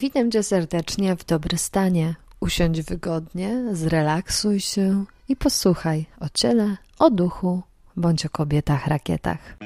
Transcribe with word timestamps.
Witam 0.00 0.30
cię 0.30 0.42
serdecznie 0.42 1.16
w 1.16 1.24
dobry 1.24 1.58
stanie. 1.58 2.14
Usiądź 2.40 2.82
wygodnie, 2.82 3.64
zrelaksuj 3.72 4.60
się 4.60 5.04
i 5.28 5.36
posłuchaj 5.36 6.06
o 6.20 6.28
ciele, 6.28 6.76
o 6.98 7.10
duchu 7.10 7.62
bądź 7.96 8.26
o 8.26 8.30
kobietach 8.30 8.86
rakietach. 8.86 9.58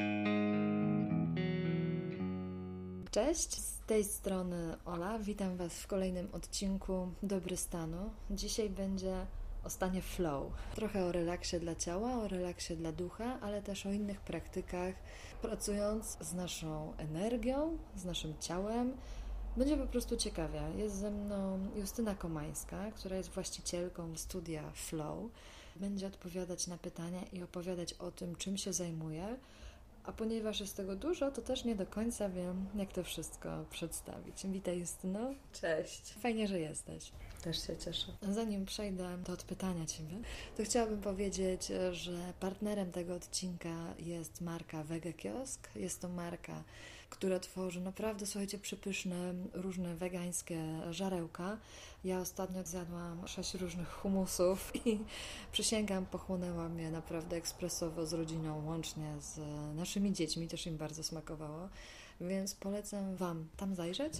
Cześć, 3.11 3.57
z 3.57 3.79
tej 3.79 4.03
strony 4.03 4.75
Ola. 4.85 5.19
Witam 5.19 5.57
Was 5.57 5.73
w 5.73 5.87
kolejnym 5.87 6.27
odcinku 6.31 7.07
Dobry 7.23 7.57
Stanu. 7.57 8.09
Dzisiaj 8.29 8.69
będzie 8.69 9.15
o 9.63 9.69
stanie 9.69 10.01
flow. 10.01 10.53
Trochę 10.75 11.05
o 11.05 11.11
relaksie 11.11 11.59
dla 11.59 11.75
ciała, 11.75 12.13
o 12.13 12.27
relaksie 12.27 12.75
dla 12.75 12.91
ducha, 12.91 13.39
ale 13.41 13.61
też 13.61 13.85
o 13.85 13.91
innych 13.91 14.21
praktykach, 14.21 14.95
pracując 15.41 16.17
z 16.21 16.33
naszą 16.33 16.93
energią, 16.97 17.77
z 17.95 18.05
naszym 18.05 18.33
ciałem 18.39 18.93
będzie 19.57 19.77
po 19.77 19.87
prostu 19.87 20.17
ciekawia. 20.17 20.69
Jest 20.69 20.95
ze 20.95 21.11
mną 21.11 21.59
Justyna 21.75 22.15
Komańska, 22.15 22.91
która 22.91 23.17
jest 23.17 23.29
właścicielką 23.29 24.17
studia 24.17 24.71
Flow. 24.73 25.31
Będzie 25.75 26.07
odpowiadać 26.07 26.67
na 26.67 26.77
pytania 26.77 27.21
i 27.33 27.43
opowiadać 27.43 27.93
o 27.93 28.11
tym, 28.11 28.35
czym 28.35 28.57
się 28.57 28.73
zajmuje. 28.73 29.37
A 30.03 30.11
ponieważ 30.11 30.59
jest 30.59 30.77
tego 30.77 30.95
dużo, 30.95 31.31
to 31.31 31.41
też 31.41 31.65
nie 31.65 31.75
do 31.75 31.85
końca 31.85 32.29
wiem, 32.29 32.65
jak 32.75 32.93
to 32.93 33.03
wszystko 33.03 33.65
przedstawić. 33.69 34.47
Witaj 34.47 34.79
Justyno. 34.79 35.19
Cześć. 35.53 36.13
Fajnie, 36.13 36.47
że 36.47 36.59
jesteś. 36.59 37.11
Też 37.43 37.67
się 37.67 37.77
cieszę. 37.77 38.07
Zanim 38.31 38.65
przejdę 38.65 39.17
do 39.17 39.33
odpytania 39.33 39.85
Ciebie, 39.85 40.17
to 40.57 40.63
chciałabym 40.63 41.01
powiedzieć, 41.01 41.71
że 41.91 42.33
partnerem 42.39 42.91
tego 42.91 43.15
odcinka 43.15 43.93
jest 43.99 44.41
marka 44.41 44.83
Wege 44.83 45.13
Kiosk. 45.13 45.75
Jest 45.75 46.01
to 46.01 46.09
marka 46.09 46.63
które 47.11 47.39
tworzy 47.39 47.81
naprawdę, 47.81 48.25
słuchajcie, 48.25 48.57
przepyszne, 48.57 49.33
różne 49.53 49.95
wegańskie 49.95 50.59
żarełka. 50.91 51.57
Ja 52.03 52.19
ostatnio 52.19 52.63
zjadłam 52.63 53.27
sześć 53.27 53.53
różnych 53.53 53.89
humusów 53.89 54.71
i 54.85 54.99
przysięgam, 55.51 56.05
pochłonęłam 56.05 56.79
je 56.79 56.91
naprawdę 56.91 57.35
ekspresowo 57.35 58.05
z 58.05 58.13
rodziną, 58.13 58.65
łącznie 58.65 59.13
z 59.19 59.39
naszymi 59.75 60.13
dziećmi, 60.13 60.47
też 60.47 60.67
im 60.67 60.77
bardzo 60.77 61.03
smakowało. 61.03 61.69
Więc 62.21 62.55
polecam 62.55 63.15
Wam 63.15 63.47
tam 63.57 63.75
zajrzeć 63.75 64.13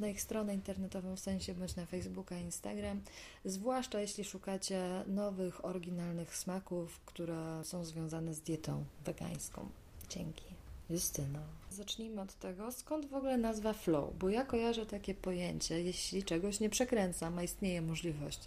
na 0.00 0.08
ich 0.08 0.20
stronę 0.20 0.54
internetową, 0.54 1.16
w 1.16 1.20
sensie 1.20 1.54
bądź 1.54 1.76
na 1.76 1.86
Facebooka, 1.86 2.38
Instagram, 2.38 3.00
zwłaszcza 3.44 4.00
jeśli 4.00 4.24
szukacie 4.24 5.04
nowych, 5.06 5.64
oryginalnych 5.64 6.36
smaków, 6.36 7.00
które 7.00 7.64
są 7.64 7.84
związane 7.84 8.34
z 8.34 8.40
dietą 8.40 8.84
wegańską. 9.04 9.68
Dzięki. 10.08 10.44
Justyna. 10.90 11.63
Zacznijmy 11.74 12.20
od 12.20 12.34
tego, 12.34 12.72
skąd 12.72 13.06
w 13.06 13.14
ogóle 13.14 13.38
nazwa 13.38 13.72
flow, 13.72 14.18
bo 14.18 14.28
ja 14.28 14.44
kojarzę 14.44 14.86
takie 14.86 15.14
pojęcie, 15.14 15.82
jeśli 15.82 16.24
czegoś 16.24 16.60
nie 16.60 16.70
przekręcam, 16.70 17.38
a 17.38 17.42
istnieje 17.42 17.82
możliwość, 17.82 18.40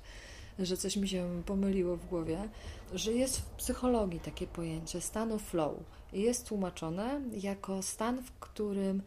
że 0.60 0.78
coś 0.78 0.98
mi 0.98 1.08
się 1.08 1.44
pomyliło 1.46 1.98
w 1.98 2.06
głowie, 2.06 2.50
że 2.94 3.14
jest 3.14 3.40
w 3.40 3.50
psychologii 3.50 4.20
takie 4.20 4.48
pojęcie 4.48 5.02
stanu 5.02 5.40
flow. 5.40 5.74
I 6.14 6.22
jest 6.22 6.48
tłumaczone 6.48 7.22
jako 7.34 7.82
stan, 7.82 8.24
w 8.24 8.32
którym 8.32 9.02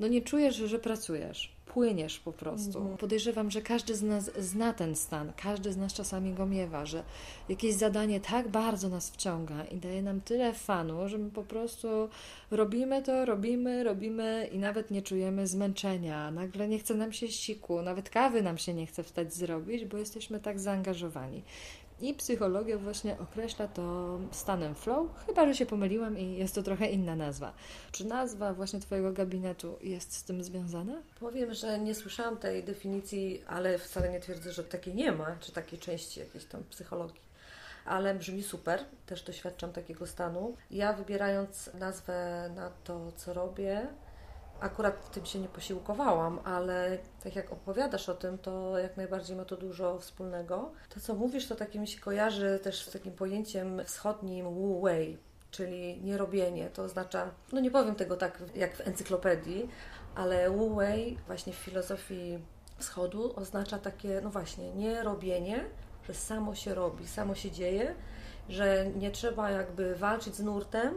no 0.00 0.08
nie 0.08 0.22
czujesz, 0.22 0.56
że 0.56 0.78
pracujesz, 0.78 1.56
płyniesz 1.66 2.18
po 2.18 2.32
prostu. 2.32 2.78
Mhm. 2.78 2.96
Podejrzewam, 2.96 3.50
że 3.50 3.62
każdy 3.62 3.94
z 3.94 4.02
nas 4.02 4.30
zna 4.38 4.72
ten 4.72 4.96
stan, 4.96 5.32
każdy 5.42 5.72
z 5.72 5.76
nas 5.76 5.92
czasami 5.92 6.34
go 6.34 6.46
miewa, 6.46 6.86
że 6.86 7.02
jakieś 7.48 7.74
zadanie 7.74 8.20
tak 8.20 8.48
bardzo 8.48 8.88
nas 8.88 9.10
wciąga 9.10 9.64
i 9.64 9.76
daje 9.76 10.02
nam 10.02 10.20
tyle 10.20 10.52
fanu, 10.52 11.08
że 11.08 11.18
my 11.18 11.30
po 11.30 11.42
prostu 11.42 12.08
robimy 12.50 13.02
to, 13.02 13.24
robimy, 13.24 13.84
robimy 13.84 14.48
i 14.52 14.58
nawet 14.58 14.90
nie 14.90 15.02
czujemy 15.02 15.46
zmęczenia. 15.46 16.30
Nagle 16.30 16.68
nie 16.68 16.78
chce 16.78 16.94
nam 16.94 17.12
się 17.12 17.28
siku, 17.28 17.82
nawet 17.82 18.10
kawy 18.10 18.42
nam 18.42 18.58
się 18.58 18.74
nie 18.74 18.86
chce 18.86 19.02
wstać 19.02 19.34
zrobić, 19.34 19.84
bo 19.84 19.98
jesteśmy 19.98 20.40
tak 20.40 20.60
zaangażowani. 20.60 21.42
I 22.00 22.14
psychologia 22.14 22.78
właśnie 22.78 23.18
określa 23.18 23.68
to 23.68 24.18
stanem 24.30 24.74
flow, 24.74 25.08
chyba 25.26 25.46
że 25.46 25.54
się 25.54 25.66
pomyliłam 25.66 26.18
i 26.18 26.36
jest 26.36 26.54
to 26.54 26.62
trochę 26.62 26.86
inna 26.86 27.16
nazwa. 27.16 27.52
Czy 27.92 28.04
nazwa 28.04 28.54
właśnie 28.54 28.80
Twojego 28.80 29.12
gabinetu 29.12 29.78
jest 29.80 30.12
z 30.12 30.24
tym 30.24 30.42
związana? 30.42 31.02
Powiem, 31.20 31.54
że 31.54 31.78
nie 31.78 31.94
słyszałam 31.94 32.36
tej 32.36 32.64
definicji, 32.64 33.42
ale 33.46 33.78
wcale 33.78 34.08
nie 34.08 34.20
twierdzę, 34.20 34.52
że 34.52 34.64
takiej 34.64 34.94
nie 34.94 35.12
ma, 35.12 35.36
czy 35.40 35.52
takiej 35.52 35.78
części 35.78 36.20
jakiejś 36.20 36.44
tam 36.44 36.64
psychologii. 36.70 37.20
Ale 37.84 38.14
brzmi 38.14 38.42
super, 38.42 38.80
też 39.06 39.22
doświadczam 39.22 39.72
takiego 39.72 40.06
stanu. 40.06 40.54
Ja 40.70 40.92
wybierając 40.92 41.70
nazwę 41.74 42.50
na 42.56 42.70
to, 42.84 43.12
co 43.16 43.34
robię, 43.34 43.86
akurat 44.60 45.10
tym 45.10 45.26
się 45.26 45.38
nie 45.38 45.48
posiłkowałam, 45.48 46.40
ale 46.44 46.98
tak 47.24 47.36
jak 47.36 47.52
opowiadasz 47.52 48.08
o 48.08 48.14
tym, 48.14 48.38
to 48.38 48.78
jak 48.78 48.96
najbardziej 48.96 49.36
ma 49.36 49.44
to 49.44 49.56
dużo 49.56 49.98
wspólnego. 49.98 50.72
To, 50.88 51.00
co 51.00 51.14
mówisz, 51.14 51.48
to 51.48 51.54
takie 51.54 51.78
mi 51.78 51.88
się 51.88 52.00
kojarzy 52.00 52.60
też 52.62 52.84
z 52.84 52.92
takim 52.92 53.12
pojęciem 53.12 53.84
wschodnim 53.84 54.54
wu 54.54 54.80
wei, 54.80 55.18
czyli 55.50 56.00
nierobienie. 56.02 56.70
To 56.70 56.82
oznacza, 56.82 57.30
no 57.52 57.60
nie 57.60 57.70
powiem 57.70 57.94
tego 57.94 58.16
tak 58.16 58.42
jak 58.54 58.76
w 58.76 58.88
encyklopedii, 58.88 59.68
ale 60.14 60.50
wu 60.50 60.74
wei 60.74 61.18
właśnie 61.26 61.52
w 61.52 61.56
filozofii 61.56 62.38
wschodu 62.78 63.32
oznacza 63.36 63.78
takie, 63.78 64.20
no 64.20 64.30
właśnie, 64.30 64.72
nierobienie, 64.72 65.64
że 66.08 66.14
samo 66.14 66.54
się 66.54 66.74
robi, 66.74 67.08
samo 67.08 67.34
się 67.34 67.50
dzieje, 67.50 67.94
że 68.48 68.86
nie 68.86 69.10
trzeba 69.10 69.50
jakby 69.50 69.96
walczyć 69.96 70.34
z 70.34 70.42
nurtem, 70.42 70.94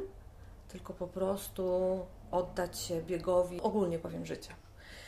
tylko 0.67 0.93
po 0.93 1.07
prostu 1.07 1.99
oddać 2.31 2.79
się 2.79 3.01
biegowi, 3.01 3.61
ogólnie 3.61 3.99
powiem 3.99 4.25
życia. 4.25 4.53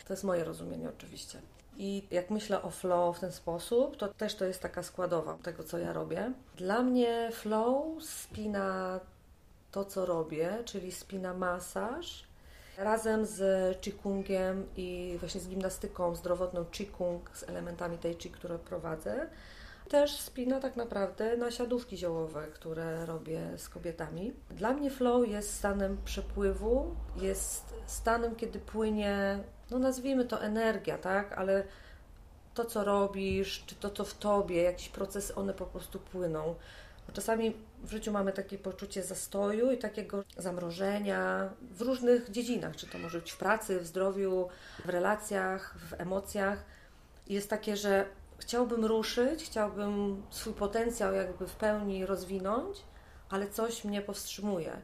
To 0.08 0.14
jest 0.14 0.24
moje 0.24 0.44
rozumienie 0.44 0.90
oczywiście. 0.90 1.42
I 1.78 2.08
jak 2.12 2.30
myślę 2.30 2.62
o 2.62 2.70
flow 2.70 3.18
w 3.18 3.20
ten 3.20 3.32
sposób, 3.32 3.98
to 3.98 4.08
też 4.08 4.36
to 4.36 4.46
jest 4.46 4.62
taka 4.62 4.84
składowa 4.84 5.38
tego, 5.44 5.64
co 5.64 5.78
ja 5.78 5.94
robię. 5.94 6.32
Dla 6.56 6.84
mnie 6.84 7.30
flow 7.34 8.04
spina 8.04 9.00
to, 9.72 9.86
co 9.86 10.06
robię, 10.06 10.58
czyli 10.66 10.92
spina 10.92 11.34
masaż, 11.34 12.28
razem 12.78 13.26
z 13.26 13.42
Qigongiem 13.82 14.68
i 14.78 15.18
właśnie 15.20 15.42
z 15.42 15.48
gimnastyką 15.48 16.16
zdrowotną 16.16 16.66
Qigong 16.66 17.38
z 17.38 17.44
elementami 17.44 17.98
tej 17.98 18.16
Chi, 18.16 18.30
które 18.30 18.60
prowadzę 18.60 19.30
też 19.92 20.20
spina 20.20 20.60
tak 20.60 20.76
naprawdę 20.76 21.38
na 21.38 21.52
siadówki 21.52 21.98
ziołowe, 21.98 22.48
które 22.54 23.06
robię 23.06 23.42
z 23.58 23.70
kobietami. 23.70 24.34
Dla 24.50 24.74
mnie 24.74 24.92
flow 24.92 25.28
jest 25.28 25.54
stanem 25.54 25.98
przepływu, 26.06 26.96
jest 27.16 27.74
stanem, 27.86 28.36
kiedy 28.36 28.60
płynie, 28.60 29.40
no 29.72 29.80
nazwijmy 29.80 30.26
to 30.26 30.42
energia, 30.42 30.98
tak, 30.98 31.34
ale 31.34 31.64
to, 32.54 32.66
co 32.66 32.84
robisz, 32.84 33.64
czy 33.66 33.76
to, 33.76 33.90
co 33.90 34.06
w 34.06 34.14
tobie, 34.14 34.62
jakiś 34.62 34.90
proces, 34.90 35.38
one 35.38 35.54
po 35.54 35.66
prostu 35.66 36.00
płyną. 36.00 36.56
Czasami 37.14 37.54
w 37.84 37.92
życiu 37.92 38.12
mamy 38.12 38.34
takie 38.34 38.58
poczucie 38.58 39.04
zastoju 39.04 39.72
i 39.72 39.78
takiego 39.78 40.24
zamrożenia 40.38 41.50
w 41.62 41.82
różnych 41.82 42.32
dziedzinach, 42.32 42.76
czy 42.76 42.88
to 42.88 42.98
może 42.98 43.20
być 43.20 43.32
w 43.32 43.38
pracy, 43.38 43.80
w 43.80 43.88
zdrowiu, 43.88 44.48
w 44.86 44.90
relacjach, 44.90 45.76
w 45.78 45.94
emocjach. 46.02 46.64
Jest 47.28 47.50
takie, 47.50 47.78
że 47.78 48.06
chciałbym 48.42 48.86
ruszyć, 48.86 49.44
chciałbym 49.44 50.24
swój 50.30 50.54
potencjał 50.54 51.14
jakby 51.14 51.48
w 51.48 51.56
pełni 51.56 52.06
rozwinąć, 52.06 52.78
ale 53.30 53.50
coś 53.50 53.84
mnie 53.84 54.02
powstrzymuje. 54.02 54.82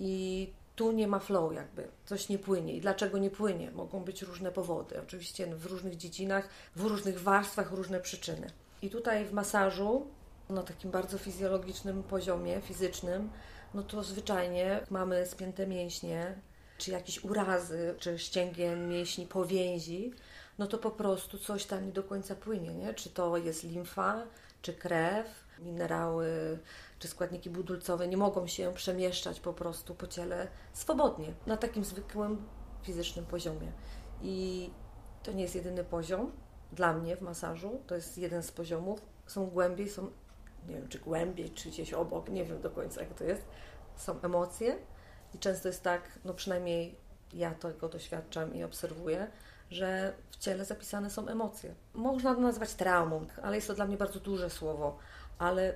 I 0.00 0.52
tu 0.76 0.92
nie 0.92 1.08
ma 1.08 1.18
flow 1.18 1.54
jakby, 1.54 1.88
coś 2.06 2.28
nie 2.28 2.38
płynie. 2.38 2.76
I 2.76 2.80
dlaczego 2.80 3.18
nie 3.18 3.30
płynie? 3.30 3.70
Mogą 3.70 4.00
być 4.00 4.22
różne 4.22 4.52
powody. 4.52 5.00
Oczywiście 5.02 5.46
w 5.46 5.66
różnych 5.66 5.96
dziedzinach, 5.96 6.48
w 6.76 6.84
różnych 6.84 7.20
warstwach 7.20 7.72
różne 7.72 8.00
przyczyny. 8.00 8.50
I 8.82 8.90
tutaj 8.90 9.24
w 9.24 9.32
masażu, 9.32 10.06
na 10.48 10.62
takim 10.62 10.90
bardzo 10.90 11.18
fizjologicznym 11.18 12.02
poziomie, 12.02 12.60
fizycznym, 12.60 13.30
no 13.74 13.82
to 13.82 14.02
zwyczajnie 14.02 14.80
mamy 14.90 15.26
spięte 15.26 15.66
mięśnie, 15.66 16.34
czy 16.78 16.90
jakieś 16.90 17.24
urazy, 17.24 17.94
czy 17.98 18.18
ścięgien 18.18 18.88
mięśni, 18.88 19.26
powięzi, 19.26 20.12
no 20.58 20.66
to 20.66 20.78
po 20.78 20.90
prostu 20.90 21.38
coś 21.38 21.64
tam 21.64 21.86
nie 21.86 21.92
do 21.92 22.02
końca 22.02 22.34
płynie, 22.34 22.74
nie? 22.74 22.94
Czy 22.94 23.10
to 23.10 23.36
jest 23.36 23.64
limfa, 23.64 24.26
czy 24.62 24.74
krew, 24.74 25.26
minerały, 25.58 26.58
czy 26.98 27.08
składniki 27.08 27.50
budulcowe 27.50 28.08
nie 28.08 28.16
mogą 28.16 28.46
się 28.46 28.72
przemieszczać 28.74 29.40
po 29.40 29.52
prostu 29.52 29.94
po 29.94 30.06
ciele 30.06 30.48
swobodnie, 30.72 31.34
na 31.46 31.56
takim 31.56 31.84
zwykłym 31.84 32.48
fizycznym 32.82 33.26
poziomie. 33.26 33.72
I 34.22 34.70
to 35.22 35.32
nie 35.32 35.42
jest 35.42 35.54
jedyny 35.54 35.84
poziom 35.84 36.32
dla 36.72 36.92
mnie 36.92 37.16
w 37.16 37.20
masażu, 37.20 37.80
to 37.86 37.94
jest 37.94 38.18
jeden 38.18 38.42
z 38.42 38.52
poziomów. 38.52 39.00
Są 39.26 39.46
głębiej, 39.46 39.88
są, 39.88 40.10
nie 40.68 40.74
wiem, 40.74 40.88
czy 40.88 40.98
głębiej, 40.98 41.50
czy 41.50 41.68
gdzieś 41.68 41.92
obok, 41.92 42.28
nie 42.28 42.44
wiem 42.44 42.60
do 42.60 42.70
końca 42.70 43.00
jak 43.00 43.14
to 43.14 43.24
jest. 43.24 43.42
Są 43.96 44.20
emocje 44.22 44.78
i 45.34 45.38
często 45.38 45.68
jest 45.68 45.82
tak, 45.82 46.18
no 46.24 46.34
przynajmniej 46.34 46.98
ja 47.32 47.54
tego 47.54 47.88
doświadczam 47.88 48.54
i 48.54 48.64
obserwuję, 48.64 49.30
że 49.74 50.14
w 50.30 50.36
ciele 50.36 50.64
zapisane 50.64 51.10
są 51.10 51.28
emocje. 51.28 51.74
Można 51.94 52.34
to 52.34 52.40
nazwać 52.40 52.74
traumą, 52.74 53.26
ale 53.42 53.56
jest 53.56 53.66
to 53.66 53.74
dla 53.74 53.86
mnie 53.86 53.96
bardzo 53.96 54.20
duże 54.20 54.50
słowo, 54.50 54.98
ale 55.38 55.74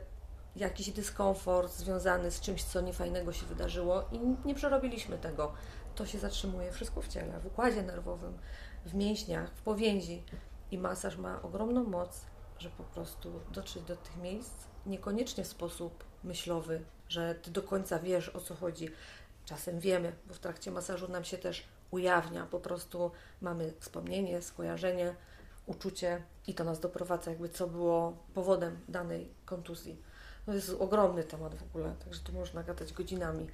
jakiś 0.57 0.91
dyskomfort 0.91 1.73
związany 1.73 2.31
z 2.31 2.41
czymś, 2.41 2.65
co 2.65 2.81
niefajnego 2.81 3.33
się 3.33 3.47
wydarzyło 3.47 4.05
i 4.13 4.21
nie 4.45 4.55
przerobiliśmy 4.55 5.19
tego. 5.19 5.53
To 5.95 6.07
się 6.07 6.19
zatrzymuje 6.19 6.73
wszystko 6.73 7.03
w 7.03 7.09
ciele, 7.09 7.41
w 7.41 7.47
układzie 7.47 7.83
nerwowym, 7.83 8.39
w 8.87 8.95
mięśniach, 8.95 9.51
w 9.51 9.63
powięzi. 9.63 10.23
I 10.71 10.79
masaż 10.79 11.17
ma 11.17 11.43
ogromną 11.43 11.85
moc, 11.85 12.21
że 12.59 12.71
po 12.71 12.83
prostu 12.83 13.41
dotrzeć 13.53 13.83
do 13.83 13.97
tych 13.97 14.17
miejsc, 14.17 14.55
niekoniecznie 14.87 15.45
w 15.45 15.49
sposób 15.49 16.05
myślowy, 16.25 16.85
że 17.09 17.35
ty 17.35 17.51
do 17.51 17.63
końca 17.63 17.99
wiesz 17.99 18.29
o 18.29 18.41
co 18.41 18.55
chodzi. 18.55 18.91
Czasem 19.45 19.81
wiemy, 19.81 20.13
bo 20.27 20.35
w 20.35 20.39
trakcie 20.39 20.71
masażu 20.71 21.09
nam 21.09 21.25
się 21.25 21.39
też 21.39 21.65
ujawnia, 21.91 22.47
po 22.47 22.61
prostu 22.61 23.11
mamy 23.41 23.73
wspomnienie, 23.81 24.43
skojarzenie, 24.43 25.15
uczucie 25.67 26.23
i 26.47 26.55
to 26.55 26.65
nas 26.65 26.81
doprowadza, 26.81 27.31
jakby 27.31 27.49
co 27.49 27.67
było 27.67 28.17
powodem 28.35 28.79
danej 28.89 29.29
kontuzji. 29.45 30.03
To 30.47 30.55
jest 30.55 30.71
ogromny 30.79 31.25
temat 31.25 31.55
w 31.55 31.63
ogóle, 31.63 31.95
także 32.05 32.21
tu 32.21 32.33
można 32.33 32.63
gadać 32.63 32.93
godzinami. 32.93 33.47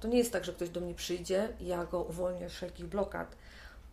To 0.00 0.08
nie 0.08 0.18
jest 0.18 0.32
tak, 0.32 0.44
że 0.44 0.52
ktoś 0.52 0.70
do 0.70 0.80
mnie 0.80 0.94
przyjdzie 0.94 1.48
i 1.60 1.66
ja 1.66 1.84
go 1.84 2.02
uwolnię 2.02 2.48
z 2.48 2.52
wszelkich 2.52 2.86
blokad. 2.86 3.36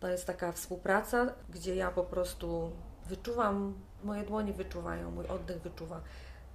To 0.00 0.08
jest 0.08 0.26
taka 0.26 0.52
współpraca, 0.52 1.34
gdzie 1.50 1.76
ja 1.76 1.90
po 1.90 2.04
prostu 2.04 2.70
wyczuwam, 3.06 3.74
moje 4.04 4.22
dłonie 4.22 4.52
wyczuwają, 4.52 5.10
mój 5.10 5.26
oddech 5.26 5.62
wyczuwa. 5.62 6.00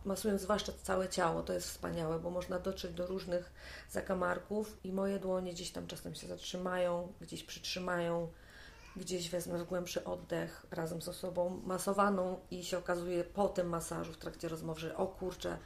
Masując 0.05 0.41
zwłaszcza 0.41 0.71
całe 0.83 1.09
ciało, 1.09 1.43
to 1.43 1.53
jest 1.53 1.67
wspaniałe, 1.67 2.19
bo 2.19 2.29
można 2.29 2.59
dotrzeć 2.59 2.93
do 2.93 3.07
różnych 3.07 3.51
zakamarków 3.89 4.77
i 4.83 4.93
moje 4.93 5.19
dłonie 5.19 5.53
gdzieś 5.53 5.71
tam 5.71 5.87
czasem 5.87 6.15
się 6.15 6.27
zatrzymają, 6.27 7.13
gdzieś 7.21 7.43
przytrzymają, 7.43 8.31
gdzieś 8.95 9.29
wezmę 9.29 9.65
głębszy 9.65 10.03
oddech 10.03 10.65
razem 10.71 11.01
z 11.01 11.07
osobą 11.07 11.61
masowaną 11.65 12.39
i 12.51 12.63
się 12.63 12.77
okazuje 12.77 13.23
po 13.23 13.49
tym 13.49 13.69
masażu 13.69 14.13
w 14.13 14.17
trakcie 14.17 14.47
rozmowy, 14.47 14.79
że 14.79 14.97
o 14.97 15.07
kurczę, 15.07 15.57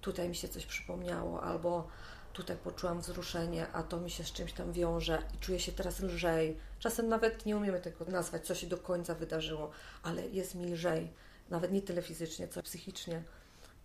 tutaj 0.00 0.28
mi 0.28 0.34
się 0.34 0.48
coś 0.48 0.66
przypomniało, 0.66 1.42
albo 1.42 1.88
tutaj 2.32 2.56
poczułam 2.56 3.00
wzruszenie, 3.00 3.66
a 3.72 3.82
to 3.82 4.00
mi 4.00 4.10
się 4.10 4.24
z 4.24 4.32
czymś 4.32 4.52
tam 4.52 4.72
wiąże 4.72 5.22
i 5.34 5.38
czuję 5.38 5.60
się 5.60 5.72
teraz 5.72 6.00
lżej. 6.00 6.58
Czasem 6.78 7.08
nawet 7.08 7.46
nie 7.46 7.56
umiemy 7.56 7.80
tego 7.80 8.04
nazwać, 8.04 8.46
co 8.46 8.54
się 8.54 8.66
do 8.66 8.78
końca 8.78 9.14
wydarzyło, 9.14 9.70
ale 10.02 10.28
jest 10.28 10.54
mi 10.54 10.72
lżej, 10.72 11.12
nawet 11.50 11.72
nie 11.72 11.82
tyle 11.82 12.02
fizycznie, 12.02 12.48
co 12.48 12.62
psychicznie. 12.62 13.22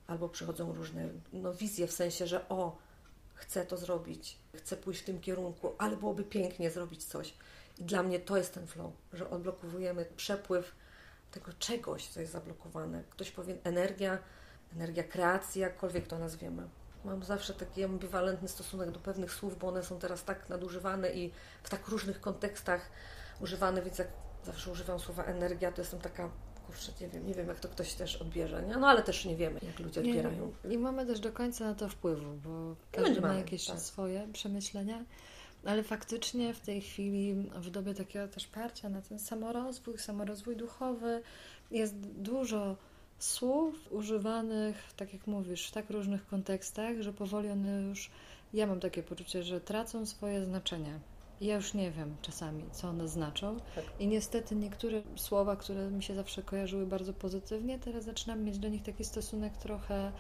Albo 0.08 0.30
przychodzą 0.30 0.74
różne 0.74 1.10
no, 1.34 1.54
wizje 1.54 1.88
w 1.88 1.92
sensie, 1.92 2.28
że 2.28 2.50
o, 2.50 2.78
chcę 3.34 3.66
to 3.66 3.78
zrobić, 3.78 4.38
chcę 4.56 4.78
pójść 4.78 5.02
w 5.02 5.06
tym 5.06 5.22
kierunku, 5.22 5.76
ale 5.78 5.98
byłoby 5.98 6.24
pięknie 6.24 6.72
zrobić 6.72 7.06
coś. 7.06 7.34
I 7.78 7.84
dla 7.84 8.04
mnie 8.04 8.20
to 8.20 8.38
jest 8.38 8.54
ten 8.54 8.68
flow, 8.68 8.94
że 9.14 9.30
odblokowujemy 9.30 10.06
przepływ 10.18 10.76
tego 11.32 11.52
czegoś, 11.60 12.08
co 12.08 12.20
jest 12.20 12.32
zablokowane. 12.32 13.04
Ktoś 13.10 13.32
powie 13.32 13.56
energia, 13.64 14.18
energia 14.74 15.04
kreacji, 15.04 15.62
jakkolwiek 15.62 16.08
to 16.08 16.20
nazwiemy. 16.20 16.68
Mam 17.06 17.24
zawsze 17.24 17.54
taki 17.54 17.84
ambiwalentny 17.84 18.48
stosunek 18.48 18.92
do 18.92 19.00
pewnych 19.00 19.34
słów, 19.34 19.60
bo 19.60 19.68
one 19.68 19.84
są 19.84 20.00
teraz 20.00 20.24
tak 20.24 20.50
nadużywane 20.50 21.12
i 21.12 21.32
w 21.64 21.70
tak 21.70 21.88
różnych 21.88 22.22
kontekstach 22.22 22.90
używane, 23.42 23.82
więc 23.82 23.98
jak 23.98 24.08
zawsze 24.46 24.72
używam 24.72 25.00
słowa 25.00 25.24
energia, 25.24 25.72
to 25.72 25.82
jestem 25.82 26.00
taka, 26.00 26.30
kurczę, 26.68 26.92
nie 27.02 27.08
wiem, 27.08 27.28
nie 27.28 27.34
wiem 27.34 27.48
jak 27.48 27.60
to 27.60 27.70
ktoś 27.70 27.94
też 27.94 28.16
odbierze, 28.16 28.64
nie? 28.64 28.78
no 28.78 28.88
ale 28.88 29.04
też 29.04 29.26
nie 29.26 29.36
wiemy, 29.36 29.60
jak 29.64 29.80
ludzie 29.80 30.00
odbierają. 30.00 30.52
Nie, 30.66 30.78
mamy 30.78 31.06
też 31.06 31.20
do 31.20 31.32
końca 31.32 31.66
na 31.66 31.76
to 31.76 31.90
wpływu, 31.90 32.34
bo 32.44 32.76
każdy 32.92 33.22
ma 33.22 33.34
jakieś 33.34 33.66
tak. 33.66 33.80
swoje 33.80 34.28
przemyślenia. 34.34 35.06
Ale 35.66 35.84
faktycznie 35.84 36.54
w 36.54 36.60
tej 36.60 36.82
chwili, 36.82 37.50
w 37.56 37.70
dobie 37.70 37.94
takiego 37.94 38.28
też 38.28 38.48
parcia 38.48 38.90
na 38.90 39.02
ten 39.02 39.20
samorozwój, 39.20 39.98
samorozwój 39.98 40.56
duchowy, 40.56 41.22
jest 41.72 41.96
dużo 41.98 42.76
słów 43.20 43.92
używanych, 43.92 44.94
tak 44.98 45.14
jak 45.14 45.28
mówisz, 45.28 45.68
w 45.68 45.72
tak 45.72 45.90
różnych 45.90 46.28
kontekstach, 46.28 47.02
że 47.02 47.14
powoli 47.14 47.50
one 47.50 47.82
już, 47.82 48.12
ja 48.54 48.68
mam 48.68 48.80
takie 48.80 49.04
poczucie, 49.04 49.44
że 49.44 49.62
tracą 49.62 50.06
swoje 50.06 50.46
znaczenie. 50.46 51.00
Ja 51.42 51.56
już 51.56 51.74
nie 51.74 51.92
wiem 51.92 52.16
czasami, 52.22 52.64
co 52.72 52.90
one 52.90 53.08
znaczą. 53.08 53.58
Tak. 53.76 53.86
I 54.00 54.08
niestety 54.08 54.56
niektóre 54.56 55.02
słowa, 55.16 55.56
które 55.56 55.92
mi 55.92 56.04
się 56.04 56.16
zawsze 56.16 56.44
kojarzyły 56.44 56.86
bardzo 56.86 57.14
pozytywnie, 57.14 57.80
teraz 57.80 58.04
zaczynam 58.04 58.44
mieć 58.44 58.60
do 58.60 58.70
nich 58.70 58.84
taki 58.84 59.06
stosunek 59.06 59.58
trochę, 59.58 60.12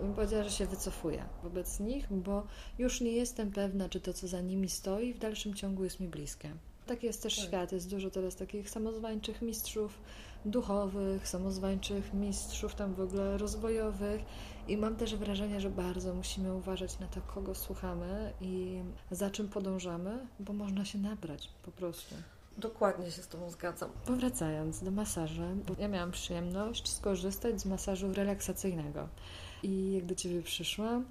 bym 0.00 0.14
powiedziała, 0.14 0.44
że 0.44 0.50
się 0.50 0.66
wycofuję 0.66 1.24
wobec 1.42 1.80
nich, 1.80 2.06
bo 2.10 2.46
już 2.78 3.00
nie 3.00 3.12
jestem 3.12 3.50
pewna, 3.50 3.88
czy 3.88 4.00
to, 4.00 4.12
co 4.12 4.28
za 4.28 4.40
nimi 4.40 4.68
stoi, 4.68 5.14
w 5.14 5.18
dalszym 5.18 5.54
ciągu 5.54 5.84
jest 5.84 6.00
mi 6.00 6.08
bliskie. 6.08 6.50
Tak 6.86 7.02
jest 7.02 7.22
też 7.22 7.36
tak. 7.36 7.44
świat. 7.46 7.72
Jest 7.72 7.90
dużo 7.90 8.10
teraz 8.10 8.36
takich 8.36 8.70
samozwańczych 8.70 9.42
mistrzów 9.42 10.00
duchowych, 10.44 11.28
samozwańczych 11.28 12.14
mistrzów 12.14 12.74
tam 12.74 12.94
w 12.94 13.00
ogóle 13.00 13.38
rozwojowych 13.38 14.24
i 14.68 14.76
mam 14.76 14.96
też 14.96 15.16
wrażenie, 15.16 15.60
że 15.60 15.70
bardzo 15.70 16.14
musimy 16.14 16.54
uważać 16.54 16.98
na 16.98 17.06
to, 17.06 17.20
kogo 17.20 17.54
słuchamy 17.54 18.32
i 18.40 18.82
za 19.10 19.30
czym 19.30 19.48
podążamy, 19.48 20.26
bo 20.40 20.52
można 20.52 20.84
się 20.84 20.98
nabrać 20.98 21.50
po 21.62 21.70
prostu. 21.70 22.14
Dokładnie 22.58 23.10
się 23.10 23.22
z 23.22 23.28
Tobą 23.28 23.50
zgadzam. 23.50 23.90
Powracając 24.06 24.82
do 24.82 24.90
masażu, 24.90 25.42
ja 25.78 25.88
miałam 25.88 26.10
przyjemność 26.10 26.92
skorzystać 26.92 27.60
z 27.60 27.66
masażu 27.66 28.12
relaksacyjnego. 28.12 29.08
I 29.62 29.92
jak 29.92 30.06
do 30.06 30.14
Ciebie 30.14 30.42
przyszłam, 30.42 31.04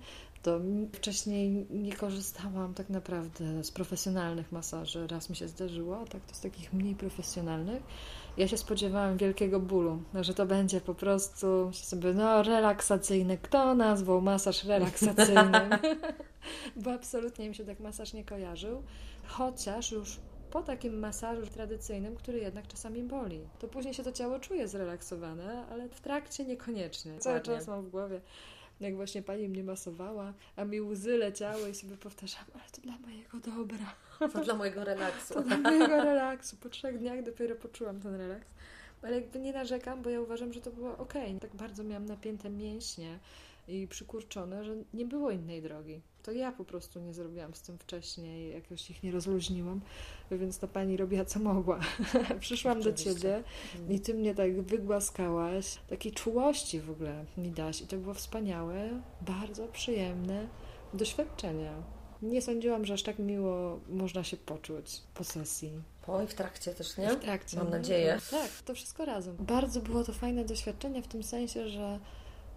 to 0.43 0.59
wcześniej 0.93 1.67
nie 1.69 1.93
korzystałam 1.93 2.73
tak 2.73 2.89
naprawdę 2.89 3.63
z 3.63 3.71
profesjonalnych 3.71 4.51
masaży. 4.51 5.07
Raz 5.07 5.29
mi 5.29 5.35
się 5.35 5.47
zdarzyło, 5.47 6.05
tak 6.05 6.25
to 6.25 6.35
z 6.35 6.39
takich 6.39 6.73
mniej 6.73 6.95
profesjonalnych. 6.95 7.83
Ja 8.37 8.47
się 8.47 8.57
spodziewałam 8.57 9.17
wielkiego 9.17 9.59
bólu, 9.59 10.03
że 10.21 10.33
to 10.33 10.45
będzie 10.45 10.81
po 10.81 10.95
prostu 10.95 11.71
sobie, 11.73 12.13
no, 12.13 12.43
relaksacyjny. 12.43 13.37
Kto 13.37 13.75
nazwał 13.75 14.21
masaż 14.21 14.63
relaksacyjnym? 14.63 15.69
Bo 16.83 16.93
absolutnie 16.93 17.49
mi 17.49 17.55
się 17.55 17.65
tak 17.65 17.79
masaż 17.79 18.13
nie 18.13 18.23
kojarzył. 18.23 18.83
Chociaż 19.27 19.91
już 19.91 20.19
po 20.51 20.63
takim 20.63 20.99
masażu 20.99 21.47
tradycyjnym, 21.47 22.15
który 22.15 22.39
jednak 22.39 22.67
czasami 22.67 23.03
boli, 23.03 23.39
to 23.59 23.67
później 23.67 23.93
się 23.93 24.03
to 24.03 24.11
ciało 24.11 24.39
czuje 24.39 24.67
zrelaksowane, 24.67 25.65
ale 25.71 25.89
w 25.89 26.01
trakcie 26.01 26.45
niekoniecznie. 26.45 27.19
Cały 27.19 27.41
czas 27.41 27.67
mam 27.67 27.81
w 27.81 27.89
głowie 27.89 28.21
jak 28.79 28.95
właśnie 28.95 29.21
pani 29.21 29.49
mnie 29.49 29.63
masowała, 29.63 30.33
a 30.55 30.65
mi 30.65 30.81
łzy 30.81 31.17
leciały 31.17 31.69
i 31.69 31.75
sobie 31.75 31.97
powtarzam, 31.97 32.45
ale 32.53 32.63
to 32.71 32.81
dla 32.81 32.97
mojego 32.97 33.39
dobra. 33.39 33.95
To 34.29 34.43
dla 34.43 34.55
mojego 34.55 34.83
relaksu. 34.83 35.33
To 35.33 35.41
dla 35.41 35.57
mojego 35.57 36.03
relaksu. 36.03 36.57
Po 36.57 36.69
trzech 36.69 36.99
dniach 36.99 37.23
dopiero 37.23 37.55
poczułam 37.55 37.99
ten 37.99 38.15
relaks. 38.15 38.47
Ale 39.01 39.15
jakby 39.15 39.39
nie 39.39 39.53
narzekam, 39.53 40.01
bo 40.01 40.09
ja 40.09 40.21
uważam, 40.21 40.53
że 40.53 40.61
to 40.61 40.71
było 40.71 40.97
ok. 40.97 41.13
Tak 41.41 41.55
bardzo 41.55 41.83
miałam 41.83 42.05
napięte 42.05 42.49
mięśnie 42.49 43.19
i 43.67 43.87
przykurczone, 43.87 44.63
że 44.63 44.75
nie 44.93 45.05
było 45.05 45.31
innej 45.31 45.61
drogi. 45.61 46.01
To 46.23 46.31
ja 46.31 46.51
po 46.51 46.65
prostu 46.65 46.99
nie 46.99 47.13
zrobiłam 47.13 47.53
z 47.53 47.61
tym 47.61 47.77
wcześniej, 47.77 48.53
jakoś 48.53 48.89
ich 48.89 49.03
nie 49.03 49.11
rozluźniłam, 49.11 49.81
więc 50.31 50.59
ta 50.59 50.67
pani 50.67 50.97
robiła 50.97 51.25
co 51.25 51.39
mogła. 51.39 51.79
Przyszłam 52.39 52.79
Oczywiście. 52.79 53.13
do 53.13 53.19
ciebie 53.19 53.43
i 53.89 53.99
ty 53.99 54.13
mnie 54.13 54.35
tak 54.35 54.61
wygłaskałaś, 54.61 55.79
takiej 55.89 56.11
czułości 56.11 56.81
w 56.81 56.91
ogóle 56.91 57.25
mi 57.37 57.51
daś 57.51 57.81
i 57.81 57.87
to 57.87 57.97
było 57.97 58.13
wspaniałe, 58.13 59.01
bardzo 59.21 59.67
przyjemne 59.67 60.47
doświadczenie. 60.93 61.71
Nie 62.23 62.41
sądziłam, 62.41 62.85
że 62.85 62.93
aż 62.93 63.03
tak 63.03 63.19
miło 63.19 63.79
można 63.89 64.23
się 64.23 64.37
poczuć 64.37 65.01
po 65.13 65.23
sesji. 65.23 65.71
Po 66.05 66.23
i 66.23 66.27
w 66.27 66.33
trakcie 66.33 66.73
też, 66.73 66.97
nie? 66.97 67.09
W 67.09 67.19
trakcie. 67.19 67.57
Mam 67.57 67.69
nadzieję. 67.69 68.17
Tak, 68.31 68.49
to 68.65 68.73
wszystko 68.73 69.05
razem. 69.05 69.35
Bardzo 69.39 69.81
było 69.81 70.03
to 70.03 70.13
fajne 70.13 70.45
doświadczenie 70.45 71.01
w 71.01 71.07
tym 71.07 71.23
sensie, 71.23 71.69
że 71.69 71.99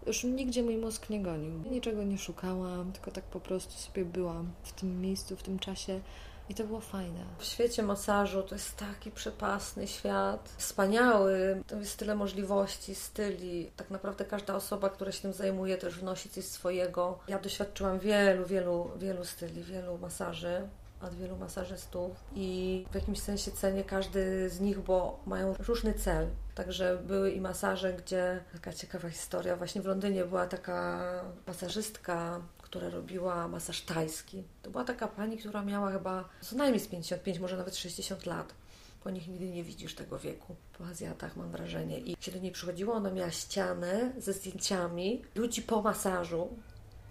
już 0.06 0.24
nigdzie 0.24 0.62
mój 0.62 0.76
mózg 0.76 1.10
nie 1.10 1.22
gonił. 1.22 1.52
Niczego 1.70 2.02
nie 2.02 2.18
szukałam, 2.18 2.92
tylko 2.92 3.10
tak 3.10 3.24
po 3.24 3.40
prostu 3.40 3.72
sobie 3.72 4.04
byłam 4.04 4.52
w 4.62 4.72
tym 4.72 5.00
miejscu, 5.00 5.36
w 5.36 5.42
tym 5.42 5.58
czasie. 5.58 6.00
I 6.48 6.54
to 6.54 6.64
było 6.64 6.80
fajne. 6.80 7.20
W 7.38 7.44
świecie 7.44 7.82
masażu 7.82 8.42
to 8.42 8.54
jest 8.54 8.76
taki 8.76 9.10
przepasny 9.10 9.88
świat, 9.88 10.48
wspaniały. 10.56 11.62
To 11.66 11.76
jest 11.76 11.98
tyle 11.98 12.14
możliwości, 12.14 12.94
styli. 12.94 13.70
Tak 13.76 13.90
naprawdę 13.90 14.24
każda 14.24 14.54
osoba, 14.54 14.90
która 14.90 15.12
się 15.12 15.22
tym 15.22 15.32
zajmuje, 15.32 15.78
też 15.78 15.98
wnosi 15.98 16.28
coś 16.28 16.44
swojego. 16.44 17.18
Ja 17.28 17.38
doświadczyłam 17.38 17.98
wielu, 17.98 18.46
wielu, 18.46 18.90
wielu 18.96 19.24
styli, 19.24 19.62
wielu 19.62 19.98
masaży 19.98 20.68
od 21.02 21.14
wielu 21.14 21.36
masażystów 21.36 22.12
i 22.34 22.84
w 22.90 22.94
jakimś 22.94 23.20
sensie 23.20 23.50
cenię 23.50 23.84
każdy 23.84 24.50
z 24.50 24.60
nich, 24.60 24.80
bo 24.80 25.20
mają 25.26 25.54
różny 25.58 25.94
cel. 25.94 26.26
Także 26.54 26.98
były 27.06 27.30
i 27.30 27.40
masaże, 27.40 27.92
gdzie 27.92 28.44
taka 28.52 28.72
ciekawa 28.72 29.10
historia. 29.10 29.56
Właśnie 29.56 29.82
w 29.82 29.86
Londynie 29.86 30.24
była 30.24 30.46
taka 30.46 31.00
masażystka, 31.46 32.40
która 32.76 32.90
robiła 32.90 33.48
masaż 33.48 33.80
tajski. 33.80 34.44
To 34.62 34.70
była 34.70 34.84
taka 34.84 35.08
pani, 35.08 35.38
która 35.38 35.62
miała 35.62 35.92
chyba 35.92 36.28
co 36.40 36.56
najmniej 36.56 36.80
z 36.80 36.86
55, 36.88 37.38
może 37.38 37.56
nawet 37.56 37.76
60 37.76 38.26
lat. 38.26 38.54
Po 39.04 39.10
nich 39.10 39.28
nigdy 39.28 39.48
nie 39.48 39.64
widzisz 39.64 39.94
tego 39.94 40.18
wieku. 40.18 40.56
Po 40.78 40.86
Azjatach 40.86 41.36
mam 41.36 41.50
wrażenie. 41.50 41.98
I 41.98 42.16
się 42.20 42.32
do 42.32 42.38
niej 42.38 42.52
przychodziło, 42.52 42.94
ona 42.94 43.10
miała 43.10 43.30
ścianę 43.30 44.12
ze 44.18 44.32
zdjęciami 44.32 45.22
ludzi 45.34 45.62
po 45.62 45.82
masażu. 45.82 46.48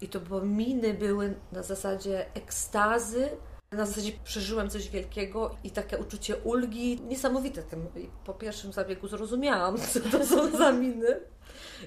I 0.00 0.08
to 0.08 0.20
bo 0.20 0.40
miny 0.40 0.94
były 0.94 1.34
na 1.52 1.62
zasadzie 1.62 2.34
ekstazy, 2.34 3.28
na 3.70 3.86
zasadzie 3.86 4.12
przeżyłem 4.24 4.70
coś 4.70 4.88
wielkiego 4.88 5.56
i 5.64 5.70
takie 5.70 5.98
uczucie 5.98 6.36
ulgi 6.36 7.00
niesamowite. 7.00 7.62
Tym. 7.62 7.86
Po 8.24 8.34
pierwszym 8.34 8.72
zabiegu 8.72 9.08
zrozumiałam, 9.08 9.78
co 9.92 10.00
to 10.00 10.26
są 10.26 10.56
za 10.56 10.72
miny, 10.72 11.20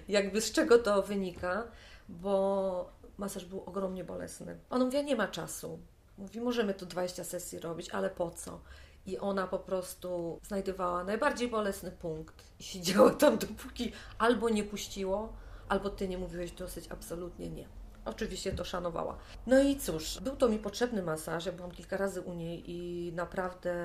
jakby 0.08 0.42
z 0.42 0.52
czego 0.52 0.80
to 0.80 1.04
wynika, 1.04 1.64
bo 2.10 2.99
masaż 3.20 3.46
był 3.46 3.64
ogromnie 3.66 4.04
bolesny. 4.04 4.60
On 4.70 4.86
mówi, 4.86 5.04
nie 5.04 5.16
ma 5.16 5.28
czasu. 5.28 5.80
Mówi, 6.18 6.42
możemy 6.42 6.74
tu 6.74 6.86
20 6.86 7.24
sesji 7.24 7.60
robić, 7.60 7.90
ale 7.90 8.10
po 8.10 8.32
co? 8.32 8.62
I 9.06 9.18
ona 9.18 9.48
po 9.48 9.60
prostu 9.60 10.40
znajdowała 10.44 11.04
najbardziej 11.04 11.48
bolesny 11.48 11.92
punkt 11.92 12.44
i 12.60 12.64
siedziała 12.64 13.10
tam, 13.22 13.38
dopóki 13.38 13.92
albo 14.18 14.50
nie 14.50 14.64
puściło, 14.64 15.34
albo 15.70 15.90
ty 15.90 16.08
nie 16.08 16.18
mówiłeś 16.18 16.52
dosyć, 16.52 16.88
absolutnie 16.92 17.50
nie. 17.50 17.68
Oczywiście 18.06 18.52
to 18.52 18.66
szanowała. 18.66 19.18
No 19.48 19.64
i 19.64 19.76
cóż, 19.76 20.20
był 20.22 20.36
to 20.36 20.50
mi 20.50 20.60
potrzebny 20.60 21.04
masaż. 21.04 21.46
Ja 21.46 21.52
byłam 21.52 21.72
kilka 21.72 21.98
razy 21.98 22.22
u 22.22 22.34
niej 22.34 22.72
i 22.72 23.12
naprawdę 23.14 23.76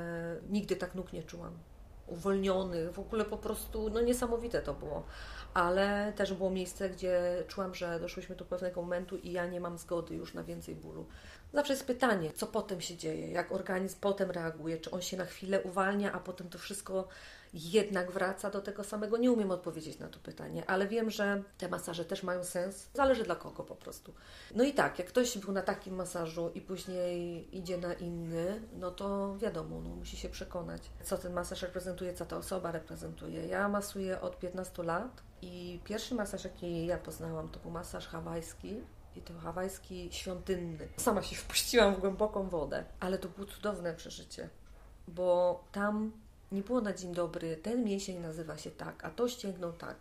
nigdy 0.50 0.76
tak 0.76 0.94
nóg 0.94 1.12
nie 1.12 1.22
czułam. 1.22 1.58
Uwolnionych, 2.06 2.92
w 2.92 2.98
ogóle 2.98 3.24
po 3.24 3.38
prostu, 3.38 3.90
no 3.90 4.00
niesamowite 4.00 4.62
to 4.62 4.74
było. 4.74 5.02
Ale 5.54 6.12
też 6.16 6.34
było 6.34 6.50
miejsce, 6.50 6.90
gdzie 6.90 7.44
czułam, 7.48 7.74
że 7.74 8.00
doszłyśmy 8.00 8.36
do 8.36 8.44
pewnego 8.44 8.82
momentu 8.82 9.16
i 9.16 9.32
ja 9.32 9.46
nie 9.46 9.60
mam 9.60 9.78
zgody 9.78 10.14
już 10.14 10.34
na 10.34 10.44
więcej 10.44 10.74
bólu. 10.74 11.06
Zawsze 11.52 11.72
jest 11.72 11.86
pytanie, 11.86 12.32
co 12.32 12.46
potem 12.46 12.80
się 12.80 12.96
dzieje, 12.96 13.30
jak 13.30 13.52
organizm 13.52 13.96
potem 14.00 14.30
reaguje, 14.30 14.78
czy 14.78 14.90
on 14.90 15.02
się 15.02 15.16
na 15.16 15.24
chwilę 15.24 15.62
uwalnia, 15.62 16.12
a 16.12 16.20
potem 16.20 16.48
to 16.48 16.58
wszystko 16.58 17.08
jednak 17.54 18.10
wraca 18.10 18.50
do 18.50 18.60
tego 18.60 18.84
samego. 18.84 19.16
Nie 19.16 19.32
umiem 19.32 19.50
odpowiedzieć 19.50 19.98
na 19.98 20.08
to 20.08 20.18
pytanie, 20.18 20.64
ale 20.66 20.88
wiem, 20.88 21.10
że 21.10 21.42
te 21.58 21.68
masaże 21.68 22.04
też 22.04 22.22
mają 22.22 22.44
sens. 22.44 22.88
Zależy 22.94 23.24
dla 23.24 23.36
kogo 23.36 23.64
po 23.64 23.76
prostu. 23.76 24.14
No 24.54 24.64
i 24.64 24.72
tak, 24.72 24.98
jak 24.98 25.08
ktoś 25.08 25.38
był 25.38 25.52
na 25.52 25.62
takim 25.62 25.94
masażu 25.94 26.50
i 26.54 26.60
później 26.60 27.48
idzie 27.58 27.78
na 27.78 27.94
inny, 27.94 28.60
no 28.72 28.90
to 28.90 29.36
wiadomo, 29.38 29.80
no, 29.80 29.88
musi 29.88 30.16
się 30.16 30.28
przekonać, 30.28 30.82
co 31.02 31.18
ten 31.18 31.32
masaż 31.32 31.62
reprezentuje, 31.62 32.14
co 32.14 32.26
ta 32.26 32.36
osoba 32.36 32.72
reprezentuje. 32.72 33.46
Ja 33.46 33.68
masuję 33.68 34.20
od 34.20 34.38
15 34.38 34.82
lat 34.82 35.22
i 35.44 35.80
pierwszy 35.84 36.14
masaż, 36.14 36.44
jaki 36.44 36.86
ja 36.86 36.98
poznałam, 36.98 37.48
to 37.48 37.60
był 37.60 37.70
masaż 37.70 38.06
hawajski 38.06 38.80
i 39.16 39.20
to 39.20 39.38
hawajski 39.38 40.08
świątynny. 40.12 40.88
Sama 40.96 41.22
się 41.22 41.36
wpuściłam 41.42 41.94
w 41.94 42.00
głęboką 42.00 42.48
wodę, 42.48 42.84
ale 43.00 43.18
to 43.18 43.28
było 43.28 43.46
cudowne 43.46 43.94
przeżycie, 43.94 44.48
bo 45.08 45.64
tam 45.72 46.12
nie 46.52 46.62
było 46.62 46.80
na 46.80 46.92
dzień 46.92 47.14
dobry, 47.14 47.56
ten 47.56 47.84
mięsień 47.84 48.18
nazywa 48.18 48.58
się 48.58 48.70
tak, 48.70 49.04
a 49.04 49.10
to 49.10 49.28
ścięgną 49.28 49.72
tak. 49.72 49.96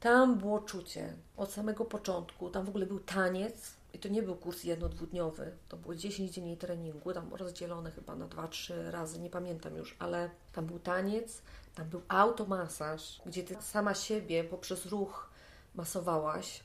Tam 0.00 0.38
było 0.38 0.60
czucie 0.60 1.14
od 1.36 1.52
samego 1.52 1.84
początku, 1.84 2.50
tam 2.50 2.64
w 2.64 2.68
ogóle 2.68 2.86
był 2.86 3.00
taniec 3.00 3.72
i 3.92 3.98
to 3.98 4.08
nie 4.08 4.22
był 4.22 4.36
kurs 4.36 4.64
jedno-dwudniowy, 4.64 5.52
to 5.68 5.76
było 5.76 5.94
10 5.94 6.40
dni 6.40 6.56
treningu, 6.56 7.12
tam 7.12 7.34
rozdzielone 7.34 7.90
chyba 7.90 8.16
na 8.16 8.26
2-3 8.26 8.90
razy, 8.90 9.18
nie 9.18 9.30
pamiętam 9.30 9.76
już, 9.76 9.96
ale 9.98 10.30
tam 10.52 10.66
był 10.66 10.78
taniec, 10.78 11.42
tam 11.74 11.88
był 11.88 12.02
automasaż, 12.08 13.22
gdzie 13.26 13.42
ty 13.42 13.56
sama 13.60 13.94
siebie 13.94 14.44
poprzez 14.44 14.86
ruch 14.86 15.30
masowałaś, 15.74 16.64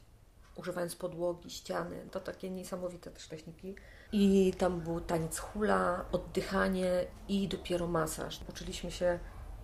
używając 0.56 0.96
podłogi, 0.96 1.50
ściany. 1.50 2.08
To 2.12 2.20
takie 2.20 2.50
niesamowite 2.50 3.12
też 3.12 3.28
techniki. 3.28 3.76
I 4.12 4.54
tam 4.58 4.82
był 4.82 5.02
taniec 5.02 5.40
hula, 5.40 6.06
oddychanie 6.12 7.06
i 7.28 7.48
dopiero 7.48 7.88
masaż. 7.88 8.40
Uczyliśmy 8.50 8.92
się 8.92 9.20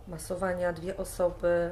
masowania 0.08 0.74
dwie 0.74 0.98
osoby 0.98 1.72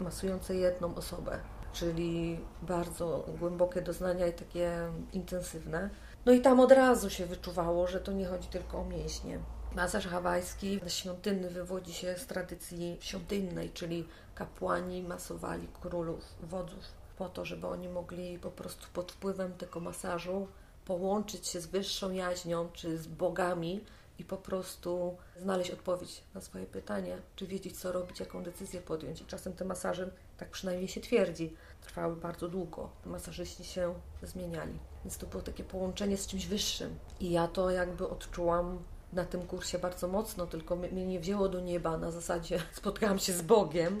masujące 0.00 0.54
jedną 0.54 0.94
osobę, 0.94 1.38
czyli 1.72 2.40
bardzo 2.62 3.26
głębokie 3.38 3.82
doznania 3.82 4.26
i 4.26 4.32
takie 4.32 4.72
intensywne. 5.12 5.90
No 6.26 6.32
i 6.32 6.40
tam 6.40 6.60
od 6.60 6.72
razu 6.72 7.10
się 7.10 7.26
wyczuwało, 7.26 7.86
że 7.86 8.00
to 8.00 8.12
nie 8.12 8.26
chodzi 8.26 8.48
tylko 8.48 8.78
o 8.78 8.84
mięśnie. 8.84 9.38
Masaż 9.76 10.06
hawajski 10.06 10.80
świątynny 10.88 11.50
wywodzi 11.50 11.94
się 11.94 12.18
z 12.18 12.26
tradycji 12.26 12.96
świątynnej, 13.00 13.70
czyli 13.70 14.08
kapłani 14.34 15.02
masowali 15.02 15.68
królów, 15.80 16.24
wodzów 16.42 16.84
po 17.18 17.28
to, 17.28 17.44
żeby 17.44 17.66
oni 17.66 17.88
mogli 17.88 18.38
po 18.38 18.50
prostu 18.50 18.86
pod 18.92 19.12
wpływem 19.12 19.52
tego 19.52 19.80
masażu 19.80 20.48
połączyć 20.84 21.46
się 21.46 21.60
z 21.60 21.66
wyższą 21.66 22.12
jaźnią 22.12 22.68
czy 22.72 22.98
z 22.98 23.06
bogami 23.06 23.84
i 24.18 24.24
po 24.24 24.36
prostu 24.36 25.16
znaleźć 25.36 25.70
odpowiedź 25.70 26.22
na 26.34 26.40
swoje 26.40 26.66
pytanie, 26.66 27.18
czy 27.36 27.46
wiedzieć, 27.46 27.78
co 27.80 27.92
robić, 27.92 28.20
jaką 28.20 28.42
decyzję 28.42 28.80
podjąć. 28.80 29.20
I 29.20 29.24
czasem 29.24 29.52
te 29.52 29.64
masaże, 29.64 30.10
tak 30.38 30.50
przynajmniej 30.50 30.88
się 30.88 31.00
twierdzi, 31.00 31.56
trwały 31.80 32.16
bardzo 32.16 32.48
długo. 32.48 32.90
Masażyści 33.06 33.64
się 33.64 33.94
zmieniali. 34.22 34.78
Więc 35.04 35.18
to 35.18 35.26
było 35.26 35.42
takie 35.42 35.64
połączenie 35.64 36.16
z 36.16 36.26
czymś 36.26 36.46
wyższym. 36.46 36.98
I 37.20 37.30
ja 37.30 37.48
to 37.48 37.70
jakby 37.70 38.08
odczułam 38.08 38.78
na 39.12 39.24
tym 39.24 39.42
kursie 39.42 39.78
bardzo 39.78 40.08
mocno, 40.08 40.46
tylko 40.46 40.76
mnie 40.76 41.06
nie 41.06 41.20
wzięło 41.20 41.48
do 41.48 41.60
nieba 41.60 41.98
na 41.98 42.10
zasadzie 42.10 42.58
spotkałam 42.72 43.18
się 43.18 43.32
z 43.32 43.42
Bogiem. 43.42 43.98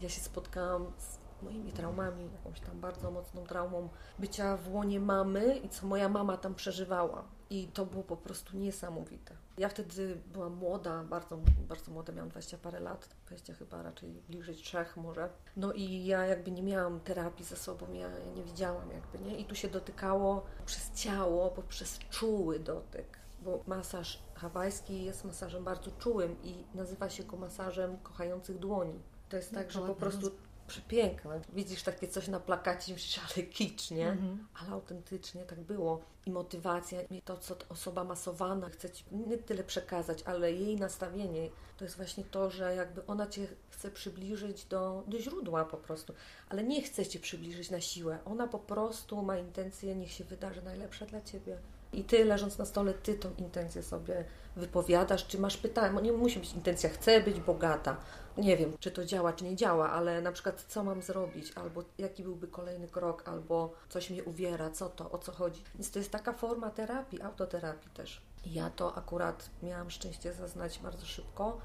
Ja 0.00 0.08
się 0.08 0.20
spotkałam 0.20 0.92
z 0.98 1.26
moimi 1.42 1.72
traumami, 1.72 2.30
jakąś 2.32 2.60
tam 2.60 2.80
bardzo 2.80 3.10
mocną 3.10 3.44
traumą 3.44 3.88
bycia 4.18 4.56
w 4.56 4.74
łonie 4.74 5.00
mamy 5.00 5.56
i 5.56 5.68
co 5.68 5.86
moja 5.86 6.08
mama 6.08 6.36
tam 6.36 6.54
przeżywała. 6.54 7.24
I 7.50 7.66
to 7.66 7.86
było 7.86 8.02
po 8.02 8.16
prostu 8.16 8.56
niesamowite. 8.56 9.36
Ja 9.58 9.68
wtedy 9.68 10.18
byłam 10.32 10.54
młoda, 10.54 11.04
bardzo, 11.04 11.38
bardzo 11.68 11.92
młoda, 11.92 12.12
miałam 12.12 12.28
20 12.28 12.58
parę 12.58 12.80
lat, 12.80 13.08
20 13.26 13.54
chyba 13.54 13.82
raczej 13.82 14.10
bliżej 14.28 14.54
trzech 14.54 14.96
może. 14.96 15.28
No 15.56 15.72
i 15.72 16.06
ja 16.06 16.26
jakby 16.26 16.50
nie 16.50 16.62
miałam 16.62 17.00
terapii 17.00 17.44
ze 17.44 17.56
sobą, 17.56 17.92
ja, 17.92 18.08
ja 18.08 18.32
nie 18.36 18.42
widziałam 18.42 18.90
jakby, 18.90 19.30
nie? 19.30 19.36
I 19.36 19.44
tu 19.44 19.54
się 19.54 19.68
dotykało 19.68 20.44
przez 20.66 20.92
ciało, 20.92 21.50
poprzez 21.50 21.98
czuły 21.98 22.58
dotyk, 22.58 23.18
bo 23.46 23.60
masaż 23.66 24.18
hawajski 24.34 25.04
jest 25.04 25.24
masażem 25.24 25.64
bardzo 25.64 25.90
czułym 25.90 26.36
i 26.42 26.64
nazywa 26.74 27.10
się 27.10 27.24
go 27.24 27.36
masażem 27.36 27.98
kochających 27.98 28.58
dłoni. 28.58 29.00
To 29.28 29.36
jest 29.36 29.54
tak, 29.54 29.72
że 29.72 29.80
po 29.80 29.94
prostu 29.94 30.30
przepiękne. 30.66 31.40
Widzisz 31.52 31.82
takie 31.82 32.08
coś 32.08 32.28
na 32.28 32.40
plakacie, 32.40 32.92
myślisz, 32.92 33.20
ale 33.36 33.46
kicz, 33.46 33.90
nie? 33.90 34.08
Mhm. 34.08 34.46
Ale 34.60 34.70
autentycznie 34.70 35.42
tak 35.44 35.60
było. 35.60 36.00
I 36.26 36.30
motywacja, 36.30 37.02
i 37.02 37.22
to, 37.22 37.36
co 37.36 37.56
osoba 37.68 38.04
masowana 38.04 38.68
chce 38.68 38.90
Ci 38.90 39.04
nie 39.10 39.38
tyle 39.38 39.64
przekazać, 39.64 40.22
ale 40.22 40.52
jej 40.52 40.76
nastawienie, 40.76 41.50
to 41.76 41.84
jest 41.84 41.96
właśnie 41.96 42.24
to, 42.24 42.50
że 42.50 42.74
jakby 42.74 43.06
ona 43.06 43.26
Cię 43.26 43.46
chce 43.70 43.90
przybliżyć 43.90 44.64
do, 44.64 45.04
do 45.06 45.20
źródła 45.20 45.64
po 45.64 45.76
prostu. 45.76 46.14
Ale 46.48 46.64
nie 46.64 46.82
chce 46.82 47.06
Cię 47.06 47.18
przybliżyć 47.18 47.70
na 47.70 47.80
siłę. 47.80 48.18
Ona 48.24 48.46
po 48.48 48.58
prostu 48.58 49.22
ma 49.22 49.38
intencję, 49.38 49.96
niech 49.96 50.12
się 50.12 50.24
wydarzy 50.24 50.62
najlepsze 50.62 51.06
dla 51.06 51.20
Ciebie. 51.20 51.58
I 51.96 52.04
ty, 52.04 52.24
leżąc 52.24 52.58
na 52.58 52.64
stole, 52.64 52.94
ty 52.94 53.14
tą 53.14 53.34
intencję 53.38 53.82
sobie 53.82 54.24
wypowiadasz, 54.56 55.26
czy 55.26 55.38
masz 55.38 55.56
pytania. 55.56 56.00
Nie 56.00 56.12
musi 56.12 56.38
być 56.38 56.52
intencja, 56.52 56.90
chcę 56.90 57.20
być 57.20 57.40
bogata. 57.40 57.96
Nie 58.36 58.56
wiem, 58.56 58.72
czy 58.80 58.90
to 58.90 59.04
działa, 59.04 59.32
czy 59.32 59.44
nie 59.44 59.56
działa, 59.56 59.90
ale 59.90 60.22
na 60.22 60.32
przykład 60.32 60.64
co 60.68 60.84
mam 60.84 61.02
zrobić, 61.02 61.52
albo 61.54 61.82
jaki 61.98 62.22
byłby 62.22 62.48
kolejny 62.48 62.88
krok, 62.88 63.28
albo 63.28 63.72
coś 63.88 64.10
mnie 64.10 64.24
uwiera, 64.24 64.70
co 64.70 64.88
to, 64.88 65.10
o 65.10 65.18
co 65.18 65.32
chodzi. 65.32 65.62
Więc 65.74 65.90
to 65.90 65.98
jest 65.98 66.10
taka 66.10 66.32
forma 66.32 66.70
terapii, 66.70 67.22
autoterapii 67.22 67.90
też. 67.90 68.22
Ja 68.46 68.70
to 68.70 68.96
akurat 68.96 69.50
miałam 69.62 69.90
szczęście 69.90 70.32
zaznać 70.32 70.78
bardzo 70.78 71.06
szybko, 71.06 71.60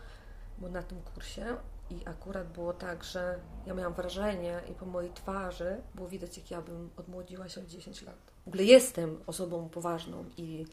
bo 0.58 0.70
na 0.70 0.84
tym 0.84 1.02
kursie 1.02 1.46
i 1.92 2.08
akurat 2.08 2.52
było 2.52 2.74
tak, 2.74 3.04
że 3.04 3.40
ja 3.66 3.74
miałam 3.74 3.94
wrażenie 3.94 4.62
i 4.72 4.74
po 4.74 4.86
mojej 4.86 5.12
twarzy 5.14 5.82
było 5.96 6.08
widać, 6.08 6.38
jak 6.38 6.52
ja 6.52 6.62
bym 6.62 6.90
odmłodziła 6.98 7.50
się 7.50 7.62
o 7.62 7.66
10 7.66 8.02
lat. 8.02 8.32
W 8.46 8.48
ogóle 8.48 8.64
jestem 8.64 9.20
osobą 9.28 9.70
poważną 9.70 10.26
i 10.38 10.66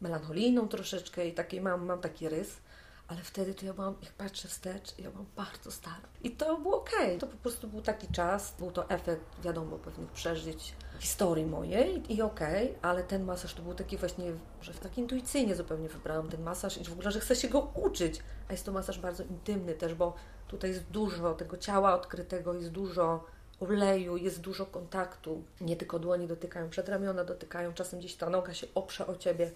melancholijną 0.00 0.68
troszeczkę 0.68 1.28
i 1.28 1.32
taki 1.32 1.60
mam, 1.60 1.86
mam 1.86 2.00
taki 2.00 2.28
rys, 2.28 2.56
ale 3.08 3.20
wtedy 3.20 3.54
to 3.54 3.66
ja 3.66 3.74
byłam, 3.74 3.94
jak 4.02 4.12
patrzę 4.12 4.48
wstecz, 4.48 4.98
ja 4.98 5.10
byłam 5.10 5.26
bardzo 5.36 5.70
stara. 5.70 6.08
I 6.22 6.30
to 6.30 6.56
było 6.58 6.76
okej. 6.76 7.18
To 7.18 7.26
po 7.26 7.36
prostu 7.36 7.68
był 7.68 7.82
taki 7.82 8.08
czas, 8.08 8.54
był 8.58 8.70
to 8.70 8.90
efekt, 8.90 9.40
wiadomo, 9.44 9.78
pewnych 9.78 10.10
przeżyć, 10.10 10.74
historii 11.02 11.46
mojej 11.46 12.12
i 12.12 12.22
okej, 12.22 12.64
okay, 12.64 12.78
ale 12.82 13.02
ten 13.02 13.24
masaż 13.24 13.54
to 13.54 13.62
był 13.62 13.74
taki 13.74 13.96
właśnie, 13.96 14.32
że 14.60 14.74
tak 14.74 14.98
intuicyjnie 14.98 15.54
zupełnie 15.54 15.88
wybrałam 15.88 16.28
ten 16.28 16.42
masaż 16.42 16.78
i 16.78 16.84
w 16.84 16.92
ogóle, 16.92 17.10
że 17.10 17.20
chcę 17.20 17.36
się 17.36 17.48
go 17.48 17.72
uczyć. 17.74 18.20
A 18.48 18.52
jest 18.52 18.64
to 18.64 18.72
masaż 18.72 18.98
bardzo 18.98 19.22
intymny 19.22 19.74
też, 19.74 19.94
bo 19.94 20.14
tutaj 20.48 20.70
jest 20.70 20.84
dużo 20.84 21.34
tego 21.34 21.56
ciała 21.56 21.94
odkrytego, 21.94 22.54
jest 22.54 22.68
dużo 22.68 23.24
oleju, 23.60 24.16
jest 24.16 24.40
dużo 24.40 24.66
kontaktu. 24.66 25.42
Nie 25.60 25.76
tylko 25.76 25.98
dłoni 25.98 26.26
dotykają, 26.26 26.70
przedramiona 26.70 27.24
dotykają, 27.24 27.72
czasem 27.74 27.98
gdzieś 27.98 28.14
ta 28.14 28.30
noga 28.30 28.54
się 28.54 28.66
oprze 28.74 29.06
o 29.06 29.16
ciebie. 29.16 29.50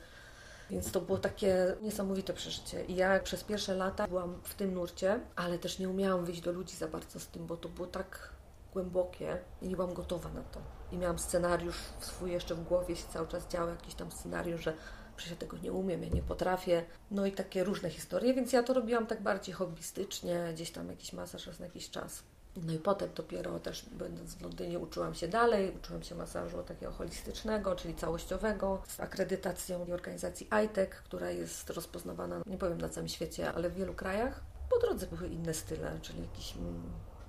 Więc 0.70 0.92
to 0.92 1.00
było 1.00 1.18
takie 1.18 1.76
niesamowite 1.82 2.32
przeżycie. 2.32 2.84
I 2.84 2.96
ja 2.96 3.20
przez 3.20 3.44
pierwsze 3.44 3.74
lata 3.74 4.08
byłam 4.08 4.40
w 4.42 4.54
tym 4.54 4.74
nurcie, 4.74 5.20
ale 5.36 5.58
też 5.58 5.78
nie 5.78 5.88
umiałam 5.88 6.24
wyjść 6.24 6.40
do 6.40 6.52
ludzi 6.52 6.76
za 6.76 6.88
bardzo 6.88 7.20
z 7.20 7.26
tym, 7.26 7.46
bo 7.46 7.56
to 7.56 7.68
było 7.68 7.86
tak 7.86 8.35
głębokie 8.76 9.38
i 9.62 9.68
nie 9.68 9.76
byłam 9.76 9.94
gotowa 9.94 10.28
na 10.28 10.42
to. 10.42 10.60
I 10.92 10.98
miałam 10.98 11.18
scenariusz 11.18 11.78
swój 12.00 12.32
jeszcze 12.32 12.54
w 12.54 12.64
głowie, 12.64 12.96
się 12.96 13.06
cały 13.12 13.28
czas 13.28 13.48
działał 13.48 13.68
jakiś 13.68 13.94
tam 13.94 14.12
scenariusz, 14.12 14.64
że 14.64 14.72
przecież 15.16 15.30
ja 15.30 15.36
tego 15.36 15.56
nie 15.58 15.72
umiem, 15.72 16.02
ja 16.02 16.08
nie 16.08 16.22
potrafię. 16.22 16.84
No 17.10 17.26
i 17.26 17.32
takie 17.32 17.64
różne 17.64 17.90
historie, 17.90 18.34
więc 18.34 18.52
ja 18.52 18.62
to 18.62 18.74
robiłam 18.74 19.06
tak 19.06 19.22
bardziej 19.22 19.54
hobbystycznie, 19.54 20.50
gdzieś 20.54 20.70
tam 20.70 20.88
jakiś 20.88 21.12
masaż 21.12 21.46
raz 21.46 21.58
na 21.58 21.66
jakiś 21.66 21.90
czas. 21.90 22.22
No 22.56 22.72
i 22.72 22.78
potem 22.78 23.10
dopiero 23.14 23.60
też 23.60 23.86
będąc 23.92 24.34
w 24.34 24.42
Londynie 24.42 24.78
uczyłam 24.78 25.14
się 25.14 25.28
dalej, 25.28 25.72
uczyłam 25.76 26.02
się 26.02 26.14
masażu 26.14 26.62
takiego 26.62 26.92
holistycznego, 26.92 27.76
czyli 27.76 27.94
całościowego, 27.94 28.82
z 28.88 29.00
akredytacją 29.00 29.86
organizacji 29.92 30.48
ITEC, 30.64 30.90
która 30.90 31.30
jest 31.30 31.70
rozpoznawana, 31.70 32.42
nie 32.46 32.58
powiem 32.58 32.80
na 32.80 32.88
całym 32.88 33.08
świecie, 33.08 33.52
ale 33.52 33.70
w 33.70 33.74
wielu 33.74 33.94
krajach. 33.94 34.40
Po 34.70 34.78
drodze 34.78 35.06
były 35.06 35.28
inne 35.28 35.54
style, 35.54 35.98
czyli 36.02 36.22
jakiś 36.22 36.56
mm, 36.56 36.82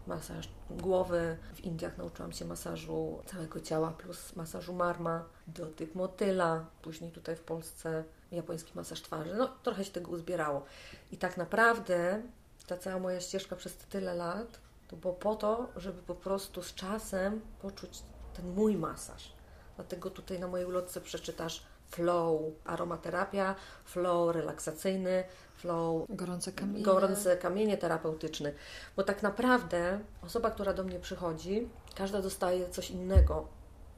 masaż 0.08 0.50
głowy. 0.70 1.38
W 1.56 1.60
Indiach 1.60 1.98
nauczyłam 1.98 2.32
się 2.32 2.46
masażu 2.46 3.24
całego 3.26 3.60
ciała 3.60 3.92
plus 3.92 4.36
masażu 4.36 4.74
marma, 4.74 5.26
dotyk 5.48 5.96
motyla. 5.96 6.66
Później 6.82 7.12
tutaj 7.12 7.36
w 7.36 7.42
Polsce 7.42 8.04
japoński 8.32 8.72
masaż 8.76 9.02
twarzy. 9.02 9.36
No, 9.38 9.48
trochę 9.64 9.86
się 9.86 9.92
tego 9.92 10.12
uzbierało. 10.12 10.66
I 11.12 11.18
tak 11.18 11.38
naprawdę 11.38 12.22
ta 12.68 12.78
cała 12.78 13.00
moja 13.00 13.22
ścieżka 13.22 13.56
przez 13.56 13.76
tyle 13.76 14.14
lat 14.14 14.60
to 14.88 14.96
było 14.96 15.14
po 15.14 15.36
to, 15.36 15.70
żeby 15.76 16.02
po 16.02 16.16
prostu 16.16 16.64
z 16.64 16.74
czasem 16.74 17.42
poczuć 17.62 18.04
ten 18.34 18.54
mój 18.54 18.76
masaż. 18.76 19.34
Dlatego 19.76 20.10
tutaj 20.10 20.40
na 20.40 20.48
mojej 20.48 20.68
ulotce 20.68 21.02
przeczytasz 21.02 21.64
flow 21.89 22.41
aromaterapia, 22.65 23.56
flow 23.86 24.36
relaksacyjny, 24.36 25.24
flow 25.56 26.06
gorące 26.10 26.51
kamienie. 26.51 26.86
gorące 26.86 27.38
kamienie 27.38 27.77
terapeutyczny. 27.77 28.53
Bo 28.96 29.03
tak 29.03 29.24
naprawdę 29.24 30.00
osoba, 30.22 30.51
która 30.51 30.74
do 30.74 30.84
mnie 30.84 31.00
przychodzi, 31.00 31.70
każda 31.96 32.22
dostaje 32.22 32.70
coś 32.70 32.91
innego. 32.91 33.48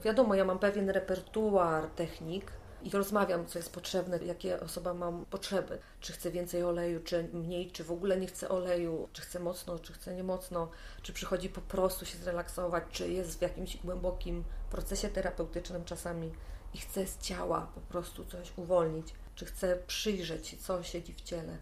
Wiadomo, 0.03 0.35
ja 0.35 0.45
mam 0.45 0.59
pewien 0.59 0.89
repertuar 0.89 1.87
technik, 1.87 2.51
i 2.83 2.89
rozmawiam, 2.89 3.45
co 3.45 3.59
jest 3.59 3.73
potrzebne, 3.73 4.17
jakie 4.17 4.59
osoba 4.59 4.93
ma 4.93 5.11
potrzeby. 5.29 5.79
Czy 5.99 6.13
chce 6.13 6.31
więcej 6.31 6.63
oleju, 6.63 6.99
czy 7.03 7.29
mniej, 7.33 7.71
czy 7.71 7.83
w 7.83 7.91
ogóle 7.91 8.17
nie 8.17 8.27
chce 8.27 8.49
oleju, 8.49 9.09
czy 9.13 9.21
chce 9.21 9.39
mocno, 9.39 9.79
czy 9.79 9.93
chce 9.93 10.15
niemocno, 10.15 10.69
czy 11.01 11.13
przychodzi 11.13 11.49
po 11.49 11.61
prostu 11.61 12.05
się 12.05 12.17
zrelaksować, 12.17 12.83
czy 12.91 13.09
jest 13.09 13.39
w 13.39 13.41
jakimś 13.41 13.77
głębokim 13.77 14.43
procesie 14.71 15.09
terapeutycznym 15.09 15.85
czasami 15.85 16.31
i 16.73 16.77
chce 16.77 17.07
z 17.07 17.17
ciała 17.17 17.71
po 17.75 17.81
prostu 17.81 18.25
coś 18.25 18.57
uwolnić, 18.57 19.13
czy 19.35 19.45
chce 19.45 19.77
przyjrzeć, 19.87 20.55
co 20.61 20.83
siedzi 20.83 21.13
w 21.13 21.21
ciele 21.21 21.57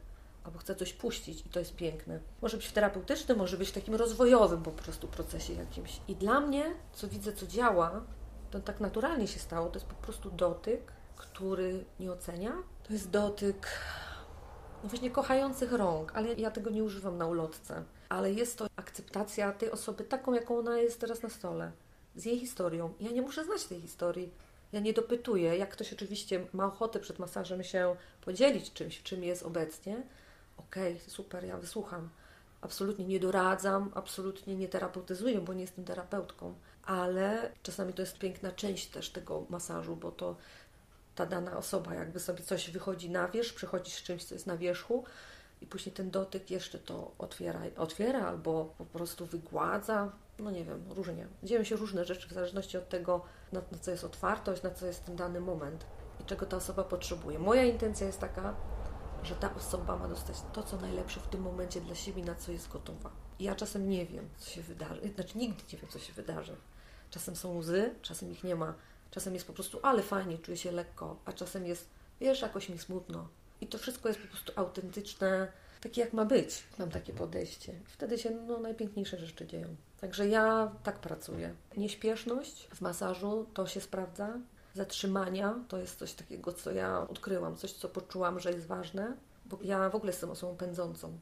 albo 0.47 0.59
chce 0.59 0.75
coś 0.75 0.93
puścić 0.93 1.45
i 1.45 1.49
to 1.49 1.59
jest 1.59 1.75
piękne. 1.75 2.19
Może 2.41 2.57
być 2.57 2.65
w 2.65 2.71
terapeutycznym, 2.71 3.37
może 3.37 3.57
być 3.57 3.71
takim 3.71 3.95
rozwojowym 3.95 4.63
po 4.63 4.71
prostu 4.71 5.07
procesie 5.07 5.53
jakimś. 5.53 6.01
I 6.07 6.15
dla 6.15 6.39
mnie, 6.39 6.75
co 6.93 7.07
widzę, 7.07 7.33
co 7.33 7.47
działa, 7.47 8.01
to 8.51 8.59
tak 8.59 8.79
naturalnie 8.79 9.27
się 9.27 9.39
stało, 9.39 9.69
to 9.69 9.75
jest 9.75 9.85
po 9.85 9.95
prostu 9.95 10.31
dotyk, 10.31 10.91
który 11.15 11.85
nie 11.99 12.11
ocenia. 12.11 12.53
To 12.83 12.93
jest 12.93 13.09
dotyk 13.09 13.67
no 14.83 14.89
właśnie 14.89 15.11
kochających 15.11 15.71
rąk, 15.71 16.11
ale 16.15 16.33
ja 16.33 16.51
tego 16.51 16.69
nie 16.69 16.83
używam 16.83 17.17
na 17.17 17.27
ulotce. 17.27 17.83
Ale 18.09 18.33
jest 18.33 18.57
to 18.57 18.67
akceptacja 18.75 19.51
tej 19.51 19.71
osoby 19.71 20.03
taką, 20.03 20.33
jaką 20.33 20.59
ona 20.59 20.77
jest 20.77 21.01
teraz 21.01 21.21
na 21.21 21.29
stole, 21.29 21.71
z 22.15 22.25
jej 22.25 22.39
historią. 22.39 22.93
Ja 22.99 23.11
nie 23.11 23.21
muszę 23.21 23.45
znać 23.45 23.65
tej 23.65 23.81
historii. 23.81 24.31
Ja 24.71 24.79
nie 24.79 24.93
dopytuję. 24.93 25.57
Jak 25.57 25.69
ktoś 25.69 25.93
oczywiście 25.93 26.45
ma 26.53 26.65
ochotę 26.65 26.99
przed 26.99 27.19
masażem 27.19 27.63
się 27.63 27.95
podzielić 28.21 28.73
czymś, 28.73 29.03
czym 29.03 29.23
jest 29.23 29.43
obecnie, 29.43 30.03
okej, 30.57 30.93
okay, 30.93 31.09
super, 31.09 31.45
ja 31.45 31.57
wysłucham. 31.57 32.09
Absolutnie 32.61 33.05
nie 33.05 33.19
doradzam, 33.19 33.91
absolutnie 33.95 34.55
nie 34.55 34.67
terapeutyzuję, 34.67 35.41
bo 35.41 35.53
nie 35.53 35.61
jestem 35.61 35.85
terapeutką, 35.85 36.55
ale 36.83 37.51
czasami 37.63 37.93
to 37.93 38.01
jest 38.01 38.17
piękna 38.17 38.51
część 38.51 38.87
też 38.87 39.09
tego 39.09 39.45
masażu, 39.49 39.95
bo 39.95 40.11
to 40.11 40.35
ta 41.15 41.25
dana 41.25 41.57
osoba 41.57 41.93
jakby 41.93 42.19
sobie 42.19 42.43
coś 42.43 42.69
wychodzi 42.69 43.09
na 43.09 43.27
wierzch, 43.27 43.55
przychodzi 43.55 43.91
z 43.91 44.03
czymś, 44.03 44.23
co 44.23 44.35
jest 44.35 44.47
na 44.47 44.57
wierzchu 44.57 45.03
i 45.61 45.65
później 45.65 45.95
ten 45.95 46.11
dotyk 46.11 46.51
jeszcze 46.51 46.79
to 46.79 47.11
otwiera, 47.17 47.61
otwiera 47.77 48.27
albo 48.27 48.73
po 48.77 48.85
prostu 48.85 49.25
wygładza, 49.25 50.11
no 50.39 50.51
nie 50.51 50.65
wiem, 50.65 50.83
różnie. 50.89 51.27
Dzieją 51.43 51.63
się 51.63 51.75
różne 51.75 52.05
rzeczy 52.05 52.27
w 52.27 52.33
zależności 52.33 52.77
od 52.77 52.89
tego, 52.89 53.25
na, 53.51 53.61
na 53.71 53.77
co 53.77 53.91
jest 53.91 54.03
otwartość, 54.03 54.63
na 54.63 54.71
co 54.71 54.85
jest 54.85 55.05
ten 55.05 55.15
dany 55.15 55.39
moment 55.39 55.85
i 56.21 56.23
czego 56.23 56.45
ta 56.45 56.57
osoba 56.57 56.83
potrzebuje. 56.83 57.39
Moja 57.39 57.63
intencja 57.63 58.07
jest 58.07 58.19
taka, 58.19 58.55
że 59.23 59.35
ta 59.35 59.55
osoba 59.55 59.97
ma 59.97 60.07
dostać 60.07 60.35
to, 60.53 60.63
co 60.63 60.77
najlepsze 60.77 61.19
w 61.19 61.27
tym 61.27 61.41
momencie 61.41 61.81
dla 61.81 61.95
siebie, 61.95 62.23
na 62.23 62.35
co 62.35 62.51
jest 62.51 62.69
gotowa. 62.69 63.11
I 63.39 63.43
ja 63.43 63.55
czasem 63.55 63.89
nie 63.89 64.05
wiem, 64.05 64.29
co 64.37 64.49
się 64.49 64.61
wydarzy. 64.61 65.01
Znaczy, 65.15 65.37
nigdy 65.37 65.63
nie 65.73 65.79
wiem, 65.79 65.89
co 65.89 65.99
się 65.99 66.13
wydarzy. 66.13 66.55
Czasem 67.09 67.35
są 67.35 67.57
łzy, 67.57 67.95
czasem 68.01 68.31
ich 68.31 68.43
nie 68.43 68.55
ma. 68.55 68.73
Czasem 69.11 69.33
jest 69.33 69.47
po 69.47 69.53
prostu, 69.53 69.79
ale 69.83 70.03
fajnie, 70.03 70.37
czuję 70.37 70.57
się 70.57 70.71
lekko, 70.71 71.19
a 71.25 71.33
czasem 71.33 71.65
jest, 71.65 71.89
wiesz, 72.21 72.41
jakoś 72.41 72.69
mi 72.69 72.79
smutno. 72.79 73.27
I 73.61 73.67
to 73.67 73.77
wszystko 73.77 74.09
jest 74.09 74.21
po 74.21 74.27
prostu 74.27 74.53
autentyczne, 74.55 75.51
takie 75.81 76.01
jak 76.01 76.13
ma 76.13 76.25
być. 76.25 76.63
Mam 76.79 76.89
takie 76.89 77.13
podejście. 77.13 77.73
Wtedy 77.85 78.17
się 78.17 78.31
no, 78.31 78.57
najpiękniejsze 78.57 79.17
rzeczy 79.17 79.47
dzieją. 79.47 79.75
Także 80.01 80.27
ja 80.27 80.71
tak 80.83 80.99
pracuję. 80.99 81.55
Nieśpieszność 81.77 82.67
w 82.67 82.81
masażu 82.81 83.45
to 83.53 83.67
się 83.67 83.81
sprawdza. 83.81 84.39
Zatrzymania 84.73 85.55
to 85.67 85.77
jest 85.77 85.99
coś 85.99 86.13
takiego, 86.13 86.53
co 86.53 86.71
ja 86.71 87.07
odkryłam, 87.07 87.55
coś, 87.55 87.73
co 87.73 87.89
poczułam, 87.89 88.39
że 88.39 88.51
jest 88.51 88.67
ważne, 88.67 89.17
bo 89.45 89.59
ja 89.61 89.89
w 89.89 89.95
ogóle 89.95 90.11
jestem 90.11 90.29
osobą 90.29 90.55
pędzącą. 90.55 91.17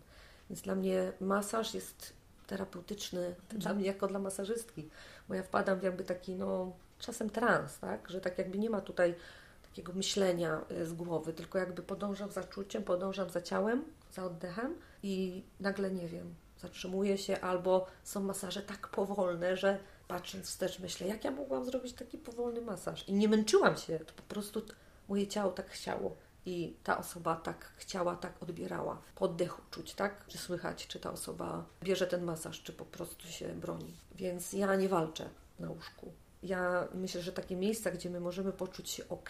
Więc 0.50 0.62
dla 0.62 0.76
mnie 0.76 1.12
masaż 1.22 1.74
jest 1.74 2.14
terapeutyczny, 2.48 3.36
dla 3.50 3.74
mnie 3.74 3.86
jako 3.86 4.08
dla 4.08 4.20
masażystki, 4.20 4.90
bo 5.28 5.36
ja 5.36 5.44
wpadam 5.44 5.80
w 5.80 5.84
jakby 5.84 6.04
taki 6.04 6.36
no, 6.36 6.74
czasem 7.00 7.30
trans, 7.30 7.80
tak? 7.80 8.10
Że 8.10 8.22
tak 8.22 8.38
jakby 8.38 8.58
nie 8.58 8.70
ma 8.70 8.82
tutaj 8.82 9.16
takiego 9.64 9.94
myślenia 9.94 10.62
y, 10.72 10.86
z 10.86 10.94
głowy, 10.94 11.34
tylko 11.34 11.58
jakby 11.58 11.82
podążam 11.82 12.32
za 12.32 12.44
czuciem, 12.44 12.84
podążam 12.84 13.30
za 13.30 13.42
ciałem, 13.42 13.84
za 14.12 14.24
oddechem 14.24 14.76
i 15.04 15.44
nagle 15.60 15.92
nie 15.92 16.08
wiem, 16.08 16.36
zatrzymuję 16.58 17.18
się 17.18 17.42
albo 17.42 17.88
są 18.04 18.24
masaże 18.24 18.62
tak 18.62 18.88
powolne, 18.88 19.58
że 19.58 19.80
patrząc 20.08 20.46
wstecz 20.46 20.80
myślę, 20.80 21.08
jak 21.08 21.24
ja 21.24 21.32
mogłam 21.32 21.66
zrobić 21.66 21.94
taki 21.94 22.18
powolny 22.18 22.62
masaż 22.62 23.10
i 23.10 23.14
nie 23.14 23.30
męczyłam 23.30 23.78
się, 23.78 24.00
to 24.00 24.14
po 24.14 24.24
prostu 24.24 24.62
moje 25.10 25.28
ciało 25.28 25.52
tak 25.52 25.70
chciało 25.70 26.16
i 26.46 26.76
ta 26.84 26.98
osoba 26.98 27.36
tak 27.36 27.74
chciała, 27.78 28.16
tak 28.16 28.44
odbierała. 28.44 29.02
Po 29.16 29.26
oddechu 29.26 29.62
czuć, 29.72 29.94
tak? 29.94 30.28
Czy 30.28 30.38
słychać, 30.38 30.88
czy 30.88 31.00
ta 31.00 31.12
osoba 31.12 31.66
bierze 31.84 32.08
ten 32.08 32.24
masaż, 32.24 32.64
czy 32.64 32.74
po 32.74 32.86
prostu 32.86 33.28
się 33.28 33.48
broni. 33.48 33.94
Więc 34.16 34.54
ja 34.54 34.76
nie 34.76 34.90
walczę 34.90 35.30
na 35.60 35.70
łóżku 35.70 36.12
ja 36.46 36.88
myślę, 36.94 37.22
że 37.22 37.32
takie 37.32 37.56
miejsca, 37.56 37.92
gdzie 37.92 38.10
my 38.10 38.20
możemy 38.20 38.52
poczuć 38.52 38.90
się 38.90 39.10
ok, 39.10 39.30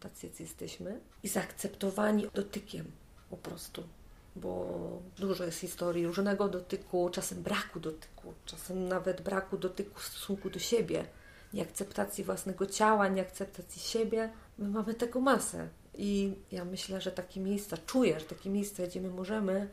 tacy 0.00 0.30
jesteśmy, 0.40 1.00
i 1.22 1.28
zaakceptowani 1.28 2.26
dotykiem 2.34 2.92
po 3.30 3.36
prostu. 3.36 3.84
Bo 4.40 5.02
dużo 5.18 5.44
jest 5.44 5.58
historii 5.58 6.06
różnego 6.06 6.48
dotyku, 6.48 7.10
czasem 7.10 7.42
braku 7.42 7.80
dotyku, 7.80 8.34
czasem 8.44 8.88
nawet 8.88 9.20
braku 9.20 9.58
dotyku 9.58 10.00
w 10.00 10.04
stosunku 10.04 10.50
do 10.50 10.58
siebie, 10.58 11.04
nieakceptacji 11.52 12.24
własnego 12.24 12.66
ciała, 12.66 13.08
nieakceptacji 13.08 13.82
siebie. 13.82 14.32
My 14.58 14.68
mamy 14.68 14.94
tego 14.94 15.20
masę. 15.20 15.68
I 15.94 16.34
ja 16.52 16.64
myślę, 16.64 17.00
że 17.00 17.12
takie 17.12 17.40
miejsca, 17.40 17.76
czuję, 17.86 18.20
że 18.20 18.26
takie 18.26 18.50
miejsca, 18.50 18.82
gdzie 18.82 19.00
my 19.00 19.10
możemy 19.10 19.68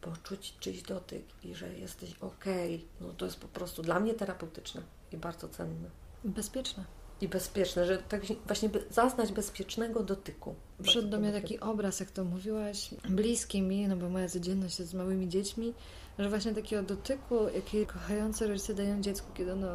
poczuć 0.00 0.54
czyjś 0.60 0.82
dotyk 0.82 1.24
i 1.44 1.54
że 1.54 1.78
jesteś 1.78 2.14
ok, 2.20 2.44
no 3.00 3.12
to 3.12 3.24
jest 3.24 3.40
po 3.40 3.48
prostu 3.48 3.82
dla 3.82 4.00
mnie 4.00 4.14
terapeutyczne 4.14 4.82
i 5.12 5.16
bardzo 5.16 5.48
cenne. 5.48 5.90
Bezpieczne. 6.24 6.84
I 7.20 7.28
bezpieczne, 7.28 7.86
że 7.86 7.98
tak 7.98 8.22
właśnie 8.46 8.70
zaznać 8.90 9.32
bezpiecznego 9.32 10.02
dotyku. 10.02 10.54
Przyszedł 10.82 11.08
do 11.08 11.20
mnie 11.20 11.32
taki 11.32 11.60
obraz, 11.60 12.00
jak 12.00 12.10
to 12.10 12.24
mówiłaś, 12.24 12.90
bliski 13.08 13.62
mi, 13.62 13.88
no 13.88 13.96
bo 13.96 14.08
moja 14.08 14.28
codzienność 14.28 14.78
jest 14.78 14.90
z 14.90 14.94
małymi 14.94 15.28
dziećmi, 15.28 15.74
że 16.18 16.28
właśnie 16.28 16.54
takiego 16.54 16.82
dotyku, 16.82 17.34
jaki 17.54 17.86
kochający 17.86 18.46
rodzice 18.46 18.74
dają 18.74 19.00
dziecku, 19.00 19.32
kiedy 19.34 19.52
ono, 19.52 19.68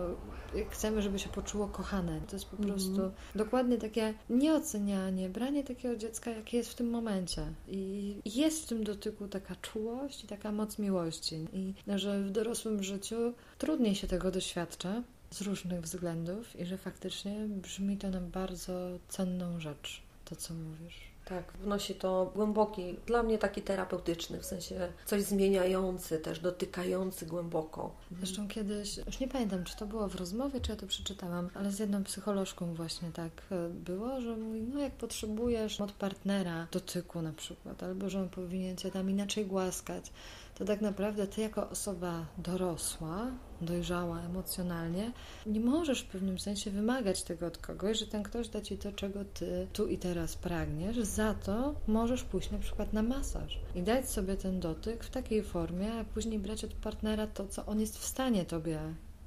chcemy, 0.69 1.01
żeby 1.01 1.19
się 1.19 1.29
poczuło 1.29 1.67
kochane. 1.67 2.21
To 2.27 2.35
jest 2.35 2.45
po 2.45 2.57
mm. 2.57 2.69
prostu 2.69 3.11
dokładnie 3.35 3.77
takie 3.77 4.13
nieocenianie, 4.29 5.29
branie 5.29 5.63
takiego 5.63 5.95
dziecka, 5.95 6.31
jakie 6.31 6.57
jest 6.57 6.71
w 6.71 6.75
tym 6.75 6.89
momencie. 6.89 7.41
I 7.67 8.15
jest 8.25 8.63
w 8.63 8.67
tym 8.67 8.83
dotyku 8.83 9.27
taka 9.27 9.55
czułość 9.55 10.23
i 10.23 10.27
taka 10.27 10.51
moc 10.51 10.79
miłości. 10.79 11.47
I 11.53 11.73
że 11.95 12.23
w 12.23 12.31
dorosłym 12.31 12.83
życiu 12.83 13.33
trudniej 13.57 13.95
się 13.95 14.07
tego 14.07 14.31
doświadcza, 14.31 15.03
z 15.35 15.41
różnych 15.41 15.81
względów 15.81 16.59
i 16.59 16.65
że 16.65 16.77
faktycznie 16.77 17.35
brzmi 17.47 17.97
to 17.97 18.09
na 18.09 18.21
bardzo 18.21 18.89
cenną 19.09 19.59
rzecz, 19.59 20.01
to 20.25 20.35
co 20.35 20.53
mówisz. 20.53 21.15
Tak, 21.25 21.53
wnosi 21.63 21.95
to 21.95 22.31
głęboki, 22.35 22.95
dla 23.05 23.23
mnie 23.23 23.37
taki 23.37 23.61
terapeutyczny, 23.61 24.39
w 24.39 24.45
sensie 24.45 24.87
coś 25.05 25.23
zmieniający, 25.23 26.19
też 26.19 26.39
dotykający 26.39 27.25
głęboko. 27.25 27.95
Zresztą 28.17 28.47
kiedyś, 28.47 28.97
już 28.97 29.19
nie 29.19 29.27
pamiętam, 29.27 29.63
czy 29.63 29.77
to 29.77 29.85
było 29.85 30.07
w 30.07 30.15
rozmowie, 30.15 30.61
czy 30.61 30.71
ja 30.71 30.77
to 30.77 30.87
przeczytałam, 30.87 31.49
ale 31.53 31.71
z 31.71 31.79
jedną 31.79 32.03
psycholożką 32.03 32.73
właśnie 32.73 33.11
tak 33.11 33.31
e, 33.51 33.69
było, 33.69 34.21
że 34.21 34.37
mówi, 34.37 34.61
no 34.61 34.79
jak 34.79 34.93
potrzebujesz 34.93 35.81
od 35.81 35.91
partnera 35.91 36.67
dotyku 36.71 37.21
na 37.21 37.33
przykład, 37.33 37.83
albo 37.83 38.09
że 38.09 38.21
on 38.21 38.29
powinien 38.29 38.77
cię 38.77 38.91
tam 38.91 39.09
inaczej 39.09 39.45
głaskać, 39.45 40.11
to 40.55 40.65
tak 40.65 40.81
naprawdę 40.81 41.27
ty 41.27 41.41
jako 41.41 41.69
osoba 41.69 42.25
dorosła, 42.37 43.31
dojrzała 43.61 44.21
emocjonalnie, 44.21 45.11
nie 45.45 45.59
możesz 45.59 46.01
w 46.01 46.07
pewnym 46.07 46.39
sensie 46.39 46.71
wymagać 46.71 47.23
tego 47.23 47.47
od 47.47 47.57
kogoś, 47.57 47.99
że 47.99 48.07
ten 48.07 48.23
ktoś 48.23 48.47
da 48.47 48.61
ci 48.61 48.77
to, 48.77 48.91
czego 48.91 49.25
ty 49.25 49.67
tu 49.73 49.87
i 49.87 49.97
teraz 49.97 50.35
pragniesz. 50.35 50.99
Za 50.99 51.33
to 51.33 51.75
możesz 51.87 52.23
pójść 52.23 52.51
na 52.51 52.57
przykład 52.57 52.93
na 52.93 53.03
masaż 53.03 53.59
i 53.75 53.81
dać 53.81 54.09
sobie 54.09 54.37
ten 54.37 54.59
dotyk 54.59 55.03
w 55.03 55.09
takiej 55.09 55.43
formie, 55.43 55.93
a 55.93 56.03
później 56.03 56.39
brać 56.39 56.63
od 56.63 56.73
partnera 56.73 57.27
to, 57.27 57.47
co 57.47 57.65
on 57.65 57.79
jest 57.79 57.97
w 57.97 58.05
stanie 58.05 58.45
tobie 58.45 58.79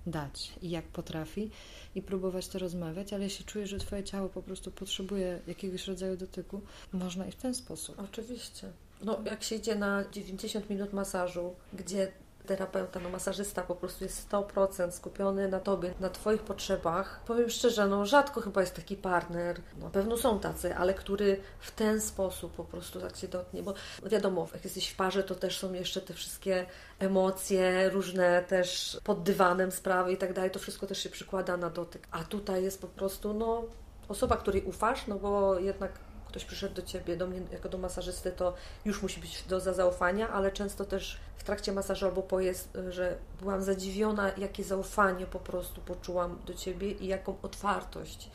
dać 0.06 0.52
i 0.62 0.70
jak 0.70 0.84
potrafi 0.84 1.50
i 1.94 2.02
próbować 2.02 2.48
to 2.48 2.58
rozmawiać, 2.58 3.12
ale 3.12 3.24
jeśli 3.24 3.44
czujesz, 3.44 3.70
że 3.70 3.78
twoje 3.78 4.04
ciało 4.04 4.28
po 4.28 4.42
prostu 4.42 4.70
potrzebuje 4.70 5.40
jakiegoś 5.46 5.86
rodzaju 5.86 6.16
dotyku, 6.16 6.60
można 6.92 7.26
i 7.26 7.32
w 7.32 7.36
ten 7.36 7.54
sposób. 7.54 7.98
Oczywiście. 7.98 8.72
No, 9.02 9.18
jak 9.24 9.42
się 9.42 9.56
idzie 9.56 9.74
na 9.74 10.04
90 10.10 10.70
minut 10.70 10.92
masażu, 10.92 11.54
gdzie 11.72 12.12
terapeuta, 12.48 13.00
no 13.00 13.08
masażysta 13.08 13.62
po 13.62 13.74
prostu 13.74 14.04
jest 14.04 14.30
100% 14.30 14.90
skupiony 14.90 15.48
na 15.48 15.60
tobie, 15.60 15.94
na 16.00 16.10
twoich 16.10 16.42
potrzebach. 16.42 17.20
Powiem 17.26 17.50
szczerze, 17.50 17.86
no 17.86 18.06
rzadko 18.06 18.40
chyba 18.40 18.60
jest 18.60 18.74
taki 18.74 18.96
partner, 18.96 19.60
na 19.78 19.90
pewno 19.90 20.16
są 20.16 20.40
tacy, 20.40 20.76
ale 20.76 20.94
który 20.94 21.40
w 21.60 21.70
ten 21.70 22.00
sposób 22.00 22.52
po 22.52 22.64
prostu 22.64 23.00
tak 23.00 23.16
się 23.16 23.28
dotknie, 23.28 23.62
bo 23.62 23.74
wiadomo, 24.06 24.48
jak 24.54 24.64
jesteś 24.64 24.88
w 24.88 24.96
parze, 24.96 25.22
to 25.22 25.34
też 25.34 25.58
są 25.58 25.72
jeszcze 25.72 26.00
te 26.00 26.14
wszystkie 26.14 26.66
emocje, 26.98 27.90
różne 27.90 28.42
też 28.42 28.98
pod 29.04 29.22
dywanem 29.22 29.72
sprawy 29.72 30.12
i 30.12 30.16
tak 30.16 30.32
dalej, 30.32 30.50
to 30.50 30.58
wszystko 30.58 30.86
też 30.86 30.98
się 30.98 31.10
przykłada 31.10 31.56
na 31.56 31.70
dotyk. 31.70 32.08
A 32.10 32.24
tutaj 32.24 32.64
jest 32.64 32.80
po 32.80 32.88
prostu, 32.88 33.34
no, 33.34 33.64
osoba, 34.08 34.36
której 34.36 34.64
ufasz, 34.64 35.06
no 35.06 35.18
bo 35.18 35.58
jednak 35.58 35.92
ktoś 36.28 36.44
przyszedł 36.44 36.74
do 36.74 36.82
ciebie, 36.82 37.16
do 37.16 37.26
mnie 37.26 37.40
jako 37.52 37.68
do 37.68 37.78
masażysty, 37.78 38.32
to 38.32 38.54
już 38.84 39.02
musi 39.02 39.20
być 39.20 39.42
doza 39.42 39.72
zaufania, 39.72 40.28
ale 40.28 40.52
często 40.52 40.84
też 40.84 41.18
w 41.36 41.44
trakcie 41.44 41.72
masażu 41.72 42.06
albo 42.06 42.22
po 42.22 42.40
jest, 42.40 42.78
że 42.88 43.16
byłam 43.40 43.62
zadziwiona, 43.62 44.32
jakie 44.36 44.64
zaufanie 44.64 45.26
po 45.26 45.38
prostu 45.38 45.80
poczułam 45.80 46.38
do 46.46 46.54
ciebie 46.54 46.90
i 46.90 47.06
jaką 47.06 47.36
otwartość. 47.42 48.30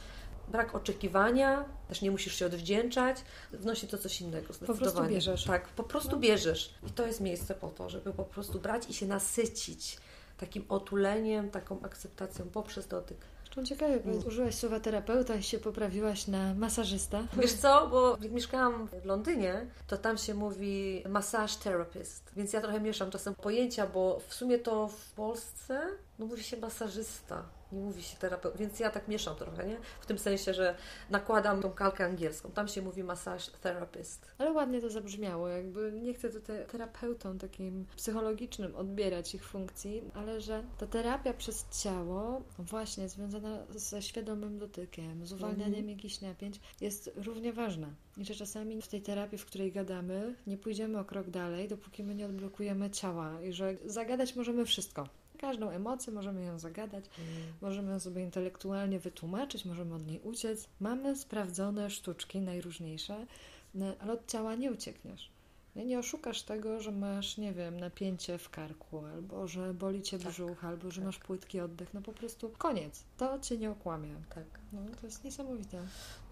Brak 0.48 0.76
oczekiwania, 0.76 1.66
też 1.88 2.02
nie 2.02 2.12
musisz 2.12 2.36
się 2.36 2.46
odwdzięczać, 2.46 3.18
wnosi 3.52 3.88
to 3.88 3.98
coś 3.98 4.22
innego. 4.22 4.54
Po 4.68 4.76
prostu 4.76 5.04
bierzesz. 5.04 5.44
Tak, 5.44 5.68
po 5.68 5.84
prostu 5.84 6.12
no. 6.12 6.18
bierzesz. 6.18 6.74
I 6.88 6.92
to 6.92 7.08
jest 7.08 7.22
miejsce 7.22 7.56
po 7.56 7.70
to, 7.70 7.90
żeby 7.90 8.14
po 8.14 8.24
prostu 8.24 8.60
brać 8.60 8.90
i 8.90 8.94
się 8.94 9.06
nasycić 9.06 9.98
takim 10.38 10.66
otuleniem, 10.70 11.50
taką 11.50 11.82
akceptacją 11.82 12.46
poprzez 12.46 12.88
dotyk. 12.88 13.18
Zresztą 13.56 13.76
ciekawe, 13.76 14.00
bo 14.00 14.12
mm. 14.12 14.28
użyłaś 14.28 14.56
słowa 14.56 14.80
terapeuta 14.80 15.36
i 15.36 15.44
się 15.44 15.60
poprawiłaś 15.60 16.28
na 16.28 16.54
masażysta. 16.54 17.24
Wiesz 17.34 17.54
co, 17.54 17.88
bo 17.88 18.18
jak 18.22 18.32
mieszkałam 18.32 18.88
w 18.88 19.06
Londynie, 19.06 19.68
to 19.88 19.98
tam 19.98 20.18
się 20.18 20.34
mówi 20.34 21.04
massage 21.10 21.54
therapist, 21.64 22.32
więc 22.36 22.54
ja 22.54 22.62
trochę 22.62 22.80
mieszam 22.80 23.12
czasem 23.12 23.36
pojęcia, 23.36 23.88
bo 23.88 24.20
w 24.28 24.34
sumie 24.34 24.60
to 24.60 24.88
w 24.88 25.12
Polsce 25.12 25.82
no 26.20 26.26
mówi 26.26 26.44
się 26.44 26.58
masażysta 26.58 27.44
nie 27.74 27.82
mówi 27.82 28.04
się 28.04 28.18
terapeuta, 28.18 28.58
więc 28.58 28.80
ja 28.80 28.90
tak 28.90 29.08
mieszam 29.08 29.36
trochę, 29.36 29.68
nie? 29.68 29.78
W 30.02 30.06
tym 30.06 30.18
sensie, 30.18 30.54
że 30.54 30.76
nakładam 31.10 31.62
tą 31.62 31.72
kalkę 31.72 32.06
angielską. 32.06 32.52
Tam 32.52 32.68
się 32.68 32.82
mówi 32.82 33.04
massage 33.04 33.52
therapist. 33.62 34.32
Ale 34.38 34.52
ładnie 34.52 34.82
to 34.82 34.90
zabrzmiało, 34.90 35.48
jakby 35.48 35.92
nie 35.92 36.14
chcę 36.14 36.30
tutaj 36.30 36.66
terapeutą 36.66 37.38
takim 37.38 37.86
psychologicznym 37.96 38.76
odbierać 38.76 39.36
ich 39.36 39.46
funkcji, 39.46 40.02
ale 40.14 40.42
że 40.42 40.64
ta 40.78 40.88
terapia 40.88 41.34
przez 41.34 41.66
ciało, 41.84 42.42
właśnie 42.60 43.10
związana 43.10 43.66
ze 43.70 44.02
świadomym 44.02 44.60
dotykiem, 44.60 45.26
z 45.26 45.34
uwalnianiem 45.34 45.80
mm. 45.80 45.90
jakichś 45.90 46.22
napięć, 46.22 46.60
jest 46.82 47.12
równie 47.16 47.54
ważna. 47.54 47.88
I 48.18 48.26
że 48.26 48.36
czasami 48.36 48.82
w 48.82 48.88
tej 48.88 49.02
terapii, 49.02 49.38
w 49.38 49.46
której 49.46 49.72
gadamy, 49.72 50.36
nie 50.48 50.58
pójdziemy 50.58 51.00
o 51.00 51.06
krok 51.06 51.30
dalej, 51.30 51.68
dopóki 51.68 52.04
my 52.04 52.16
nie 52.16 52.26
odblokujemy 52.26 52.90
ciała 52.90 53.42
i 53.42 53.54
że 53.54 53.78
zagadać 53.86 54.36
możemy 54.36 54.66
wszystko 54.66 55.08
każdą 55.44 55.70
emocję, 55.70 56.14
możemy 56.14 56.44
ją 56.44 56.60
zagadać, 56.60 57.06
mm. 57.20 57.54
możemy 57.62 57.92
ją 57.92 58.00
sobie 58.00 58.24
intelektualnie 58.24 59.00
wytłumaczyć, 59.00 59.66
możemy 59.66 59.96
od 59.96 60.08
niej 60.08 60.20
uciec. 60.20 60.70
Mamy 60.80 61.16
sprawdzone 61.16 61.90
sztuczki 61.90 62.42
najróżniejsze, 62.42 63.26
no, 63.74 63.86
ale 64.00 64.14
od 64.14 64.28
ciała 64.28 64.56
nie 64.56 64.72
uciekniesz. 64.72 65.33
Nie, 65.76 65.86
nie 65.86 66.00
oszukasz 66.00 66.44
tego, 66.44 66.80
że 66.80 66.92
masz, 66.92 67.38
nie 67.38 67.54
wiem, 67.54 67.80
napięcie 67.80 68.38
w 68.38 68.50
karku, 68.50 69.06
albo 69.06 69.48
że 69.48 69.74
boli 69.74 70.02
cię 70.02 70.20
tak, 70.20 70.28
brzuch, 70.28 70.66
albo 70.66 70.92
że 70.92 71.02
tak. 71.02 71.06
masz 71.06 71.20
płytki 71.20 71.60
oddech. 71.60 71.94
No 71.94 72.02
po 72.02 72.14
prostu 72.14 72.50
koniec. 72.58 73.04
To 73.18 73.40
cię 73.40 73.58
nie 73.58 73.72
okłamie. 73.72 74.16
Tak. 74.36 74.44
No, 74.74 74.80
to 75.02 75.06
jest 75.06 75.24
niesamowite. 75.24 75.78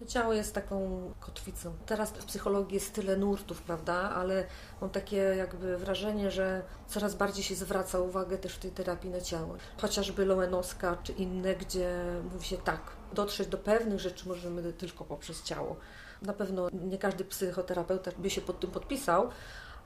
No, 0.00 0.06
ciało 0.06 0.32
jest 0.32 0.54
taką 0.54 1.10
kotwicą. 1.20 1.74
Teraz 1.86 2.10
w 2.10 2.24
psychologii 2.24 2.74
jest 2.74 2.92
tyle 2.92 3.16
nurtów, 3.16 3.62
prawda? 3.62 3.94
Ale 3.94 4.46
mam 4.80 4.90
takie 4.90 5.16
jakby 5.16 5.78
wrażenie, 5.78 6.30
że 6.30 6.62
coraz 6.88 7.14
bardziej 7.14 7.44
się 7.44 7.54
zwraca 7.54 7.98
uwagę 7.98 8.38
też 8.38 8.54
w 8.54 8.58
tej 8.58 8.70
terapii 8.70 9.10
na 9.10 9.20
ciało. 9.20 9.56
Chociażby 9.76 10.24
Lowenowska 10.24 10.96
czy 11.02 11.12
inne, 11.12 11.54
gdzie 11.54 12.04
mówi 12.32 12.44
się 12.46 12.56
tak, 12.56 12.80
dotrzeć 13.12 13.48
do 13.48 13.58
pewnych 13.58 14.00
rzeczy 14.00 14.28
możemy 14.28 14.72
tylko 14.72 15.04
poprzez 15.04 15.42
ciało. 15.42 15.76
Na 16.22 16.32
pewno 16.32 16.68
nie 16.72 16.98
każdy 16.98 17.24
psychoterapeuta 17.24 18.10
by 18.18 18.30
się 18.30 18.40
pod 18.40 18.60
tym 18.60 18.70
podpisał, 18.70 19.28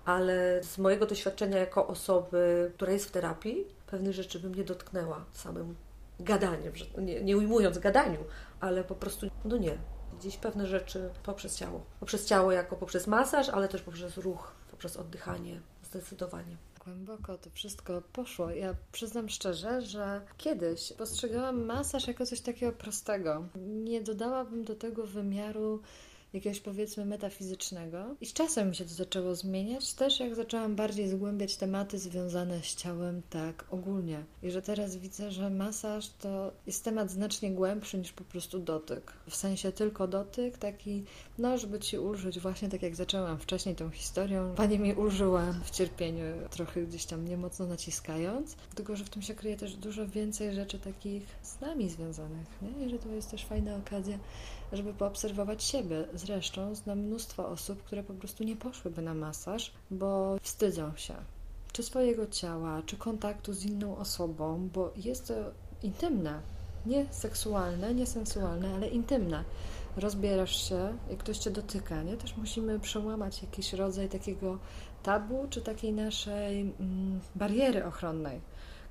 ale 0.05 0.62
z 0.62 0.79
mojego 0.79 1.07
doświadczenia 1.07 1.59
jako 1.59 1.87
osoby, 1.87 2.70
która 2.75 2.92
jest 2.92 3.07
w 3.07 3.11
terapii, 3.11 3.64
pewnych 3.87 4.12
rzeczy 4.12 4.40
bym 4.40 4.55
nie 4.55 4.64
dotknęła 4.64 5.25
samym 5.33 5.77
gadaniem, 6.20 6.72
nie, 6.99 7.25
nie 7.25 7.37
ujmując 7.37 7.79
gadaniu, 7.79 8.18
ale 8.61 8.85
po 8.85 8.94
prostu, 8.94 9.27
no 9.44 9.57
nie. 9.57 9.79
Gdzieś 10.18 10.37
pewne 10.37 10.66
rzeczy 10.66 11.11
poprzez 11.22 11.57
ciało. 11.57 11.85
Poprzez 12.01 12.27
ciało 12.27 12.53
jako 12.53 12.77
poprzez 12.77 13.07
masaż, 13.07 13.49
ale 13.49 13.68
też 13.68 13.83
poprzez 13.83 14.16
ruch, 14.16 14.53
poprzez 14.70 14.96
oddychanie, 14.96 15.61
zdecydowanie 15.83 16.57
głęboko 16.87 17.38
to 17.38 17.51
wszystko 17.51 18.03
poszło. 18.12 18.51
Ja 18.51 18.75
przyznam 18.92 19.29
szczerze, 19.29 19.83
że 19.83 20.20
kiedyś 20.37 20.92
postrzegałam 20.92 21.64
masaż 21.64 22.09
jako 22.09 22.27
coś 22.27 22.40
takiego 22.40 22.72
prostego. 22.72 23.44
Nie 23.57 24.01
dodałabym 24.01 24.64
do 24.64 24.75
tego 24.75 25.07
wymiaru 25.07 25.83
jakiegoś 26.32 26.60
powiedzmy 26.60 27.04
metafizycznego. 27.04 28.04
I 28.20 28.26
z 28.26 28.32
czasem 28.32 28.68
mi 28.68 28.76
się 28.76 28.84
to 28.84 28.90
zaczęło 28.90 29.34
zmieniać, 29.34 29.94
też 29.94 30.20
jak 30.20 30.34
zaczęłam 30.34 30.76
bardziej 30.76 31.08
zgłębiać 31.08 31.56
tematy 31.56 31.98
związane 31.98 32.62
z 32.62 32.74
ciałem 32.74 33.22
tak 33.30 33.64
ogólnie. 33.70 34.24
I 34.42 34.50
że 34.50 34.62
teraz 34.62 34.96
widzę, 34.96 35.30
że 35.30 35.50
masaż 35.50 36.08
to 36.08 36.52
jest 36.66 36.84
temat 36.84 37.10
znacznie 37.10 37.50
głębszy 37.50 37.98
niż 37.98 38.12
po 38.12 38.24
prostu 38.24 38.58
dotyk. 38.58 39.12
W 39.30 39.36
sensie 39.36 39.72
tylko 39.72 40.08
dotyk, 40.08 40.58
taki, 40.58 41.04
no, 41.38 41.58
żeby 41.58 41.80
ci 41.80 41.98
ulżyć, 41.98 42.40
właśnie 42.40 42.68
tak 42.68 42.82
jak 42.82 42.96
zaczęłam 42.96 43.38
wcześniej 43.38 43.74
tą 43.74 43.90
historią. 43.90 44.54
Pani 44.54 44.78
mi 44.78 44.94
ulżyła 44.94 45.52
w 45.64 45.70
cierpieniu, 45.70 46.24
trochę 46.50 46.82
gdzieś 46.82 47.04
tam 47.04 47.28
niemocno 47.28 47.66
naciskając, 47.66 48.56
tylko 48.74 48.96
że 48.96 49.04
w 49.04 49.10
tym 49.10 49.22
się 49.22 49.34
kryje 49.34 49.56
też 49.56 49.76
dużo 49.76 50.08
więcej 50.08 50.54
rzeczy 50.54 50.78
takich 50.78 51.22
z 51.42 51.60
nami 51.60 51.90
związanych, 51.90 52.46
nie? 52.62 52.86
I 52.86 52.90
że 52.90 52.98
to 52.98 53.08
jest 53.08 53.30
też 53.30 53.44
fajna 53.44 53.76
okazja 53.76 54.18
żeby 54.72 54.94
poobserwować 54.94 55.64
siebie. 55.64 56.05
Zresztą 56.14 56.74
znam 56.74 56.98
mnóstwo 56.98 57.48
osób, 57.48 57.83
które 57.83 58.02
po 58.02 58.14
prostu 58.14 58.44
nie 58.44 58.57
poszłyby 58.57 59.02
na 59.02 59.14
masaż, 59.14 59.72
bo 59.90 60.37
wstydzą 60.42 60.96
się. 60.96 61.14
Czy 61.72 61.83
swojego 61.83 62.26
ciała, 62.26 62.83
czy 62.87 62.96
kontaktu 62.96 63.52
z 63.52 63.64
inną 63.64 63.96
osobą, 63.96 64.68
bo 64.74 64.92
jest 64.96 65.29
to 65.29 65.35
intymne. 65.83 66.40
Nie 66.87 67.07
seksualne, 67.11 67.94
nie 67.94 68.07
sensualne, 68.07 68.74
ale 68.74 68.88
intymne. 68.88 69.44
Rozbierasz 69.96 70.68
się 70.68 70.96
i 71.14 71.16
ktoś 71.16 71.38
cię 71.38 71.50
dotyka, 71.50 72.02
nie? 72.02 72.16
Też 72.16 72.37
musimy 72.37 72.81
przełamać 72.81 73.42
jakiś 73.42 73.72
rodzaj 73.72 74.09
takiego 74.09 74.59
tabu, 75.02 75.46
czy 75.50 75.62
takiej 75.62 75.92
naszej 75.92 76.61
mm, 76.61 77.20
bariery 77.35 77.85
ochronnej 77.85 78.40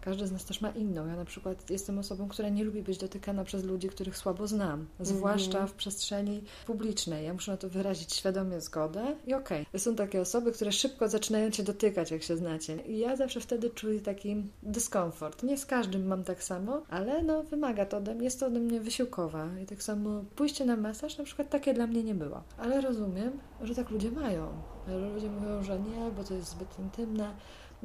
każdy 0.06 0.28
z 0.28 0.32
nas 0.32 0.46
też 0.46 0.62
ma 0.62 0.70
inną. 0.70 1.08
Ja 1.08 1.16
na 1.16 1.26
przykład 1.26 1.70
jestem 1.70 2.00
osobą, 2.00 2.28
która 2.28 2.50
nie 2.50 2.64
lubi 2.64 2.82
być 2.82 2.98
dotykana 2.98 3.44
przez 3.44 3.64
ludzi, 3.64 3.90
których 3.90 4.18
słabo 4.18 4.48
znam, 4.48 4.86
zwłaszcza 5.00 5.58
mm. 5.58 5.68
w 5.68 5.74
przestrzeni 5.74 6.44
publicznej. 6.68 7.26
Ja 7.26 7.34
muszę 7.34 7.52
na 7.52 7.58
to 7.58 7.70
wyrazić 7.70 8.14
świadomie 8.14 8.62
zgodę 8.62 9.16
i 9.28 9.34
okej. 9.34 9.62
Okay. 9.62 9.80
Są 9.80 9.96
takie 9.96 10.22
osoby, 10.22 10.52
które 10.52 10.72
szybko 10.72 11.10
zaczynają 11.10 11.52
cię 11.52 11.64
dotykać, 11.64 12.12
jak 12.12 12.24
się 12.24 12.38
znacie. 12.38 12.76
I 12.76 13.00
ja 13.00 13.16
zawsze 13.16 13.40
wtedy 13.40 13.70
czuję 13.70 14.02
taki 14.02 14.44
dyskomfort. 14.64 15.44
Nie 15.44 15.58
z 15.58 15.66
każdym 15.66 16.08
mam 16.08 16.24
tak 16.24 16.44
samo, 16.44 16.82
ale 16.90 17.24
no 17.24 17.44
wymaga 17.44 17.86
to 17.86 17.98
ode 17.98 18.16
mnie, 18.16 18.24
jest 18.24 18.40
to 18.40 18.46
ode 18.46 18.60
mnie 18.60 18.82
wysiłkowa. 18.82 19.48
I 19.64 19.66
tak 19.66 19.84
samo 19.84 20.24
pójście 20.36 20.66
na 20.66 20.76
masaż 20.76 21.18
na 21.18 21.24
przykład 21.24 21.50
takie 21.50 21.74
dla 21.74 21.88
mnie 21.88 22.04
nie 22.04 22.16
było. 22.16 22.44
Ale 22.58 22.82
rozumiem, 22.82 23.40
że 23.62 23.76
tak 23.76 23.90
ludzie 23.90 24.12
mają. 24.12 24.48
Że 24.88 24.98
ludzie 24.98 25.30
mówią, 25.30 25.64
że 25.64 25.80
nie, 25.80 26.12
bo 26.18 26.24
to 26.24 26.34
jest 26.34 26.50
zbyt 26.50 26.80
intymne 26.80 27.32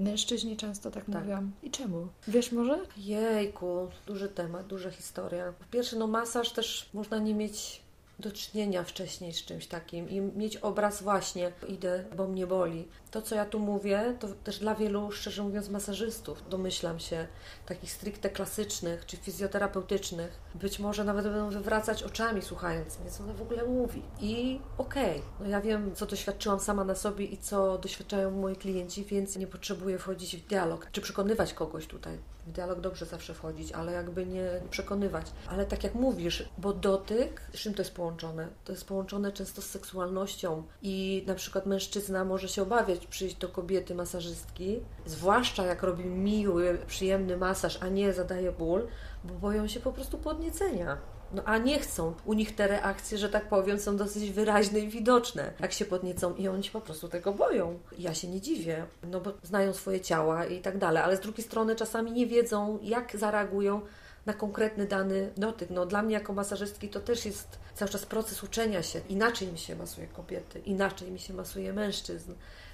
Mężczyźni 0.00 0.56
często 0.56 0.90
tak, 0.90 1.04
tak, 1.04 1.14
mówią. 1.14 1.50
I 1.62 1.70
czemu? 1.70 2.08
Wiesz 2.28 2.52
może? 2.52 2.78
Jejku, 2.96 3.88
duży 4.06 4.28
temat, 4.28 4.66
duża 4.66 4.90
historia. 4.90 5.52
Po 5.58 5.64
pierwsze, 5.70 5.96
no 5.96 6.06
masaż 6.06 6.52
też 6.52 6.90
można 6.94 7.18
nie 7.18 7.34
mieć 7.34 7.80
do 8.20 8.32
czynienia 8.32 8.84
wcześniej 8.84 9.32
z 9.32 9.44
czymś 9.44 9.66
takim 9.66 10.10
i 10.10 10.20
mieć 10.20 10.56
obraz 10.56 11.02
właśnie, 11.02 11.52
idę, 11.68 12.04
bo 12.16 12.28
mnie 12.28 12.46
boli. 12.46 12.88
To, 13.10 13.22
co 13.22 13.34
ja 13.34 13.44
tu 13.44 13.58
mówię, 13.58 14.16
to 14.20 14.28
też 14.44 14.58
dla 14.58 14.74
wielu, 14.74 15.12
szczerze 15.12 15.42
mówiąc, 15.42 15.68
masażystów, 15.68 16.48
domyślam 16.48 17.00
się, 17.00 17.26
takich 17.66 17.92
stricte 17.92 18.30
klasycznych 18.30 19.06
czy 19.06 19.16
fizjoterapeutycznych, 19.16 20.40
być 20.54 20.78
może 20.78 21.04
nawet 21.04 21.24
będą 21.24 21.50
wywracać 21.50 22.02
oczami 22.02 22.42
słuchając 22.42 23.00
mnie, 23.00 23.10
co 23.10 23.24
ona 23.24 23.32
w 23.32 23.42
ogóle 23.42 23.64
mówi. 23.64 24.02
I 24.20 24.60
okej, 24.78 25.18
okay, 25.18 25.22
no 25.40 25.48
ja 25.48 25.60
wiem, 25.60 25.94
co 25.94 26.06
doświadczyłam 26.06 26.60
sama 26.60 26.84
na 26.84 26.94
sobie 26.94 27.24
i 27.24 27.38
co 27.38 27.78
doświadczają 27.78 28.30
moi 28.30 28.56
klienci, 28.56 29.04
więc 29.04 29.36
nie 29.36 29.46
potrzebuję 29.46 29.98
wchodzić 29.98 30.36
w 30.36 30.46
dialog, 30.46 30.86
czy 30.92 31.00
przekonywać 31.00 31.54
kogoś 31.54 31.86
tutaj 31.86 32.18
w 32.46 32.52
dialog 32.52 32.80
dobrze 32.80 33.06
zawsze 33.06 33.34
wchodzić, 33.34 33.72
ale 33.72 33.92
jakby 33.92 34.26
nie 34.26 34.60
przekonywać. 34.70 35.26
Ale 35.48 35.66
tak 35.66 35.84
jak 35.84 35.94
mówisz, 35.94 36.48
bo 36.58 36.72
dotyk, 36.72 37.40
z 37.54 37.58
czym 37.58 37.74
to 37.74 37.82
jest 37.82 37.94
połączone? 37.94 38.48
To 38.64 38.72
jest 38.72 38.84
połączone 38.84 39.32
często 39.32 39.62
z 39.62 39.66
seksualnością 39.66 40.62
i 40.82 41.24
na 41.26 41.34
przykład 41.34 41.66
mężczyzna 41.66 42.24
może 42.24 42.48
się 42.48 42.62
obawiać 42.62 43.06
przyjść 43.06 43.36
do 43.36 43.48
kobiety 43.48 43.94
masażystki, 43.94 44.80
zwłaszcza 45.06 45.66
jak 45.66 45.82
robi 45.82 46.04
miły, 46.04 46.78
przyjemny 46.86 47.36
masaż, 47.36 47.78
a 47.82 47.88
nie 47.88 48.12
zadaje 48.12 48.52
ból, 48.52 48.86
bo 49.24 49.34
boją 49.34 49.68
się 49.68 49.80
po 49.80 49.92
prostu 49.92 50.18
podniecenia. 50.18 50.98
No 51.32 51.42
a 51.44 51.58
nie 51.58 51.78
chcą. 51.78 52.14
U 52.24 52.32
nich 52.32 52.54
te 52.54 52.68
reakcje, 52.68 53.18
że 53.18 53.28
tak 53.28 53.48
powiem, 53.48 53.80
są 53.80 53.96
dosyć 53.96 54.30
wyraźne 54.30 54.78
i 54.78 54.88
widoczne. 54.88 55.52
Jak 55.60 55.72
się 55.72 55.84
podniecą 55.84 56.34
i 56.34 56.48
oni 56.48 56.64
się 56.64 56.70
po 56.70 56.80
prostu 56.80 57.08
tego 57.08 57.32
boją. 57.32 57.78
Ja 57.98 58.14
się 58.14 58.28
nie 58.28 58.40
dziwię, 58.40 58.86
no 59.02 59.20
bo 59.20 59.32
znają 59.42 59.72
swoje 59.72 60.00
ciała 60.00 60.44
i 60.44 60.60
tak 60.60 60.78
dalej, 60.78 61.02
ale 61.02 61.16
z 61.16 61.20
drugiej 61.20 61.44
strony 61.44 61.76
czasami 61.76 62.12
nie 62.12 62.26
wiedzą, 62.26 62.78
jak 62.82 63.16
zareagują 63.16 63.80
na 64.26 64.32
konkretny 64.32 64.86
dany 64.86 65.32
dotyk. 65.36 65.70
No, 65.70 65.86
dla 65.86 66.02
mnie 66.02 66.14
jako 66.14 66.32
masażystki 66.32 66.88
to 66.88 67.00
też 67.00 67.26
jest 67.26 67.58
cały 67.74 67.90
czas 67.90 68.06
proces 68.06 68.42
uczenia 68.42 68.82
się. 68.82 69.00
Inaczej 69.08 69.48
mi 69.48 69.58
się 69.58 69.76
masuje 69.76 70.06
kobiety, 70.06 70.58
inaczej 70.58 71.10
mi 71.10 71.18
się 71.18 71.34
masuje 71.34 71.72
mężczyzn. 71.72 72.32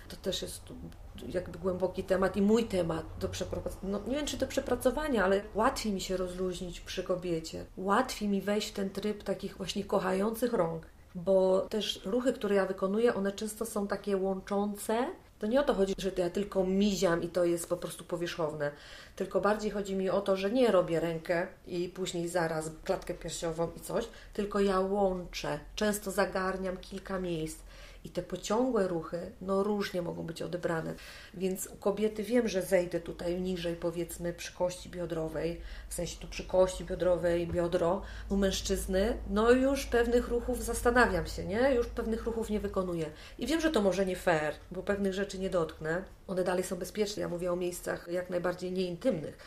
To 0.09 0.17
też 0.17 0.43
jest 0.43 0.63
jakby 1.29 1.59
głęboki 1.59 2.05
temat 2.05 2.37
i 2.37 2.43
mój 2.43 2.65
temat 2.65 3.05
do 3.21 3.29
przepracowania. 3.29 3.93
No, 3.93 4.01
nie 4.09 4.17
wiem, 4.17 4.27
czy 4.27 4.37
do 4.37 4.47
przepracowania, 4.47 5.25
ale 5.25 5.41
łatwiej 5.55 5.93
mi 5.93 6.01
się 6.01 6.17
rozluźnić 6.17 6.81
przy 6.81 7.03
kobiecie. 7.03 7.65
Łatwiej 7.77 8.29
mi 8.29 8.41
wejść 8.41 8.69
w 8.69 8.73
ten 8.73 8.91
tryb 8.91 9.23
takich 9.23 9.57
właśnie 9.57 9.85
kochających 9.85 10.53
rąk, 10.53 10.87
bo 11.15 11.61
też 11.61 12.01
ruchy, 12.05 12.33
które 12.33 12.55
ja 12.55 12.67
wykonuję, 12.67 13.15
one 13.15 13.33
często 13.33 13.67
są 13.67 13.87
takie 13.87 14.17
łączące. 14.17 15.07
To 15.39 15.47
nie 15.47 15.61
o 15.61 15.65
to 15.65 15.75
chodzi, 15.75 15.95
że 15.99 16.11
ja 16.17 16.31
tylko 16.31 16.65
miziam 16.65 17.23
i 17.23 17.29
to 17.29 17.45
jest 17.45 17.69
po 17.69 17.77
prostu 17.77 18.05
powierzchowne, 18.05 18.71
tylko 19.17 19.41
bardziej 19.41 19.71
chodzi 19.71 19.97
mi 19.97 20.11
o 20.11 20.21
to, 20.21 20.37
że 20.37 20.51
nie 20.51 20.71
robię 20.71 21.01
rękę 21.01 21.47
i 21.67 21.89
później 21.89 22.29
zaraz 22.29 22.71
klatkę 22.85 23.15
piersiową 23.15 23.69
i 23.77 23.81
coś, 23.81 24.09
tylko 24.33 24.61
ja 24.61 24.81
łączę. 24.81 25.61
Często 25.75 26.11
zagarniam 26.11 26.77
kilka 26.77 27.21
miejsc 27.21 27.59
i 28.07 28.11
te 28.11 28.23
pociągłe 28.23 28.89
ruchy, 28.89 29.33
no 29.41 29.63
różnie 29.63 30.03
mogą 30.03 30.23
być 30.23 30.43
odebrane. 30.43 30.95
Więc 31.35 31.67
u 31.67 31.77
kobiety 31.77 32.23
wiem, 32.23 32.49
że 32.49 32.63
zejdę 32.63 33.01
tutaj 33.01 33.41
niżej, 33.41 33.77
powiedzmy, 33.77 34.33
przy 34.33 34.53
kości 34.53 34.89
biodrowej, 34.91 35.61
w 35.89 35.95
sensie 35.95 36.17
tu 36.21 36.29
przy 36.29 36.45
kości 36.45 36.85
biodrowej, 36.85 37.47
biodro. 37.47 38.03
U 38.29 38.37
mężczyzny, 38.37 39.17
no 39.31 39.51
już 39.51 39.87
pewnych 39.87 40.29
ruchów 40.29 40.65
zastanawiam 40.65 41.27
się, 41.27 41.45
nie? 41.45 41.75
Już 41.75 41.87
pewnych 41.87 42.25
ruchów 42.25 42.51
nie 42.51 42.61
wykonuję. 42.61 43.07
I 43.39 43.47
wiem, 43.47 43.61
że 43.61 43.71
to 43.71 43.83
może 43.83 44.07
nie 44.07 44.17
fair, 44.17 44.55
bo 44.71 44.83
pewnych 44.83 45.15
rzeczy 45.15 45.39
nie 45.39 45.51
dotknę. 45.51 46.05
One 46.27 46.45
dalej 46.45 46.65
są 46.65 46.77
bezpieczne. 46.77 47.21
Ja 47.21 47.29
mówię 47.29 47.53
o 47.53 47.57
miejscach 47.57 48.09
jak 48.11 48.31
najbardziej 48.31 48.73
nieintymnych 48.73 49.39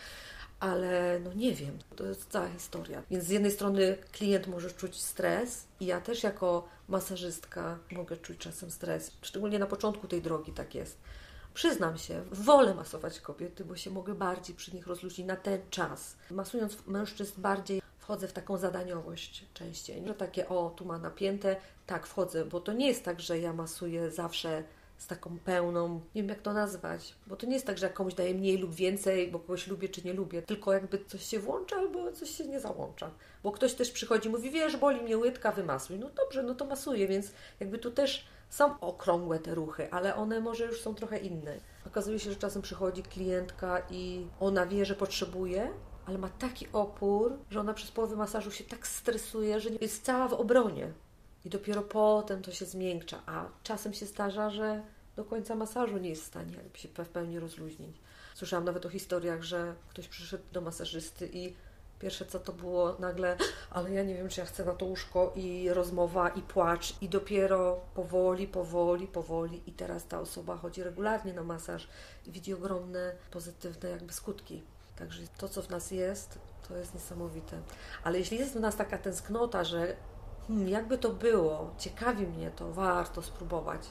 ale 0.59 1.19
no 1.23 1.33
nie 1.33 1.53
wiem, 1.53 1.77
to 1.95 2.05
jest 2.05 2.29
cała 2.29 2.49
historia. 2.49 3.03
Więc 3.11 3.23
z 3.23 3.29
jednej 3.29 3.51
strony 3.51 3.97
klient 4.11 4.47
może 4.47 4.71
czuć 4.71 5.01
stres 5.01 5.65
i 5.79 5.85
ja 5.85 6.01
też 6.01 6.23
jako 6.23 6.67
masażystka 6.87 7.77
mogę 7.91 8.17
czuć 8.17 8.37
czasem 8.37 8.71
stres. 8.71 9.11
Szczególnie 9.21 9.59
na 9.59 9.65
początku 9.65 10.07
tej 10.07 10.21
drogi 10.21 10.51
tak 10.51 10.75
jest. 10.75 10.97
Przyznam 11.53 11.97
się, 11.97 12.23
wolę 12.31 12.73
masować 12.73 13.19
kobiety, 13.19 13.65
bo 13.65 13.75
się 13.75 13.89
mogę 13.89 14.15
bardziej 14.15 14.55
przy 14.55 14.75
nich 14.75 14.87
rozluźnić 14.87 15.27
na 15.27 15.35
ten 15.35 15.59
czas. 15.69 16.15
Masując 16.31 16.77
mężczyzn 16.87 17.41
bardziej 17.41 17.81
wchodzę 17.99 18.27
w 18.27 18.33
taką 18.33 18.57
zadaniowość 18.57 19.45
częściej. 19.53 20.07
Że 20.07 20.13
takie, 20.13 20.49
o, 20.49 20.69
tu 20.69 20.85
ma 20.85 20.97
napięte, 20.97 21.55
tak, 21.85 22.07
wchodzę, 22.07 22.45
bo 22.45 22.59
to 22.59 22.73
nie 22.73 22.87
jest 22.87 23.05
tak, 23.05 23.19
że 23.19 23.39
ja 23.39 23.53
masuję 23.53 24.11
zawsze 24.11 24.63
z 24.99 25.07
taką 25.07 25.39
pełną, 25.39 26.01
nie 26.15 26.21
wiem 26.21 26.29
jak 26.29 26.41
to 26.41 26.53
nazwać, 26.53 27.15
bo 27.27 27.35
to 27.35 27.45
nie 27.47 27.53
jest 27.53 27.65
tak, 27.65 27.77
że 27.77 27.89
komuś 27.89 28.13
daję 28.13 28.33
mniej 28.33 28.57
lub 28.57 28.73
więcej, 28.73 29.31
bo 29.31 29.39
kogoś 29.39 29.67
lubię 29.67 29.89
czy 29.89 30.01
nie 30.01 30.13
lubię, 30.13 30.41
tylko 30.41 30.73
jakby 30.73 31.05
coś 31.05 31.25
się 31.25 31.39
włącza 31.39 31.75
albo 31.75 32.11
coś 32.11 32.29
się 32.29 32.47
nie 32.47 32.59
załącza. 32.59 33.11
Bo 33.43 33.51
ktoś 33.51 33.73
też 33.73 33.91
przychodzi 33.91 34.27
i 34.29 34.31
mówi, 34.31 34.51
wiesz, 34.51 34.77
boli 34.77 35.01
mnie 35.01 35.17
łydka, 35.17 35.51
wymasuj. 35.51 35.99
No 35.99 36.09
dobrze, 36.09 36.43
no 36.43 36.55
to 36.55 36.65
masuję, 36.65 37.07
więc 37.07 37.31
jakby 37.59 37.77
tu 37.77 37.91
też 37.91 38.25
są 38.49 38.79
okrągłe 38.79 39.39
te 39.39 39.55
ruchy, 39.55 39.91
ale 39.91 40.15
one 40.15 40.39
może 40.39 40.65
już 40.65 40.81
są 40.81 40.95
trochę 40.95 41.17
inne. 41.17 41.57
Okazuje 41.87 42.19
się, 42.19 42.29
że 42.29 42.35
czasem 42.35 42.61
przychodzi 42.61 43.03
klientka 43.03 43.81
i 43.89 44.27
ona 44.39 44.65
wie, 44.65 44.85
że 44.85 44.95
potrzebuje, 44.95 45.71
ale 46.05 46.17
ma 46.17 46.29
taki 46.29 46.67
opór, 46.73 47.37
że 47.49 47.59
ona 47.59 47.73
przez 47.73 47.91
połowę 47.91 48.15
masażu 48.15 48.51
się 48.51 48.63
tak 48.63 48.87
stresuje, 48.87 49.59
że 49.59 49.69
jest 49.81 50.03
cała 50.03 50.27
w 50.27 50.33
obronie. 50.33 50.93
I 51.45 51.49
dopiero 51.49 51.81
potem 51.81 52.41
to 52.41 52.51
się 52.51 52.65
zmiękcza, 52.65 53.21
a 53.25 53.45
czasem 53.63 53.93
się 53.93 54.05
zdarza, 54.05 54.49
że 54.49 54.83
do 55.15 55.25
końca 55.25 55.55
masażu 55.55 55.97
nie 55.97 56.09
jest 56.09 56.23
w 56.23 56.27
stanie 56.27 56.53
jakby 56.55 56.77
się 56.77 56.87
w 56.87 57.09
pełni 57.09 57.39
rozluźnić. 57.39 57.97
Słyszałam 58.35 58.65
nawet 58.65 58.85
o 58.85 58.89
historiach, 58.89 59.43
że 59.43 59.75
ktoś 59.89 60.07
przyszedł 60.07 60.43
do 60.51 60.61
masażysty 60.61 61.29
i 61.33 61.55
pierwsze 61.99 62.25
co 62.25 62.39
to 62.39 62.53
było 62.53 62.95
nagle, 62.99 63.37
ale 63.69 63.91
ja 63.91 64.03
nie 64.03 64.15
wiem, 64.15 64.29
czy 64.29 64.39
ja 64.39 64.45
chcę 64.45 64.65
na 64.65 64.73
to 64.73 64.85
łóżko 64.85 65.33
i 65.35 65.69
rozmowa 65.69 66.29
i 66.29 66.41
płacz 66.41 67.01
i 67.01 67.09
dopiero 67.09 67.81
powoli, 67.93 68.47
powoli, 68.47 69.07
powoli 69.07 69.61
i 69.67 69.71
teraz 69.71 70.07
ta 70.07 70.19
osoba 70.19 70.57
chodzi 70.57 70.83
regularnie 70.83 71.33
na 71.33 71.43
masaż 71.43 71.87
i 72.27 72.31
widzi 72.31 72.53
ogromne 72.53 73.15
pozytywne 73.31 73.89
jakby 73.89 74.13
skutki. 74.13 74.63
Także 74.95 75.21
to, 75.37 75.49
co 75.49 75.61
w 75.61 75.69
nas 75.69 75.91
jest, 75.91 76.39
to 76.67 76.77
jest 76.77 76.93
niesamowite. 76.93 77.61
Ale 78.03 78.19
jeśli 78.19 78.37
jest 78.37 78.53
w 78.53 78.59
nas 78.59 78.75
taka 78.75 78.97
tęsknota, 78.97 79.63
że 79.63 79.95
hmm, 80.49 80.69
jakby 80.69 80.97
to 80.97 81.09
było, 81.09 81.73
ciekawi 81.77 82.27
mnie 82.27 82.51
to, 82.51 82.71
warto 82.71 83.21
spróbować. 83.21 83.81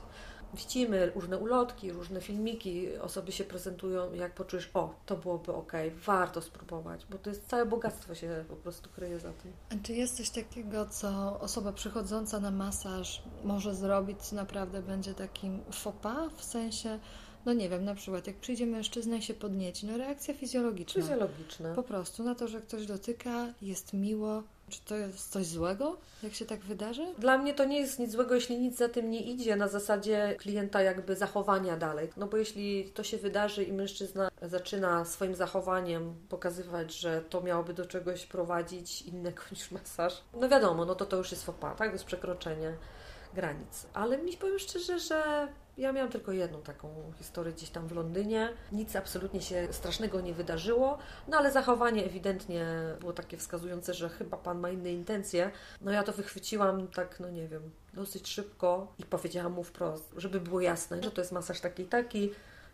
Widzimy 0.54 1.10
różne 1.10 1.38
ulotki, 1.38 1.92
różne 1.92 2.20
filmiki, 2.20 2.96
osoby 2.96 3.32
się 3.32 3.44
prezentują, 3.44 4.12
jak 4.12 4.34
poczujesz, 4.34 4.70
o, 4.74 4.94
to 5.06 5.16
byłoby 5.16 5.52
ok, 5.52 5.72
warto 6.06 6.42
spróbować, 6.42 7.06
bo 7.10 7.18
to 7.18 7.30
jest 7.30 7.46
całe 7.46 7.66
bogactwo 7.66 8.14
się 8.14 8.44
po 8.48 8.56
prostu 8.56 8.90
kryje 8.90 9.20
za 9.20 9.32
tym. 9.32 9.52
A 9.70 9.86
czy 9.86 9.92
jest 9.92 10.16
coś 10.16 10.30
takiego, 10.30 10.86
co 10.86 11.40
osoba 11.40 11.72
przychodząca 11.72 12.40
na 12.40 12.50
masaż 12.50 13.22
może 13.44 13.74
zrobić, 13.74 14.22
co 14.22 14.36
naprawdę 14.36 14.82
będzie 14.82 15.14
takim 15.14 15.60
pas, 16.02 16.32
w 16.32 16.44
sensie, 16.44 16.98
no 17.46 17.52
nie 17.52 17.68
wiem, 17.68 17.84
na 17.84 17.94
przykład 17.94 18.26
jak 18.26 18.36
przyjdzie 18.36 18.66
mężczyzna 18.66 19.16
i 19.16 19.22
się 19.22 19.34
podnieci, 19.34 19.86
no 19.86 19.96
reakcja 19.96 20.34
fizjologiczna. 20.34 21.02
Fizjologiczna. 21.02 21.74
Po 21.74 21.82
prostu 21.82 22.22
na 22.22 22.34
to, 22.34 22.48
że 22.48 22.60
ktoś 22.60 22.86
dotyka, 22.86 23.46
jest 23.62 23.92
miło, 23.92 24.42
czy 24.68 24.80
to 24.80 24.96
jest 24.96 25.30
coś 25.30 25.46
złego, 25.46 25.96
jak 26.22 26.34
się 26.34 26.46
tak 26.46 26.60
wydarzy? 26.60 27.06
Dla 27.18 27.38
mnie 27.38 27.54
to 27.54 27.64
nie 27.64 27.80
jest 27.80 27.98
nic 27.98 28.12
złego, 28.12 28.34
jeśli 28.34 28.58
nic 28.58 28.76
za 28.76 28.88
tym 28.88 29.10
nie 29.10 29.20
idzie, 29.20 29.56
na 29.56 29.68
zasadzie 29.68 30.36
klienta 30.38 30.82
jakby 30.82 31.16
zachowania 31.16 31.76
dalej. 31.76 32.10
No 32.16 32.26
bo 32.26 32.36
jeśli 32.36 32.90
to 32.94 33.02
się 33.02 33.18
wydarzy 33.18 33.64
i 33.64 33.72
mężczyzna 33.72 34.30
zaczyna 34.42 35.04
swoim 35.04 35.34
zachowaniem 35.34 36.14
pokazywać, 36.28 36.94
że 36.94 37.22
to 37.22 37.40
miałoby 37.40 37.74
do 37.74 37.86
czegoś 37.86 38.26
prowadzić 38.26 39.02
innego 39.02 39.42
niż 39.52 39.70
masaż, 39.70 40.22
no 40.40 40.48
wiadomo, 40.48 40.84
no 40.84 40.94
to 40.94 41.06
to 41.06 41.16
już 41.16 41.30
jest 41.30 41.46
pas, 41.46 41.78
tak? 41.78 41.88
To 41.88 41.92
jest 41.92 42.04
przekroczenie 42.04 42.74
granic. 43.34 43.86
Ale 43.94 44.18
mi 44.18 44.36
powiem 44.36 44.58
szczerze, 44.58 44.98
że 44.98 45.48
ja 45.78 45.92
miałam 45.92 46.12
tylko 46.12 46.32
jedną 46.32 46.62
taką 46.62 47.12
historię 47.18 47.52
gdzieś 47.52 47.70
tam 47.70 47.88
w 47.88 47.92
Londynie. 47.92 48.52
Nic 48.72 48.96
absolutnie 48.96 49.42
się 49.42 49.68
strasznego 49.70 50.20
nie 50.20 50.34
wydarzyło, 50.34 50.98
no 51.28 51.36
ale 51.36 51.52
zachowanie 51.52 52.04
ewidentnie 52.04 52.66
było 53.00 53.12
takie 53.12 53.36
wskazujące, 53.36 53.94
że 53.94 54.08
chyba 54.08 54.36
pan 54.36 54.60
ma 54.60 54.70
inne 54.70 54.92
intencje. 54.92 55.50
No 55.80 55.90
ja 55.90 56.02
to 56.02 56.12
wychwyciłam 56.12 56.88
tak, 56.88 57.20
no 57.20 57.30
nie 57.30 57.48
wiem, 57.48 57.70
dosyć 57.94 58.28
szybko 58.28 58.92
i 58.98 59.04
powiedziałam 59.04 59.52
mu 59.52 59.64
wprost, 59.64 60.14
żeby 60.16 60.40
było 60.40 60.60
jasne, 60.60 61.02
że 61.02 61.10
to 61.10 61.20
jest 61.20 61.32
masaż 61.32 61.60
taki 61.60 61.84
taki, 61.84 62.30